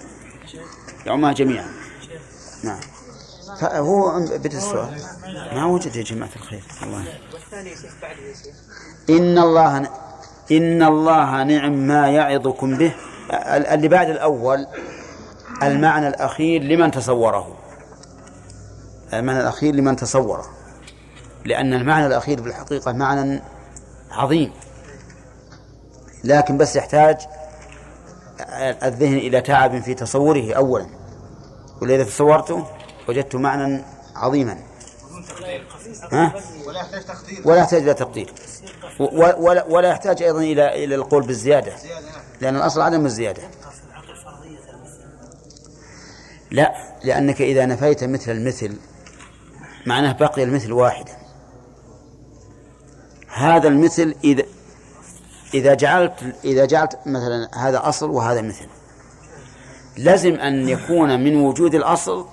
يعمها 1.06 1.34
جميعا. 1.34 1.68
نعم. 2.64 2.80
فهو 3.60 4.20
بدأ 4.20 4.58
السؤال 4.58 5.02
ما 5.56 5.66
وجد 5.66 5.96
يا 5.96 6.04
جماعة 6.04 6.30
الخير 6.36 6.64
الله 6.84 7.04
إن 9.10 9.38
الله 9.38 9.78
إن 10.52 10.84
الله 10.84 11.44
نعم 11.44 11.74
ما 11.88 12.10
يعظكم 12.10 12.78
به. 12.78 12.96
ال- 13.32 13.68
اللي 13.68 13.88
بعد 13.88 14.10
الأول 14.10 14.68
المعنى 15.64 16.08
الأخير 16.08 16.64
لمن 16.64 16.92
تصوره. 16.92 17.58
المعنى 19.14 19.40
الأخير 19.42 19.76
لمن 19.76 19.96
تصوره. 19.96 20.46
لأن 21.46 21.74
المعنى 21.74 22.08
الأخير 22.08 22.42
بالحقيقة 22.42 22.92
معنى 22.92 23.42
عظيم. 24.12 24.52
لكن 26.24 26.58
بس 26.58 26.76
يحتاج 26.76 27.18
الذهن 28.84 29.18
إلى 29.18 29.42
تعب 29.42 29.82
في 29.82 29.94
تصوره 29.94 30.54
أولا. 30.54 30.86
ولذا 31.82 32.04
تصورته 32.04 32.66
وجدت 33.08 33.36
معنى 33.36 33.84
عظيما. 34.16 34.58
ها؟ 36.12 36.34
ولا 36.68 36.80
يحتاج 36.80 37.04
تقدير 37.06 37.42
ولا 37.46 37.60
يحتاج 37.60 37.82
إلى 37.82 37.94
تقدير. 37.94 38.34
ولا, 39.00 39.66
ولا 39.66 39.90
يحتاج 39.90 40.24
أيضا 40.24 40.40
إلى 40.40 40.84
إلى 40.84 40.96
القول 40.96 41.24
بالزيادة. 41.24 41.74
لأن 42.42 42.56
الأصل 42.56 42.82
عدم 42.82 43.06
الزيادة. 43.06 43.42
لا 46.52 46.74
لأنك 47.04 47.42
إذا 47.42 47.66
نفيت 47.66 48.04
مثل 48.04 48.32
المثل 48.32 48.78
معناه 49.86 50.12
بقي 50.12 50.44
المثل 50.44 50.72
واحدا 50.72 51.12
هذا 53.28 53.68
المثل 53.68 54.16
إذا 54.24 54.44
إذا 55.54 55.74
جعلت 55.74 56.36
إذا 56.46 56.66
جعلت 56.66 57.00
مثلا 57.06 57.50
هذا 57.54 57.90
أصل 57.90 58.10
وهذا 58.10 58.42
مثل. 58.42 58.66
لازم 59.98 60.34
أن 60.34 60.70
يكون 60.70 61.24
من 61.24 61.36
وجود 61.36 61.76
الأصل 61.76 62.26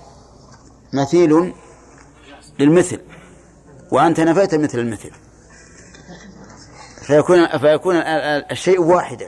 مثيل 0.93 1.53
للمثل 2.59 2.99
وأنت 3.91 4.19
نفيت 4.19 4.55
مثل 4.55 4.79
المثل. 4.79 5.11
فيكون 7.01 7.57
فيكون 7.57 7.95
ال- 7.95 8.03
ال- 8.03 8.51
الشيء 8.51 8.81
واحدا. 8.81 9.27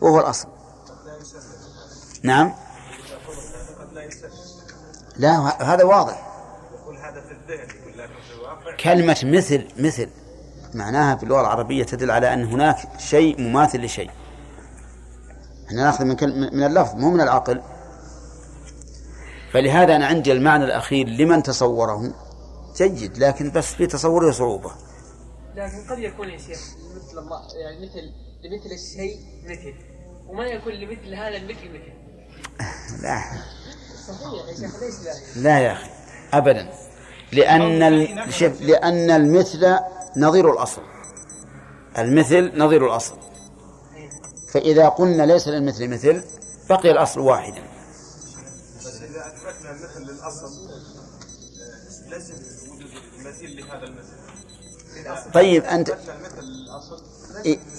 وهو 0.00 0.20
الأصل. 0.20 0.48
نعم. 2.22 2.54
لا 5.16 5.62
هذا 5.74 5.84
واضح. 5.84 6.26
كلمة 8.80 9.16
مثل 9.24 9.64
مثل 9.78 10.08
معناها 10.74 11.16
في 11.16 11.22
اللغة 11.22 11.40
العربية 11.40 11.84
تدل 11.84 12.10
على 12.10 12.34
أن 12.34 12.44
هناك 12.44 12.76
شيء 12.98 13.40
مماثل 13.40 13.84
لشيء. 13.84 14.10
إحنا 15.66 15.82
نأخذ 15.84 16.04
من 16.04 16.16
من 16.56 16.62
اللفظ 16.66 16.94
مو 16.94 17.10
من 17.10 17.20
العقل. 17.20 17.62
فلهذا 19.52 19.96
أنا 19.96 20.06
عندي 20.06 20.32
المعنى 20.32 20.64
الأخير 20.64 21.08
لمن 21.08 21.42
تصوره. 21.42 22.14
جيد 22.76 23.18
لكن 23.18 23.50
بس 23.50 23.74
في 23.74 23.86
تصوره 23.86 24.30
صعوبة. 24.30 24.70
لكن 25.54 25.90
قد 25.90 25.98
يكون 25.98 26.28
يا 26.28 26.38
شيخ 26.38 26.60
مثل 26.96 27.18
الله 27.18 27.40
يعني 27.62 27.86
مثل 27.86 28.12
لمثل 28.44 28.74
الشيء 28.74 29.16
مثل. 29.44 29.74
وما 30.28 30.46
يكون 30.46 30.72
لمثل 30.72 31.14
هذا 31.14 31.36
المثل 31.36 31.68
مثل. 31.68 31.92
لا. 33.02 33.22
صحيح 34.08 34.48
يا 34.48 34.54
شيخ 34.54 34.82
ليس 34.82 35.04
لا؟ 35.04 35.40
لا 35.42 35.58
يا 35.58 35.72
أخي 35.72 35.90
أبدا. 36.32 36.72
لأن 37.32 37.82
ال... 37.82 38.32
شوف 38.32 38.62
لأن 38.62 39.10
المثل 39.10 39.76
نظير 40.16 40.52
الأصل. 40.52 40.82
المثل 41.98 42.58
نظير 42.58 42.86
الأصل. 42.86 43.16
فإذا 44.48 44.88
قلنا 44.88 45.22
ليس 45.22 45.48
للمثل 45.48 45.88
مثل 45.88 46.22
بقي 46.68 46.90
الأصل 46.90 47.20
واحدا. 47.20 47.69
بس 49.20 49.26
إذا 49.26 49.50
اثبتنا 49.50 49.70
المثل 49.70 50.00
للأصل 50.00 50.46
آه، 50.46 52.08
لازم 52.08 52.34
وجود 52.70 52.90
مثيل 53.26 53.56
لهذا 53.56 53.84
المثل. 53.84 54.16
طيب 55.34 55.64
أنت 55.64 55.98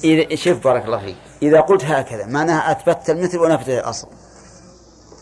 إذا 0.04 0.36
شوف 0.36 0.64
بارك 0.64 0.86
الله 0.86 1.00
فيك. 1.00 1.18
إذا 1.42 1.62
قلت 1.62 1.86
هكذا 1.86 2.26
معناها 2.26 2.72
أثبتت 2.72 3.10
المثل 3.10 3.38
ونفت 3.38 3.70
الأصل. 3.70 4.08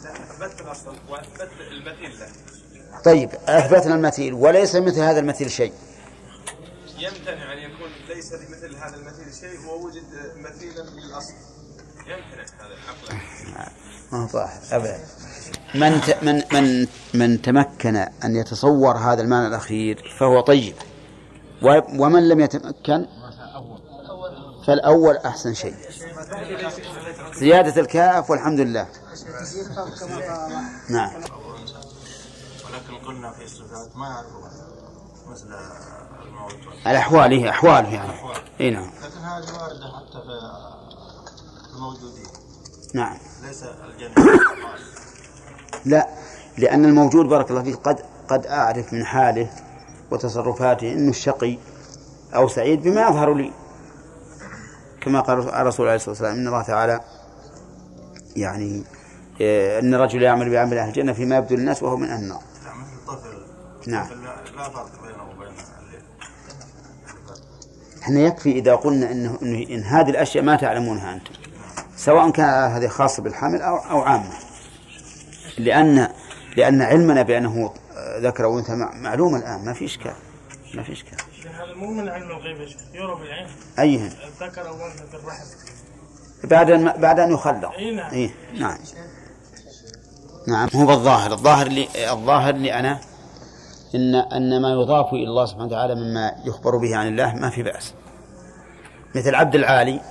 لا 0.04 0.12
اثبتنا 0.12 0.50
ثبت 0.50 0.62
الأصل 0.62 0.96
واثبت 1.10 1.50
المثيل 1.72 2.20
له. 2.20 2.28
طيب 3.04 3.30
أثبتنا 3.48 3.96
المثيل 3.96 4.34
وليس 4.34 4.76
مثل 4.76 5.00
هذا 5.00 5.20
المثيل 5.20 5.52
شيء. 5.52 5.74
يمتنع 6.98 7.54
أن 7.54 7.58
يكون 7.58 7.90
ليس 8.08 8.34
لمثل 8.34 8.76
هذا 8.76 8.96
المثيل 8.96 9.34
شيء 9.34 9.68
ووجد 9.68 10.04
مثيلا 10.38 10.82
للأصل. 10.82 11.34
يمتنع 12.08 12.46
هذا 12.60 12.76
عقلا 12.88 13.20
ما 14.12 14.24
هو 14.24 14.28
صح 14.28 14.52
أبدا. 14.72 15.00
من 15.76 16.02
ت... 16.02 16.24
من 16.24 16.44
من 16.54 16.88
من 17.14 17.42
تمكن 17.42 17.96
أن 17.96 18.36
يتصور 18.36 18.98
هذا 18.98 19.22
المعنى 19.22 19.48
الأخير 19.48 20.16
فهو 20.20 20.42
طيب. 20.42 20.76
و... 21.62 21.80
ومن 22.00 22.30
لم 22.30 22.40
يتمكن 22.40 23.06
فالأول 24.68 25.18
أحسن 25.18 25.54
شيء. 25.54 25.76
زيادة 27.34 27.82
الكاف 27.82 28.30
والحمد 28.30 28.60
لله. 28.60 28.88
نعم. 30.90 31.12
ولكن 31.16 33.06
قلنا 33.08 33.32
في 33.32 33.44
الصفات 33.44 33.96
ما 33.96 34.24
مثل 35.32 35.48
الموت. 36.26 36.54
الأحوال 36.88 37.34
هي 37.34 37.50
أحواله 37.50 37.94
يعني. 37.94 38.14
إي 38.62 38.70
نعم. 38.70 38.92
لكن 39.04 39.18
هذه 39.18 39.62
واردة 39.62 39.86
حتى 39.98 40.22
في 40.22 41.76
الموجودين. 41.76 42.28
نعم. 42.94 43.18
ليس 43.44 43.64
الجميع. 43.64 44.40
لا 45.86 46.08
لأن 46.58 46.86
الموجود 46.86 47.26
بارك 47.26 47.52
الله 47.52 47.64
فيك 47.64 47.76
قد 47.76 48.00
قد 48.28 48.46
أعرف 48.46 48.94
من 48.94 49.06
حاله 49.06 49.48
وتصرفاته 50.12 50.94
أنه 50.94 51.12
شقي 51.12 51.58
أو 52.36 52.48
سعيد 52.48 52.82
بما 52.82 53.02
يظهر 53.02 53.34
لي. 53.34 53.52
كما 55.02 55.20
قال 55.20 55.40
الرسول 55.40 55.86
عليه 55.86 55.96
الصلاة 55.96 56.10
والسلام 56.10 56.36
إن 56.36 56.48
الله 56.48 56.62
تعالى 56.62 57.00
يعني 58.36 58.84
إيه، 59.42 59.80
أن 59.80 59.94
الرجل 59.94 60.22
يعمل 60.22 60.50
بعمل 60.50 60.78
أهل 60.78 60.88
الجنة 60.88 61.14
فيما 61.14 61.38
يبدو 61.38 61.56
للناس 61.56 61.84
وهو 61.84 61.98
من 61.98 62.10
أهل 62.10 62.24
النار. 62.24 62.42
نعم. 63.88 64.08
لا 64.58 64.70
فرق 64.70 64.90
بينه 65.04 65.24
وبين 65.24 65.54
إحنا 68.04 68.20
يكفي 68.20 68.52
إذا 68.52 68.76
قلنا 68.76 69.12
إنه 69.12 69.38
إن 69.44 69.84
هذه 69.84 70.10
الأشياء 70.10 70.44
ما 70.44 70.56
تعلمونها 70.56 71.14
أنتم 71.14 71.34
سواء 71.96 72.30
كان 72.30 72.72
هذه 72.72 72.88
خاصة 72.88 73.24
بالحمل 73.24 73.62
أو 73.62 73.76
أو 73.76 74.02
عامة. 74.02 74.49
لأن 75.60 76.08
لأن 76.58 76.82
علمنا 76.82 77.22
بأنه 77.22 77.74
ذكر 78.20 78.46
وأنثى 78.46 78.76
مع- 78.76 78.94
معلوم 78.94 79.36
الآن 79.36 79.66
ما 79.66 79.74
في 79.74 79.86
إشكال 79.86 80.14
ما 80.74 80.84
في 80.84 80.92
إشكال. 80.92 81.18
هذا 81.54 81.74
مو 81.76 81.94
من 81.94 82.10
علم 82.10 82.32
الغيب 82.32 82.58
يرى 82.94 83.16
بالعين 83.16 83.48
أيهن 83.80 84.12
الذكر 84.28 84.68
أو 84.68 84.76
الانثى 84.76 85.08
في 85.08 85.14
الرحم. 85.14 85.46
بعد 86.44 86.72
أن 86.72 87.02
بعد 87.02 87.20
أن 87.20 87.32
يخلق. 87.32 87.72
إي 87.72 87.96
نعم. 87.96 88.12
إيه 88.12 88.30
نعم. 88.60 88.78
نعم 90.48 90.70
هو 90.76 90.86
بالظاهر 90.86 91.32
الظاهر 91.32 91.68
لي 91.68 92.12
الظاهر 92.12 92.54
لي 92.56 92.74
أنا 92.80 93.00
إن 93.96 94.16
أن 94.16 94.62
ما 94.62 94.70
يضاف 94.72 95.14
إلى 95.14 95.24
الله 95.24 95.46
سبحانه 95.46 95.66
وتعالى 95.68 95.96
مما 95.96 96.32
يخبر 96.46 96.78
به 96.78 96.96
عن 96.96 97.08
الله 97.08 97.36
ما 97.36 97.50
في 97.50 97.64
بأس. 97.64 97.94
مثل 99.16 99.36
عبد 99.36 99.56
العالي 99.56 100.02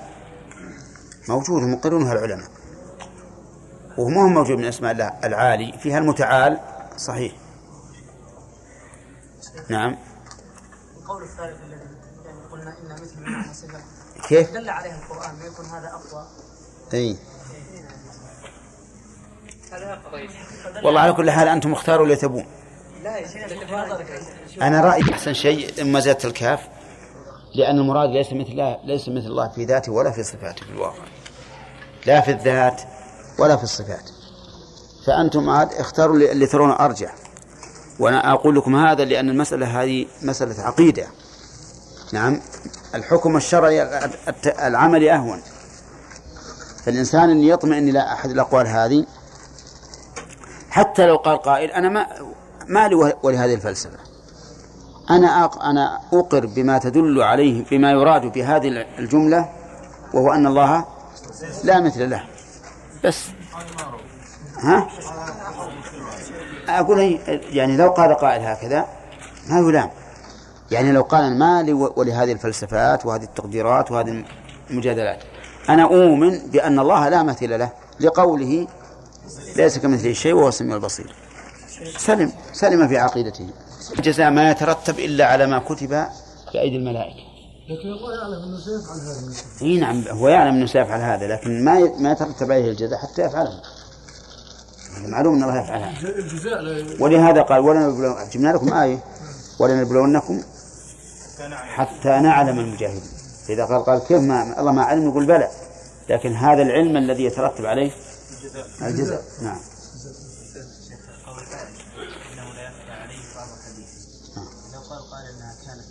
موجود 1.28 1.62
مقرونها 1.62 2.12
العلماء 2.12 2.48
وهو 3.98 4.08
ما 4.08 4.22
هو 4.22 4.28
موجود 4.28 4.58
من 4.58 4.64
أسماء 4.64 4.92
الله 4.92 5.12
العالي 5.24 5.78
فيها 5.78 5.98
المتعال 5.98 6.60
صحيح. 6.96 7.32
نعم. 9.68 9.96
القول 10.98 11.22
الثالث 11.22 11.62
الذي 11.62 11.80
يعني 12.24 12.40
قلنا 12.52 12.78
انها 12.78 12.94
مثل 12.94 13.20
معنى 13.20 13.54
صفه 13.54 13.78
كيف؟ 14.28 14.50
دل 14.50 14.68
عليها 14.68 14.98
القرآن 14.98 15.38
ما 15.38 15.44
يكون 15.44 15.66
هذا 15.66 15.88
أقوى. 15.88 16.26
قضية 20.04 20.28
والله 20.84 21.00
على 21.00 21.12
كل 21.12 21.30
حال 21.30 21.48
أنتم 21.48 21.72
اختاروا 21.72 22.04
اللي 22.04 22.16
تبون. 22.16 22.46
لا 23.02 23.18
أنا 24.66 24.80
رأيي 24.80 25.12
أحسن 25.12 25.32
شيء 25.32 25.84
ما 25.84 26.00
زادت 26.00 26.24
الكاف 26.24 26.68
لأن 27.54 27.78
المراد 27.78 28.10
ليس 28.10 28.32
مثل 28.32 28.50
الله 28.50 28.78
ليس 28.84 29.08
مثل 29.08 29.26
الله 29.26 29.48
في 29.48 29.64
ذاته 29.64 29.92
ولا 29.92 30.10
في 30.10 30.22
صفاته 30.22 30.66
في 30.66 30.72
الواقع. 30.72 31.04
لا 32.06 32.20
في 32.20 32.30
الذات 32.30 32.82
ولا 33.38 33.56
في 33.56 33.64
الصفات. 33.64 34.10
فأنتم 35.06 35.50
عاد 35.50 35.72
اختاروا 35.72 36.16
اللي 36.16 36.46
ترون 36.46 36.70
أرجح 36.70 37.14
وأنا 37.98 38.32
أقول 38.32 38.56
لكم 38.56 38.76
هذا 38.76 39.04
لأن 39.04 39.28
المسألة 39.28 39.82
هذه 39.82 40.06
مسألة 40.22 40.62
عقيدة. 40.62 41.06
نعم. 42.12 42.40
الحكم 42.94 43.36
الشرعي 43.36 44.04
العملي 44.66 45.14
أهون. 45.14 45.40
فالإنسان 46.84 47.30
اللي 47.30 47.48
يطمئن 47.48 47.88
إلى 47.88 48.00
أحد 48.00 48.30
الأقوال 48.30 48.66
هذه 48.66 49.06
حتى 50.70 51.06
لو 51.06 51.16
قال 51.16 51.42
قائل 51.42 51.70
أنا 51.70 51.88
ما 51.88 52.06
ما 52.66 52.88
لي 52.88 53.14
ولهذه 53.22 53.54
الفلسفة. 53.54 53.98
أنا. 55.10 55.50
أنا 55.70 56.00
أقر 56.12 56.46
بما 56.46 56.78
تدل 56.78 57.22
عليه 57.22 57.64
بما 57.70 57.90
يراد 57.90 58.32
بهذه 58.32 58.86
الجملة 58.98 59.48
وهو 60.14 60.32
أن 60.32 60.46
الله 60.46 60.84
لا 61.64 61.80
مثل 61.80 62.10
له. 62.10 62.24
بس. 63.04 63.24
ها؟ 64.62 64.88
أقول 66.68 66.98
هي- 66.98 67.40
يعني 67.52 67.76
لو 67.76 67.90
قال 67.90 68.14
قائل 68.14 68.42
هكذا 68.42 68.86
ما 69.48 69.58
يلام 69.58 69.90
يعني 70.70 70.92
لو 70.92 71.02
قال 71.02 71.38
ما 71.38 71.62
لي 71.62 71.72
ولهذه 71.72 72.32
الفلسفات 72.32 73.06
وهذه 73.06 73.22
التقديرات 73.22 73.90
وهذه 73.90 74.24
المجادلات. 74.70 75.22
أنا 75.68 75.82
أؤمن 75.82 76.38
بأن 76.38 76.78
الله 76.78 77.08
لا 77.08 77.22
مثل 77.22 77.58
له 77.58 77.70
لقوله 78.00 78.66
ليس 79.56 79.78
كمثله 79.78 80.12
شيء 80.12 80.32
وهو 80.32 80.48
السميع 80.48 80.76
البصير. 80.76 81.14
سلم 81.96 82.32
سلم 82.52 82.88
في 82.88 82.98
عقيدته. 82.98 83.48
الجزاء 83.98 84.30
ما 84.30 84.50
يترتب 84.50 84.98
إلا 84.98 85.26
على 85.26 85.46
ما 85.46 85.58
كتب 85.58 86.06
بأيدي 86.54 86.76
الملائكة. 86.76 87.27
لكن 87.68 87.88
الله 87.88 88.14
يعلم 88.14 88.42
أنه 88.42 88.58
سيفعل 88.60 89.00
هذا. 89.00 89.32
إي 89.62 89.80
نعم 89.80 90.04
هو 90.08 90.28
يعلم 90.28 90.54
أنه 90.54 90.66
سيفعل 90.66 91.00
هذا 91.00 91.26
لكن 91.26 91.64
ما 91.64 91.78
ي- 91.78 91.92
ما 91.98 92.12
يترتب 92.12 92.52
عليه 92.52 92.70
الجزاء 92.70 92.98
حتى 92.98 93.22
يفعله. 93.22 93.60
معلوم 95.06 95.34
أن 95.34 95.42
الله 95.42 95.62
يفعلها 95.64 96.00
الجزاء 96.00 96.60
لا 96.62 97.02
ولهذا 97.02 97.42
قال 97.42 97.58
ولنبلو 97.60 98.16
جبنا 98.32 98.48
لكم 98.52 98.72
آية. 98.72 99.04
ولنبلونكم 99.58 100.42
حتى 101.50 102.08
نعلم 102.08 102.58
المجاهدين. 102.58 103.02
إذا 103.48 103.64
قال 103.64 103.84
قال 103.84 103.98
كيف 103.98 104.20
ما 104.22 104.60
الله 104.60 104.72
ما 104.72 104.82
علم 104.82 105.08
نقول 105.08 105.26
بلى. 105.26 105.48
لكن 106.10 106.32
هذا 106.34 106.62
العلم 106.62 106.96
الذي 106.96 107.24
يترتب 107.24 107.66
عليه 107.66 107.90
الجزاء. 108.82 109.22
نعم. 109.42 109.58
إنه 112.32 112.52
لا 112.54 112.62
يخفى 112.62 112.90
عليه 112.90 113.34
بعض 113.36 113.48
الحديث. 113.58 113.88
لو 114.74 114.80
قال 114.80 115.10
قال 115.10 115.24
إنها 115.36 115.54
كانت 115.66 115.84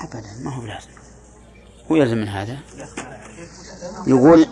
أبدا 0.00 0.28
ما 0.42 0.54
هو 0.54 0.60
بلازم. 0.60 0.90
هو 1.90 1.96
يلزم 1.96 2.16
من 2.16 2.28
هذا. 2.28 2.58
يقول 4.06 4.46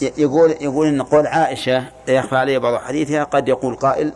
يقول 0.00 0.50
يقول 0.50 0.86
إن 0.86 1.02
قول 1.02 1.26
عائشة 1.26 1.78
لا 2.08 2.14
يخفى 2.14 2.36
علي 2.36 2.58
بعض 2.58 2.80
حديثها 2.80 3.24
قد 3.24 3.48
يقول 3.48 3.76
قائل 3.76 4.12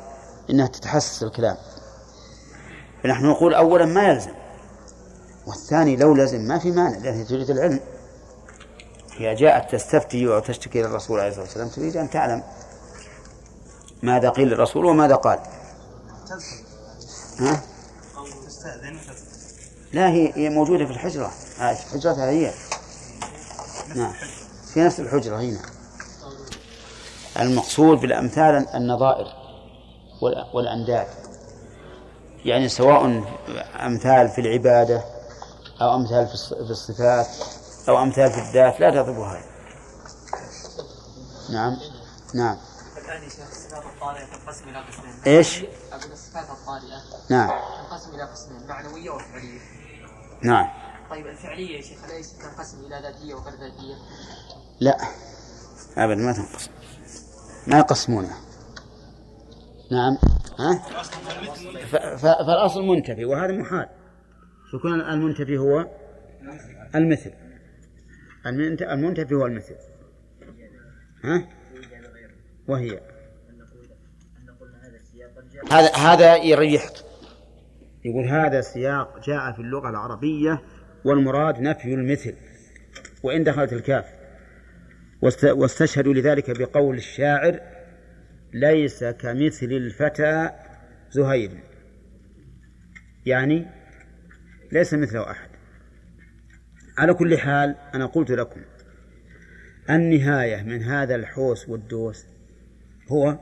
إنها 0.50 0.66
تتحسس 0.66 1.22
الكلام. 1.22 1.56
فنحن 3.02 3.26
نقول 3.26 3.54
اولا 3.54 3.86
ما 3.86 4.08
يلزم 4.08 4.32
والثاني 5.46 5.96
لو 5.96 6.14
لزم 6.14 6.40
ما 6.40 6.58
في 6.58 6.70
مانع 6.70 6.98
لأنها 6.98 7.24
تريد 7.24 7.50
العلم. 7.50 7.80
هي 9.16 9.34
جاءت 9.34 9.72
تستفتي 9.72 10.26
وتشتكي 10.26 10.82
للرسول 10.82 11.20
عليه 11.20 11.28
الصلاة 11.28 11.44
والسلام 11.44 11.68
تريد 11.68 11.96
أن 11.96 12.10
تعلم 12.10 12.42
ماذا 14.02 14.30
قيل 14.30 14.48
للرسول 14.48 14.84
وماذا 14.84 15.14
قال. 15.14 15.38
ها؟ 17.40 17.60
تستأذن 18.46 18.98
لا 19.92 20.08
هي 20.08 20.32
هي 20.34 20.48
موجودة 20.48 20.84
في 20.86 20.90
الحجرة. 20.92 21.30
آه، 21.60 21.74
حجرتها 21.74 22.30
هي. 22.30 22.52
نعم. 23.94 24.12
في 24.74 24.80
نفس 24.80 25.00
الحجرة 25.00 25.36
هنا. 25.40 25.60
المقصود 27.40 28.00
بالأمثال 28.00 28.68
النظائر 28.74 29.26
وال- 30.22 30.46
والأنداد. 30.54 31.06
يعني 32.44 32.68
سواء 32.68 33.22
أمثال 33.86 34.28
في 34.28 34.40
العبادة 34.40 35.04
أو 35.80 35.94
أمثال 35.94 36.26
في 36.26 36.34
الص- 36.34 36.64
في 36.64 36.70
الصفات 36.70 37.26
أو 37.88 38.02
أمثال 38.02 38.30
في 38.30 38.38
الذات 38.38 38.80
لا 38.80 38.90
تضرب 38.90 39.18
هذا 39.18 39.42
نعم. 41.50 41.76
نعم. 42.34 42.56
الآن 43.06 43.22
يا 43.22 43.28
شيخ 43.28 43.40
الصفات 43.50 43.84
الطارئة 43.84 44.24
تنقسم 44.24 44.68
إلى 44.68 44.78
قسمين 44.78 45.14
إيش؟ 45.36 45.58
أقول 45.92 46.12
الصفات 46.12 46.50
الطارئة 46.50 47.02
نعم. 47.30 47.48
تنقسم 47.48 48.14
إلى 48.14 48.22
قسمين 48.22 48.66
معنوية 48.68 49.10
وفعلية 49.10 49.60
نعم. 50.42 50.66
طيب 51.10 51.26
الفعلية 51.26 51.76
يا 51.76 51.82
شيخ 51.82 52.04
أليس 52.04 52.38
تنقسم 52.38 52.78
إلى 52.80 53.00
ذاتية 53.02 53.34
وغير 53.34 53.52
ذاتية؟ 53.54 53.94
لا. 54.80 54.96
أبدا 55.96 56.22
ما 56.22 56.32
تنقسم. 56.32 56.70
ما 57.66 57.78
يقسمونها 57.78 58.36
نعم. 59.92 60.18
ها؟ 60.58 60.82
فالأصل 62.16 62.82
منتفي 62.86 63.24
وهذا 63.24 63.52
محال. 63.52 63.88
يكون 64.74 65.00
المنتفي 65.00 65.58
هو 65.58 65.86
المثل. 66.94 67.32
المنت- 68.46 68.82
المنتفي 68.82 69.34
هو 69.34 69.46
المثل. 69.46 69.74
ها؟ 71.24 71.48
وهي. 72.68 73.00
هذا 75.72 75.92
هذا 75.96 76.36
يريحك 76.36 76.92
يقول 78.04 78.24
هذا 78.24 78.60
سياق 78.60 79.24
جاء 79.26 79.52
في 79.52 79.58
اللغة 79.62 79.90
العربية 79.90 80.62
والمراد 81.04 81.60
نفي 81.60 81.94
المثل. 81.94 82.34
وإن 83.22 83.44
دخلت 83.44 83.72
الكاف. 83.72 84.04
واست- 85.22 85.44
واستشهدوا 85.44 86.14
لذلك 86.14 86.58
بقول 86.58 86.96
الشاعر 86.96 87.60
ليس 88.52 89.04
كمثل 89.04 89.66
الفتى 89.66 90.50
زهير. 91.10 91.50
يعني 93.26 93.66
ليس 94.72 94.94
مثله 94.94 95.30
أحد. 95.30 95.48
على 96.98 97.14
كل 97.14 97.38
حال 97.38 97.74
أنا 97.94 98.06
قلت 98.06 98.30
لكم 98.30 98.60
النهاية 99.90 100.62
من 100.62 100.82
هذا 100.82 101.14
الحوس 101.14 101.68
والدوس 101.68 102.26
هو 103.08 103.38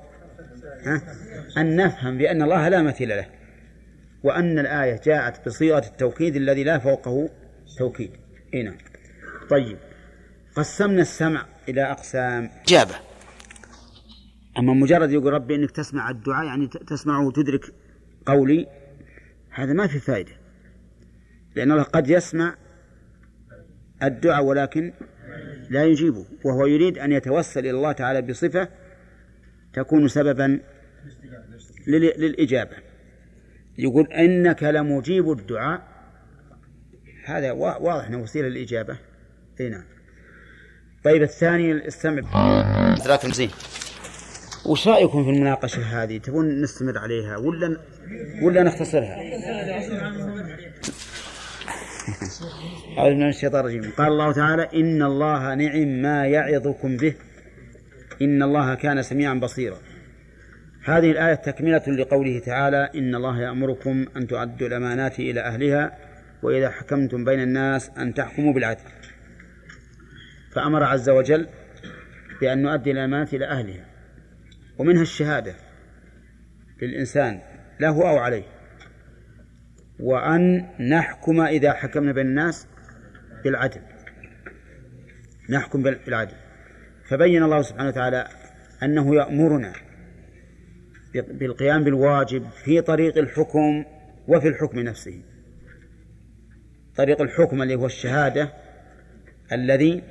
ها 0.85 1.03
أن 1.57 1.77
نفهم 1.77 2.19
بأن 2.19 2.43
الله 2.43 2.69
لا 2.69 2.83
مثيل 2.83 3.09
له 3.09 3.27
وأن 4.23 4.59
الآية 4.59 5.01
جاءت 5.05 5.47
بصيغة 5.47 5.87
التوكيد 5.87 6.37
الذي 6.37 6.65
لا 6.65 6.79
فوقه 6.79 7.31
توكيد. 7.79 8.11
هنا 8.55 8.75
طيب 9.51 9.77
قسمنا 10.57 11.03
السمع 11.03 11.47
إلى 11.69 11.83
أقسام. 11.83 12.51
إجابة. 12.67 12.95
أما 14.59 14.75
مجرد 14.75 15.11
يقول 15.13 15.33
ربي 15.33 15.55
إنك 15.55 15.71
تسمع 15.71 16.11
الدعاء 16.11 16.47
يعني 16.47 16.69
تسمعه 16.69 17.27
وتدرك 17.27 17.73
قولي 18.27 18.67
هذا 19.51 19.73
ما 19.73 19.87
في 19.87 19.99
فائدة 19.99 20.33
لأن 21.57 21.73
الله 21.73 21.83
قد 21.83 22.11
يسمع 22.11 22.55
الدعاء 24.03 24.45
ولكن 24.45 24.93
لا 25.71 25.85
يجيبه 25.85 26.27
وهو 26.45 26.67
يريد 26.67 26.99
أن 26.99 27.13
يتوسل 27.13 27.61
إلى 27.61 27.71
الله 27.71 27.93
تعالى 27.93 28.23
بصفة 28.23 28.69
تكون 29.75 30.09
سببا 30.09 30.61
لل- 31.87 32.13
للإجابة. 32.21 32.77
يقول 33.79 34.13
إنك 34.13 34.63
لمجيب 34.63 35.31
الدعاء. 35.31 35.83
هذا 37.25 37.53
وا- 37.53 37.77
واضح 37.77 38.07
أنه 38.07 38.19
وسيلة 38.23 38.49
للإجابة. 38.49 38.99
أي 39.61 39.69
نعم. 39.69 39.85
طيب 41.05 41.23
الثاني 41.23 41.73
السمع. 41.73 42.23
53 43.05 43.51
وش 44.67 44.89
رأيكم 44.89 45.25
في 45.25 45.31
المناقشة 45.31 45.83
هذه؟ 45.83 46.19
تبون 46.19 46.61
نستمر 46.61 46.99
عليها 46.99 47.37
ولا 47.37 47.77
ولا 48.43 48.63
نختصرها؟ 48.63 49.17
أعوذ 52.99 53.15
من 53.15 53.29
الشيطان 53.29 53.61
الرجيم. 53.61 53.91
قال 53.99 54.07
الله 54.07 54.33
تعالى 54.33 54.69
إن 54.75 55.03
الله 55.03 55.55
نعم 55.55 55.89
ما 56.03 56.27
يعظكم 56.27 56.97
به. 56.97 57.15
إن 58.23 58.43
الله 58.43 58.75
كان 58.75 59.03
سميعا 59.03 59.35
بصيرا. 59.35 59.79
هذه 60.85 61.11
الآية 61.11 61.35
تكملة 61.35 61.83
لقوله 61.89 62.39
تعالى 62.39 62.91
إن 62.95 63.15
الله 63.15 63.41
يأمركم 63.41 64.07
أن 64.17 64.27
تؤدوا 64.27 64.69
الأمانات 64.69 65.19
إلى 65.19 65.41
أهلها 65.41 65.99
وإذا 66.43 66.71
حكمتم 66.71 67.25
بين 67.25 67.41
الناس 67.41 67.91
أن 67.99 68.15
تحكموا 68.15 68.53
بالعدل. 68.55 68.85
فأمر 70.55 70.83
عز 70.85 71.09
وجل 71.11 71.49
بأن 72.41 72.63
نؤدي 72.63 72.91
الأمانات 72.91 73.35
إلى 73.35 73.47
أهلها 73.47 73.87
ومنها 74.79 75.03
الشهادة 75.03 75.55
للإنسان 76.83 77.41
له 77.81 78.11
أو 78.11 78.19
عليه. 78.19 78.45
وأن 80.01 80.67
نحكم 80.89 81.41
إذا 81.41 81.73
حكمنا 81.73 82.13
بين 82.13 82.27
الناس 82.27 82.69
بالعدل. 83.45 83.81
نحكم 85.51 85.83
بال- 85.83 86.01
بالعدل. 86.05 86.35
فبين 87.09 87.43
الله 87.43 87.63
سبحانه 87.63 87.89
وتعالى 87.89 88.29
أنه 88.83 89.15
يأمرنا 89.15 89.73
بالقيام 91.15 91.85
بالواجب 91.85 92.51
في 92.65 92.81
طريق 92.81 93.19
الحكم 93.19 93.85
وفي 94.29 94.49
الحكم 94.49 94.79
نفسه. 94.79 95.23
طريق 96.97 97.21
الحكم 97.21 97.63
اللي 97.63 97.75
هو 97.75 97.87
الشهادة 97.87 98.53
الذي 99.53 100.03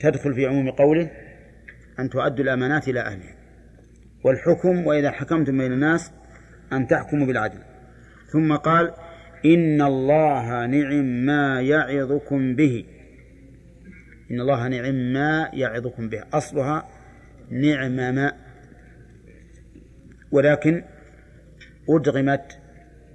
تدخل 0.00 0.34
في 0.34 0.46
عموم 0.46 0.70
قوله 0.70 1.10
أن 1.98 2.10
تؤدوا 2.10 2.44
الأمانات 2.44 2.88
إلى 2.88 3.00
أهلها. 3.00 3.34
والحكم 4.24 4.86
وإذا 4.86 5.10
حكمتم 5.10 5.58
بين 5.58 5.72
الناس 5.72 6.12
أن 6.72 6.86
تحكموا 6.86 7.26
بالعدل. 7.26 7.58
ثم 8.32 8.56
قال 8.56 8.94
إن 9.44 9.82
الله 9.82 10.66
نعم 10.66 11.04
ما 11.04 11.60
يعظكم 11.60 12.54
به. 12.54 12.84
إن 14.30 14.40
الله 14.40 14.68
نعم 14.68 14.94
ما 14.94 15.50
يعظكم 15.52 16.08
به. 16.08 16.22
أصلها 16.32 16.88
نعم 17.50 17.96
ما. 17.96 18.32
ولكن 20.30 20.84
أدغمت 21.88 22.58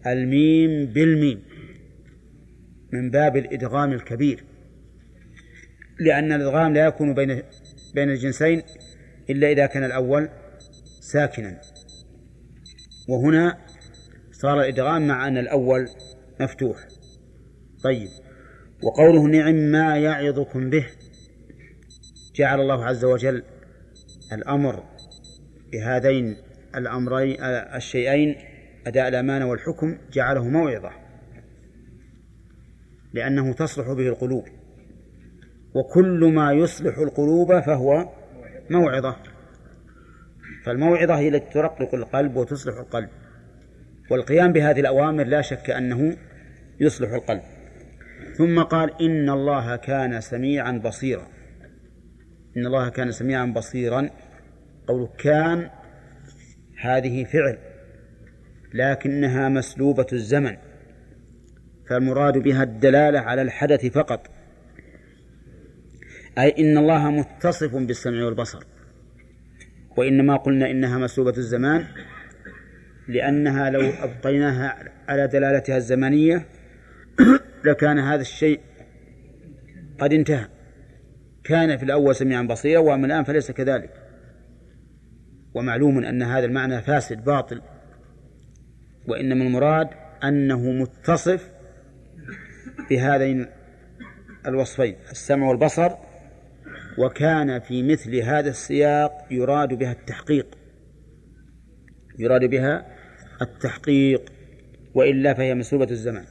الميم 0.08 0.86
بالميم 0.86 1.44
من 2.94 3.12
باب 3.12 3.38
الإدغام 3.38 3.94
الكبير. 3.94 4.44
لأن 6.00 6.32
الإدغام 6.32 6.74
لا 6.74 6.86
يكون 6.86 7.14
بين 7.14 7.44
بين 7.96 8.10
الجنسين 8.10 8.62
إلا 9.30 9.52
إذا 9.52 9.66
كان 9.66 9.84
الأول 9.84 10.30
ساكنا. 11.02 11.62
وهنا 13.10 13.58
صار 14.32 14.62
الإدغام 14.62 15.08
مع 15.08 15.28
أن 15.28 15.38
الأول 15.38 15.88
مفتوح. 16.40 16.78
طيب. 17.84 18.10
وقوله 18.84 19.28
نعم 19.28 19.56
ما 19.56 19.98
يعظكم 19.98 20.70
به 20.70 20.86
جعل 22.36 22.62
الله 22.62 22.86
عز 22.86 23.06
وجل 23.06 23.44
الأمر 24.34 24.84
بهذين 25.72 26.38
الأمرين 26.76 27.38
الشيئين 27.76 28.36
أداء 28.88 29.08
الأمانة 29.08 29.46
والحكم 29.46 29.98
جعله 30.14 30.50
موعظة 30.50 30.92
لأنه 33.14 33.54
تصلح 33.54 33.92
به 33.92 34.08
القلوب. 34.08 34.46
وكل 35.74 36.32
ما 36.34 36.54
يصلح 36.54 36.98
القلوب 36.98 37.60
فهو 37.60 38.10
موعظة. 38.70 39.16
فالموعظة 40.66 41.18
هي 41.20 41.28
التي 41.28 41.54
ترقق 41.54 41.96
القلب 41.96 42.36
وتصلح 42.36 42.78
القلب. 42.78 43.10
والقيام 44.12 44.54
بهذه 44.54 44.80
الأوامر 44.80 45.24
لا 45.24 45.42
شك 45.42 45.70
أنه 45.70 46.18
يصلح 46.80 47.12
القلب. 47.12 47.42
ثم 48.38 48.62
قال 48.64 49.02
إن 49.02 49.30
الله 49.30 49.76
كان 49.76 50.22
سميعا 50.22 50.72
بصيرا. 50.72 51.28
إن 52.60 52.66
الله 52.66 52.90
كان 52.90 53.12
سميعا 53.12 53.46
بصيرا. 53.46 54.10
قول 54.88 55.10
كان 55.18 55.70
هذه 56.82 57.24
فعل 57.24 57.58
لكنها 58.74 59.50
مسلوبة 59.50 60.08
الزمن 60.14 60.58
فالمراد 61.90 62.38
بها 62.38 62.64
الدلالة 62.64 63.20
على 63.20 63.42
الحدث 63.42 63.86
فقط. 63.86 64.28
أي 66.38 66.56
إن 66.60 66.78
الله 66.78 67.12
متصف 67.12 67.76
بالسمع 67.76 68.26
والبصر 68.26 68.64
وإنما 69.98 70.36
قلنا 70.36 70.72
إنها 70.72 70.98
مسلوبة 70.98 71.38
الزمان 71.38 71.88
لأنها 73.08 73.70
لو 73.70 73.82
أبقيناها 73.90 74.92
على 75.08 75.28
دلالتها 75.28 75.78
الزمنية 75.78 76.46
لكان 77.66 78.00
هذا 78.00 78.22
الشيء 78.22 78.60
قد 80.00 80.14
انتهى. 80.14 80.59
كان 81.50 81.78
في 81.78 81.84
الأول 81.84 82.16
سميعا 82.16 82.44
بصيرا 82.44 82.80
وأما 82.80 83.08
الآن 83.08 83.24
فليس 83.24 83.52
كذلك. 83.52 83.94
ومعلوم 85.54 86.04
أن 86.04 86.24
هذا 86.24 86.46
المعنى 86.46 86.82
فاسد 86.82 87.24
باطل. 87.24 87.62
وإنما 89.08 89.44
المراد 89.44 89.88
أنه 90.24 90.72
متصف 90.72 91.52
بهذين 92.90 93.48
الوصفين 94.48 94.96
السمع 95.12 95.48
والبصر. 95.48 95.92
وكان 96.98 97.60
في 97.60 97.84
مثل 97.84 98.16
هذا 98.16 98.50
السياق 98.50 99.28
يراد 99.32 99.74
بها 99.74 99.92
التحقيق. 99.92 100.48
يراد 102.20 102.46
بها 102.46 102.86
التحقيق 103.42 104.32
وإلا 104.94 105.34
فهي 105.34 105.56
مسلوبة 105.56 105.92
الزمان. 105.92 106.26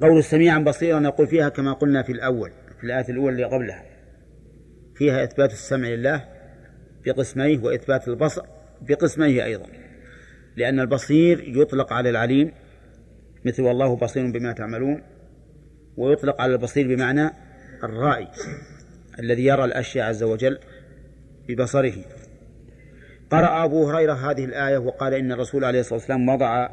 قول 0.00 0.24
سميعا 0.24 0.58
بصيرا 0.58 1.00
نقول 1.00 1.26
فيها 1.26 1.48
كما 1.48 1.72
قلنا 1.72 2.02
في 2.02 2.12
الأول. 2.12 2.52
في 2.80 2.86
الآية 2.86 3.08
الأولى 3.08 3.32
اللي 3.32 3.44
قبلها. 3.44 3.84
فيها 4.94 5.24
إثبات 5.24 5.52
السمع 5.52 5.88
لله 5.88 6.24
بقسميه 7.06 7.58
وإثبات 7.58 8.08
البصر 8.08 8.42
بقسميه 8.80 9.44
أيضا. 9.44 9.66
لأن 10.56 10.80
البصير 10.80 11.44
يطلق 11.48 11.92
على 11.92 12.10
العليم 12.10 12.52
مثل 13.44 13.62
والله 13.62 13.96
بصير 13.96 14.30
بما 14.30 14.52
تعملون 14.52 15.02
ويطلق 15.96 16.40
على 16.40 16.52
البصير 16.52 16.88
بمعنى 16.88 17.30
الرائي 17.84 18.28
الذي 19.18 19.44
يرى 19.44 19.64
الأشياء 19.64 20.08
عز 20.08 20.22
وجل 20.22 20.58
ببصره. 21.48 21.94
قرأ 23.30 23.64
أبو 23.64 23.90
هريرة 23.90 24.12
هذه 24.12 24.44
الآية 24.44 24.78
وقال 24.78 25.14
إن 25.14 25.32
الرسول 25.32 25.64
عليه 25.64 25.80
الصلاة 25.80 25.98
والسلام 25.98 26.28
وضع 26.28 26.68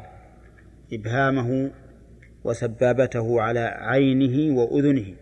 إبهامه 0.92 1.70
وسبابته 2.44 3.42
على 3.42 3.60
عينه 3.60 4.58
وأذنه. 4.58 5.14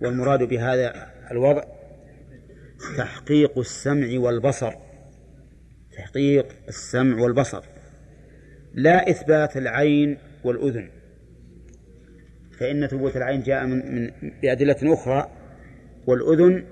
والمراد 0.00 0.42
بهذا 0.42 1.10
الوضع 1.30 1.62
تحقيق 2.96 3.58
السمع 3.58 4.18
والبصر. 4.18 4.72
تحقيق 5.96 6.46
السمع 6.68 7.22
والبصر. 7.22 7.64
لا 8.74 9.10
إثبات 9.10 9.56
العين 9.56 10.18
والأذن. 10.44 10.90
فإن 12.60 12.86
ثبوت 12.86 13.16
العين 13.16 13.42
جاء 13.42 13.66
من, 13.66 13.94
من 13.94 14.10
بأدلة 14.42 14.94
أخرى. 14.94 15.30
والأذن 16.06 16.64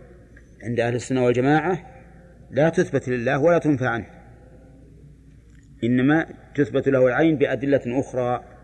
عند 0.63 0.81
أهل 0.81 0.95
السنة 0.95 1.25
والجماعة 1.25 1.79
لا 2.51 2.69
تثبت 2.69 3.09
لله 3.09 3.39
ولا 3.39 3.59
تنفى 3.59 3.87
عنه. 3.87 4.07
إنما 5.85 6.27
تثبت 6.55 6.89
له 6.89 7.07
العين 7.07 7.37
بأدلة 7.37 8.01
أخرى. 8.01 8.56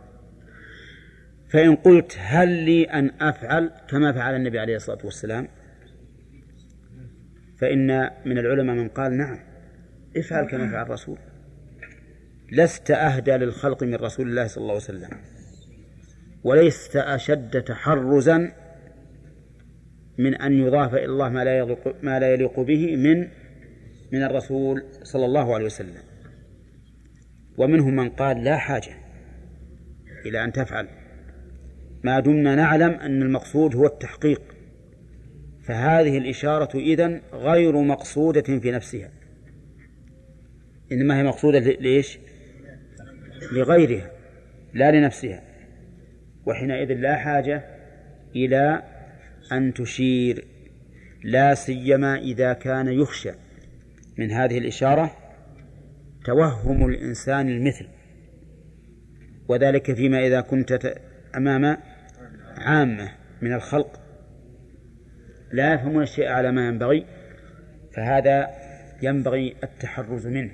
فإن 1.53 1.77
قلت 1.77 2.17
هل 2.19 2.49
لي 2.49 2.85
أن 2.85 3.11
أفعل 3.21 3.71
كما 3.89 4.13
فعل 4.13 4.35
النبي 4.35 4.59
عليه 4.59 4.77
الصلاة 4.77 4.99
والسلام 5.05 5.49
فإن 7.61 8.11
من 8.27 8.39
العلماء 8.39 8.77
من 8.77 8.89
قال 8.89 9.17
نعم 9.17 9.39
افعل 10.17 10.47
كما 10.47 10.71
فعل 10.71 10.87
الرسول. 10.87 11.19
لست 12.53 12.91
أهدى 12.91 13.31
للخلق 13.31 13.83
من 13.83 13.95
رسول 13.95 14.29
الله 14.29 14.47
صلى 14.47 14.63
الله 14.63 14.73
عليه 14.73 14.85
وسلم 14.85 15.11
وليست 16.45 16.97
أشد 16.97 17.63
تحرزا 17.63 18.53
من 20.19 20.35
أن 20.35 20.53
يضاف 20.53 20.95
إلى 20.95 21.05
الله 21.05 21.29
ما 21.29 21.45
لا 21.45 21.59
يليق 21.59 22.05
ما 22.05 22.21
لا 22.21 22.33
يليق 22.33 22.61
به 22.61 22.97
من 22.97 23.29
من 24.13 24.23
الرسول 24.23 24.83
صلى 25.03 25.25
الله 25.25 25.55
عليه 25.55 25.65
وسلم. 25.65 26.03
ومنهم 27.59 27.97
من 27.97 28.11
قال 28.11 28.45
لا 28.45 28.57
حاجة 28.57 28.93
إلى 30.27 30.45
أن 30.45 30.53
تفعل. 30.53 31.02
ما 32.05 32.21
دمنا 32.21 32.55
نعلم 32.55 32.91
أن 32.91 33.23
المقصود 33.23 33.77
هو 33.77 33.87
التحقيق. 33.87 34.43
فهذه 35.63 36.19
الإشارة 36.19 36.79
إذن 36.79 37.21
غير 37.33 37.77
مقصودة 37.83 38.59
في 38.59 38.71
نفسها. 38.71 39.11
إنما 40.93 41.19
هي 41.19 41.23
مقصودة 41.23 41.59
ليش؟ 41.59 42.19
لغيرها 43.53 44.11
لا 44.75 44.91
لنفسها. 44.91 45.43
وحينئذ 46.47 46.93
لا 46.93 47.17
حاجة 47.17 47.65
إلى 48.37 48.83
أن 49.53 49.75
تشير 49.75 50.45
لا 51.25 51.55
سيما 51.55 52.19
إذا 52.19 52.53
كان 52.53 52.89
يخشى. 52.89 53.33
من 54.19 54.31
هذه 54.31 54.59
الإشارة 54.59 55.17
توهم 56.25 56.87
الإنسان 56.87 57.49
المثل. 57.49 57.87
وذلك 59.49 59.93
فيما 59.93 60.27
إذا 60.27 60.41
كنت 60.41 60.95
أمام 61.37 61.77
عامة 62.59 63.13
من 63.43 63.53
الخلق 63.53 64.01
لا 65.53 65.75
يفهمون 65.75 66.03
الشيء 66.03 66.29
على 66.29 66.53
ما 66.53 66.67
ينبغي 66.67 67.07
فهذا 67.97 68.49
ينبغي 69.03 69.57
التحرز 69.65 70.27
منه. 70.27 70.51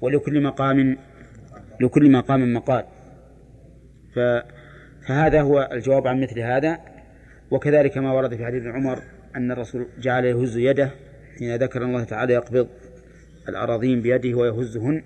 ولكل 0.00 0.42
مقام 0.42 0.96
لكل 1.80 2.10
مقام 2.10 2.54
مقال. 2.54 2.84
فهذا 4.14 5.40
هو 5.40 5.68
الجواب 5.72 6.06
عن 6.06 6.20
مثل 6.20 6.40
هذا. 6.40 6.78
وكذلك 7.50 7.98
ما 7.98 8.12
ورد 8.12 8.36
في 8.36 8.46
حديث 8.46 8.66
عمر 8.66 9.02
أن 9.36 9.50
الرسول 9.50 9.86
جعل 9.98 10.24
يهز 10.24 10.56
يده 10.56 10.90
حين 11.38 11.56
ذكر 11.56 11.82
الله 11.82 12.04
تعالى 12.04 12.32
يقبض 12.32 12.68
الأراضين 13.48 14.02
بيده 14.02 14.38
ويهزهن 14.38 15.02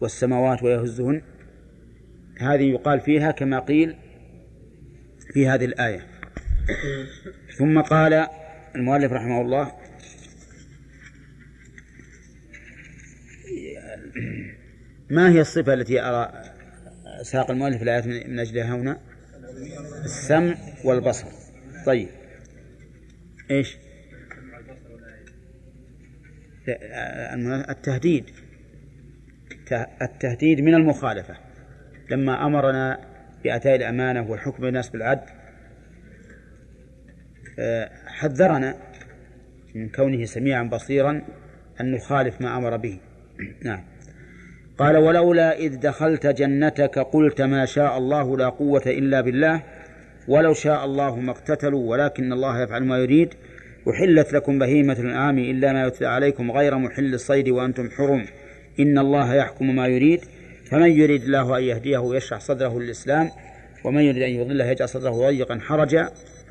والسماوات 0.00 0.62
ويهزهن. 0.62 1.22
هذه 2.40 2.62
يقال 2.62 3.00
فيها 3.00 3.30
كما 3.30 3.58
قيل 3.58 3.96
في 5.32 5.48
هذه 5.48 5.64
الآية. 5.64 6.06
ثم 7.56 7.80
قال 7.80 8.26
المؤلف 8.76 9.12
رحمه 9.12 9.40
الله 9.40 9.72
ما 15.10 15.30
هي 15.30 15.40
الصفة 15.40 15.74
التي 15.74 16.00
أرى 16.00 16.42
ساق 17.22 17.50
المؤلف 17.50 17.82
الآيات 17.82 18.06
من 18.06 18.38
أجلها 18.38 18.76
هنا؟ 18.76 19.00
السمع 20.04 20.54
والبصر. 20.84 21.26
طيب. 21.86 22.08
إيش؟ 23.50 23.76
التهديد. 27.70 28.30
التهديد 30.02 30.60
من 30.60 30.74
المخالفة. 30.74 31.36
لما 32.10 32.46
أمرنا 32.46 33.07
بأداء 33.44 33.76
الأمانة 33.76 34.30
والحكم 34.30 34.64
الناس 34.64 34.88
بالعدل. 34.90 35.26
آه، 37.58 37.90
حذرنا 38.06 38.74
من 39.74 39.88
كونه 39.88 40.24
سميعا 40.24 40.62
بصيرا 40.62 41.22
أن 41.80 41.92
نخالف 41.92 42.40
ما 42.40 42.56
أمر 42.56 42.76
به. 42.76 42.98
نعم. 43.64 43.84
قال 44.78 44.96
ولولا 44.96 45.58
إذ 45.58 45.80
دخلت 45.80 46.26
جنتك 46.26 46.98
قلت 46.98 47.40
ما 47.40 47.64
شاء 47.64 47.98
الله 47.98 48.36
لا 48.36 48.48
قوة 48.48 48.82
إلا 48.86 49.20
بالله 49.20 49.62
ولو 50.28 50.52
شاء 50.52 50.84
الله 50.84 51.16
ما 51.16 51.30
اقتتلوا 51.30 51.90
ولكن 51.90 52.32
الله 52.32 52.62
يفعل 52.62 52.84
ما 52.84 52.98
يريد. 52.98 53.34
أحلت 53.90 54.32
لكم 54.32 54.58
بهيمة 54.58 54.92
الأنعام 54.92 55.38
إلا 55.38 55.72
ما 55.72 55.86
يتلى 55.86 56.06
عليكم 56.06 56.50
غير 56.50 56.78
محل 56.78 57.14
الصيد 57.14 57.48
وأنتم 57.48 57.90
حرم. 57.90 58.24
إن 58.80 58.98
الله 58.98 59.34
يحكم 59.34 59.76
ما 59.76 59.86
يريد. 59.86 60.20
فمن 60.70 60.90
يريد 60.90 61.22
الله 61.22 61.58
أن 61.58 61.62
يهديه 61.62 62.16
يشرح 62.16 62.40
صدره 62.40 62.80
للإسلام 62.80 63.30
ومن 63.84 64.02
يريد 64.02 64.22
أن 64.22 64.30
يضله 64.30 64.64
يجعل 64.64 64.88
صدره 64.88 65.10
ضيقا 65.10 65.58
حرجا 65.58 66.10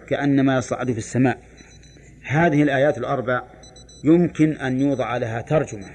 كأنما 0.10 0.57
يصعد 0.57 0.91
في 0.91 0.98
السماء. 0.98 1.38
هذه 2.23 2.64
الآيات 2.64 2.98
الأربع 2.98 3.44
يمكن 4.03 4.57
أن 4.57 4.81
يوضع 4.81 5.18
لها 5.18 5.41
ترجمة 5.41 5.88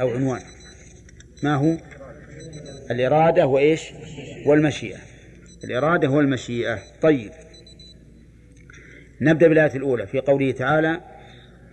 أو 0.00 0.10
عنوان. 0.10 0.40
ما 1.42 1.54
هو؟ 1.54 1.76
الإرادة 2.90 3.46
وإيش؟ 3.46 3.92
والمشيئة. 4.46 4.98
الإرادة 5.64 6.08
والمشيئة. 6.08 6.78
طيب. 7.02 7.30
نبدأ 9.20 9.48
بالآية 9.48 9.74
الأولى 9.74 10.06
في 10.06 10.20
قوله 10.20 10.50
تعالى 10.52 11.00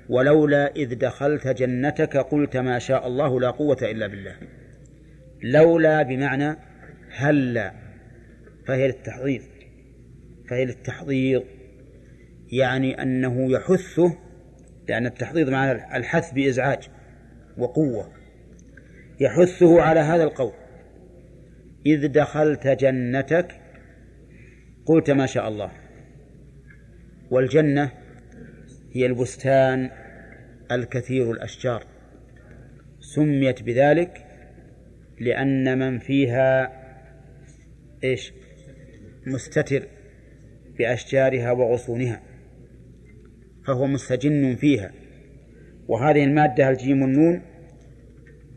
ولولا 0.09 0.75
إذ 0.75 0.95
دخلت 0.95 1.47
جنتك 1.47 2.17
قلت 2.17 2.57
ما 2.57 2.79
شاء 2.79 3.07
الله 3.07 3.39
لا 3.39 3.49
قوة 3.49 3.77
إلا 3.81 4.07
بالله. 4.07 4.35
لولا 5.43 6.03
بمعنى 6.03 6.55
هلا 7.11 7.73
فهي 8.67 8.87
للتحضير 8.87 9.41
فهي 10.49 10.65
للتحضير 10.65 11.43
يعني 12.51 13.01
أنه 13.01 13.51
يحثه 13.51 14.17
لأن 14.89 15.05
التحضيض 15.05 15.49
مع 15.49 15.71
الحث 15.71 16.31
بإزعاج 16.31 16.89
وقوة 17.57 18.11
يحثه 19.19 19.81
على 19.81 19.99
هذا 19.99 20.23
القول. 20.23 20.53
إذ 21.85 22.07
دخلت 22.07 22.67
جنتك 22.67 23.61
قلت 24.85 25.11
ما 25.11 25.25
شاء 25.25 25.47
الله 25.47 25.71
والجنة 27.31 27.91
هي 28.93 29.05
البستان 29.05 29.89
الكثير 30.71 31.31
الأشجار 31.31 31.83
سميت 32.99 33.63
بذلك 33.63 34.26
لأن 35.19 35.79
من 35.79 35.99
فيها 35.99 36.71
إيش؟ 38.03 38.33
مستتر 39.27 39.87
بأشجارها 40.77 41.51
وغصونها 41.51 42.21
فهو 43.67 43.87
مستجن 43.87 44.55
فيها. 44.55 44.91
وهذه 45.87 46.23
المادة 46.23 46.69
الجيم 46.69 47.03
النون 47.03 47.41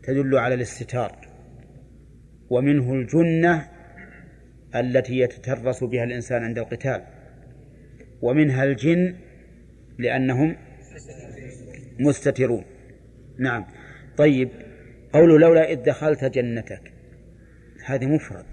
تدل 0.03 0.37
على 0.37 0.55
الاستتار 0.55 1.27
ومنه 2.49 2.93
الجنة 2.93 3.67
التي 4.75 5.19
يتترس 5.19 5.83
بها 5.83 6.03
الإنسان 6.03 6.43
عند 6.43 6.57
القتال 6.57 7.03
ومنها 8.21 8.63
الجن 8.63 9.15
لأنهم 9.99 10.55
مستترون. 11.99 12.63
نعم. 13.39 13.65
طيب. 14.17 14.49
قوله 15.13 15.39
لولا 15.39 15.71
إذ 15.71 15.83
دخلت 15.83 16.23
جنتك. 16.25 16.93
هذه 17.85 18.05
مفرد. 18.05 18.45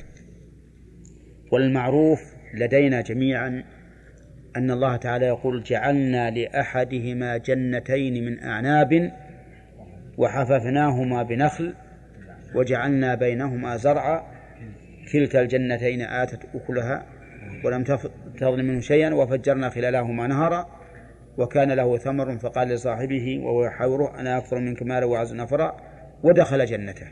والمعروف 1.53 2.21
لدينا 2.55 3.01
جميعا 3.01 3.65
أن 4.57 4.71
الله 4.71 4.97
تعالى 4.97 5.27
يقول 5.27 5.63
جعلنا 5.63 6.31
لأحدهما 6.31 7.37
جنتين 7.37 8.25
من 8.25 8.43
أعناب 8.43 9.13
وحففناهما 10.19 11.23
بنخل 11.23 11.75
وجعلنا 12.55 13.15
بينهما 13.15 13.77
زرعا. 13.77 14.23
كلتا 15.13 15.41
الجنتين 15.41 16.03
آتت 16.03 16.41
أكلها 16.55 17.07
ولم 17.65 17.85
تظلم 18.39 18.65
منه 18.65 18.81
شيئا 18.81 19.15
وفجرنا 19.15 19.71
خلالهما 19.71 20.27
نهرا. 20.27 20.79
وكان 21.39 21.73
له 21.73 21.99
ثمر 21.99 22.39
فقال 22.39 22.69
لصاحبه 22.69 23.41
وهو 23.45 23.65
يحاوره 23.65 24.21
أنا 24.21 24.39
أكثر 24.39 24.59
منك 24.59 24.83
مالا 24.83 25.07
وأعز 25.07 25.35
نفرا. 25.35 25.88
ودخل 26.23 26.67
جنته. 26.67 27.09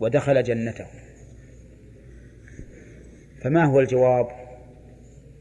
ودخل 0.00 0.42
جنته. 0.42 0.86
فما 3.42 3.64
هو 3.64 3.80
الجواب؟ 3.80 4.26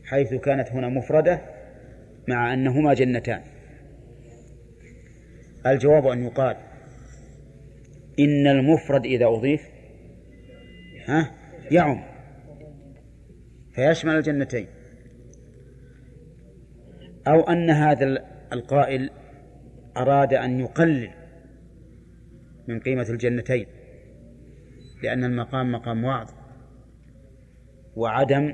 حيث 0.06 0.34
كانت 0.34 0.72
هنا 0.72 0.90
مفردة 0.90 1.42
مع 2.28 2.54
أنهما 2.54 2.94
جنتان. 2.94 3.42
الجواب 5.66 6.08
أن 6.08 6.24
يقال 6.24 6.58
إن 8.20 8.48
المفرد 8.48 9.06
إذا 9.06 9.26
أضيف 9.26 9.62
ها 11.08 11.32
يعم. 11.72 12.04
فيشمل 13.76 14.16
الجنتين. 14.16 14.68
أو 17.28 17.42
أن 17.42 17.70
هذا 17.70 18.26
القائل 18.54 19.10
أراد 19.98 20.34
أن 20.34 20.60
يقلل 20.60 21.23
من 22.68 22.80
قيمة 22.80 23.10
الجنتين 23.10 23.68
لأن 25.04 25.24
المقام 25.24 25.72
مقام 25.72 26.04
وعظ 26.04 26.30
وعدم 27.96 28.54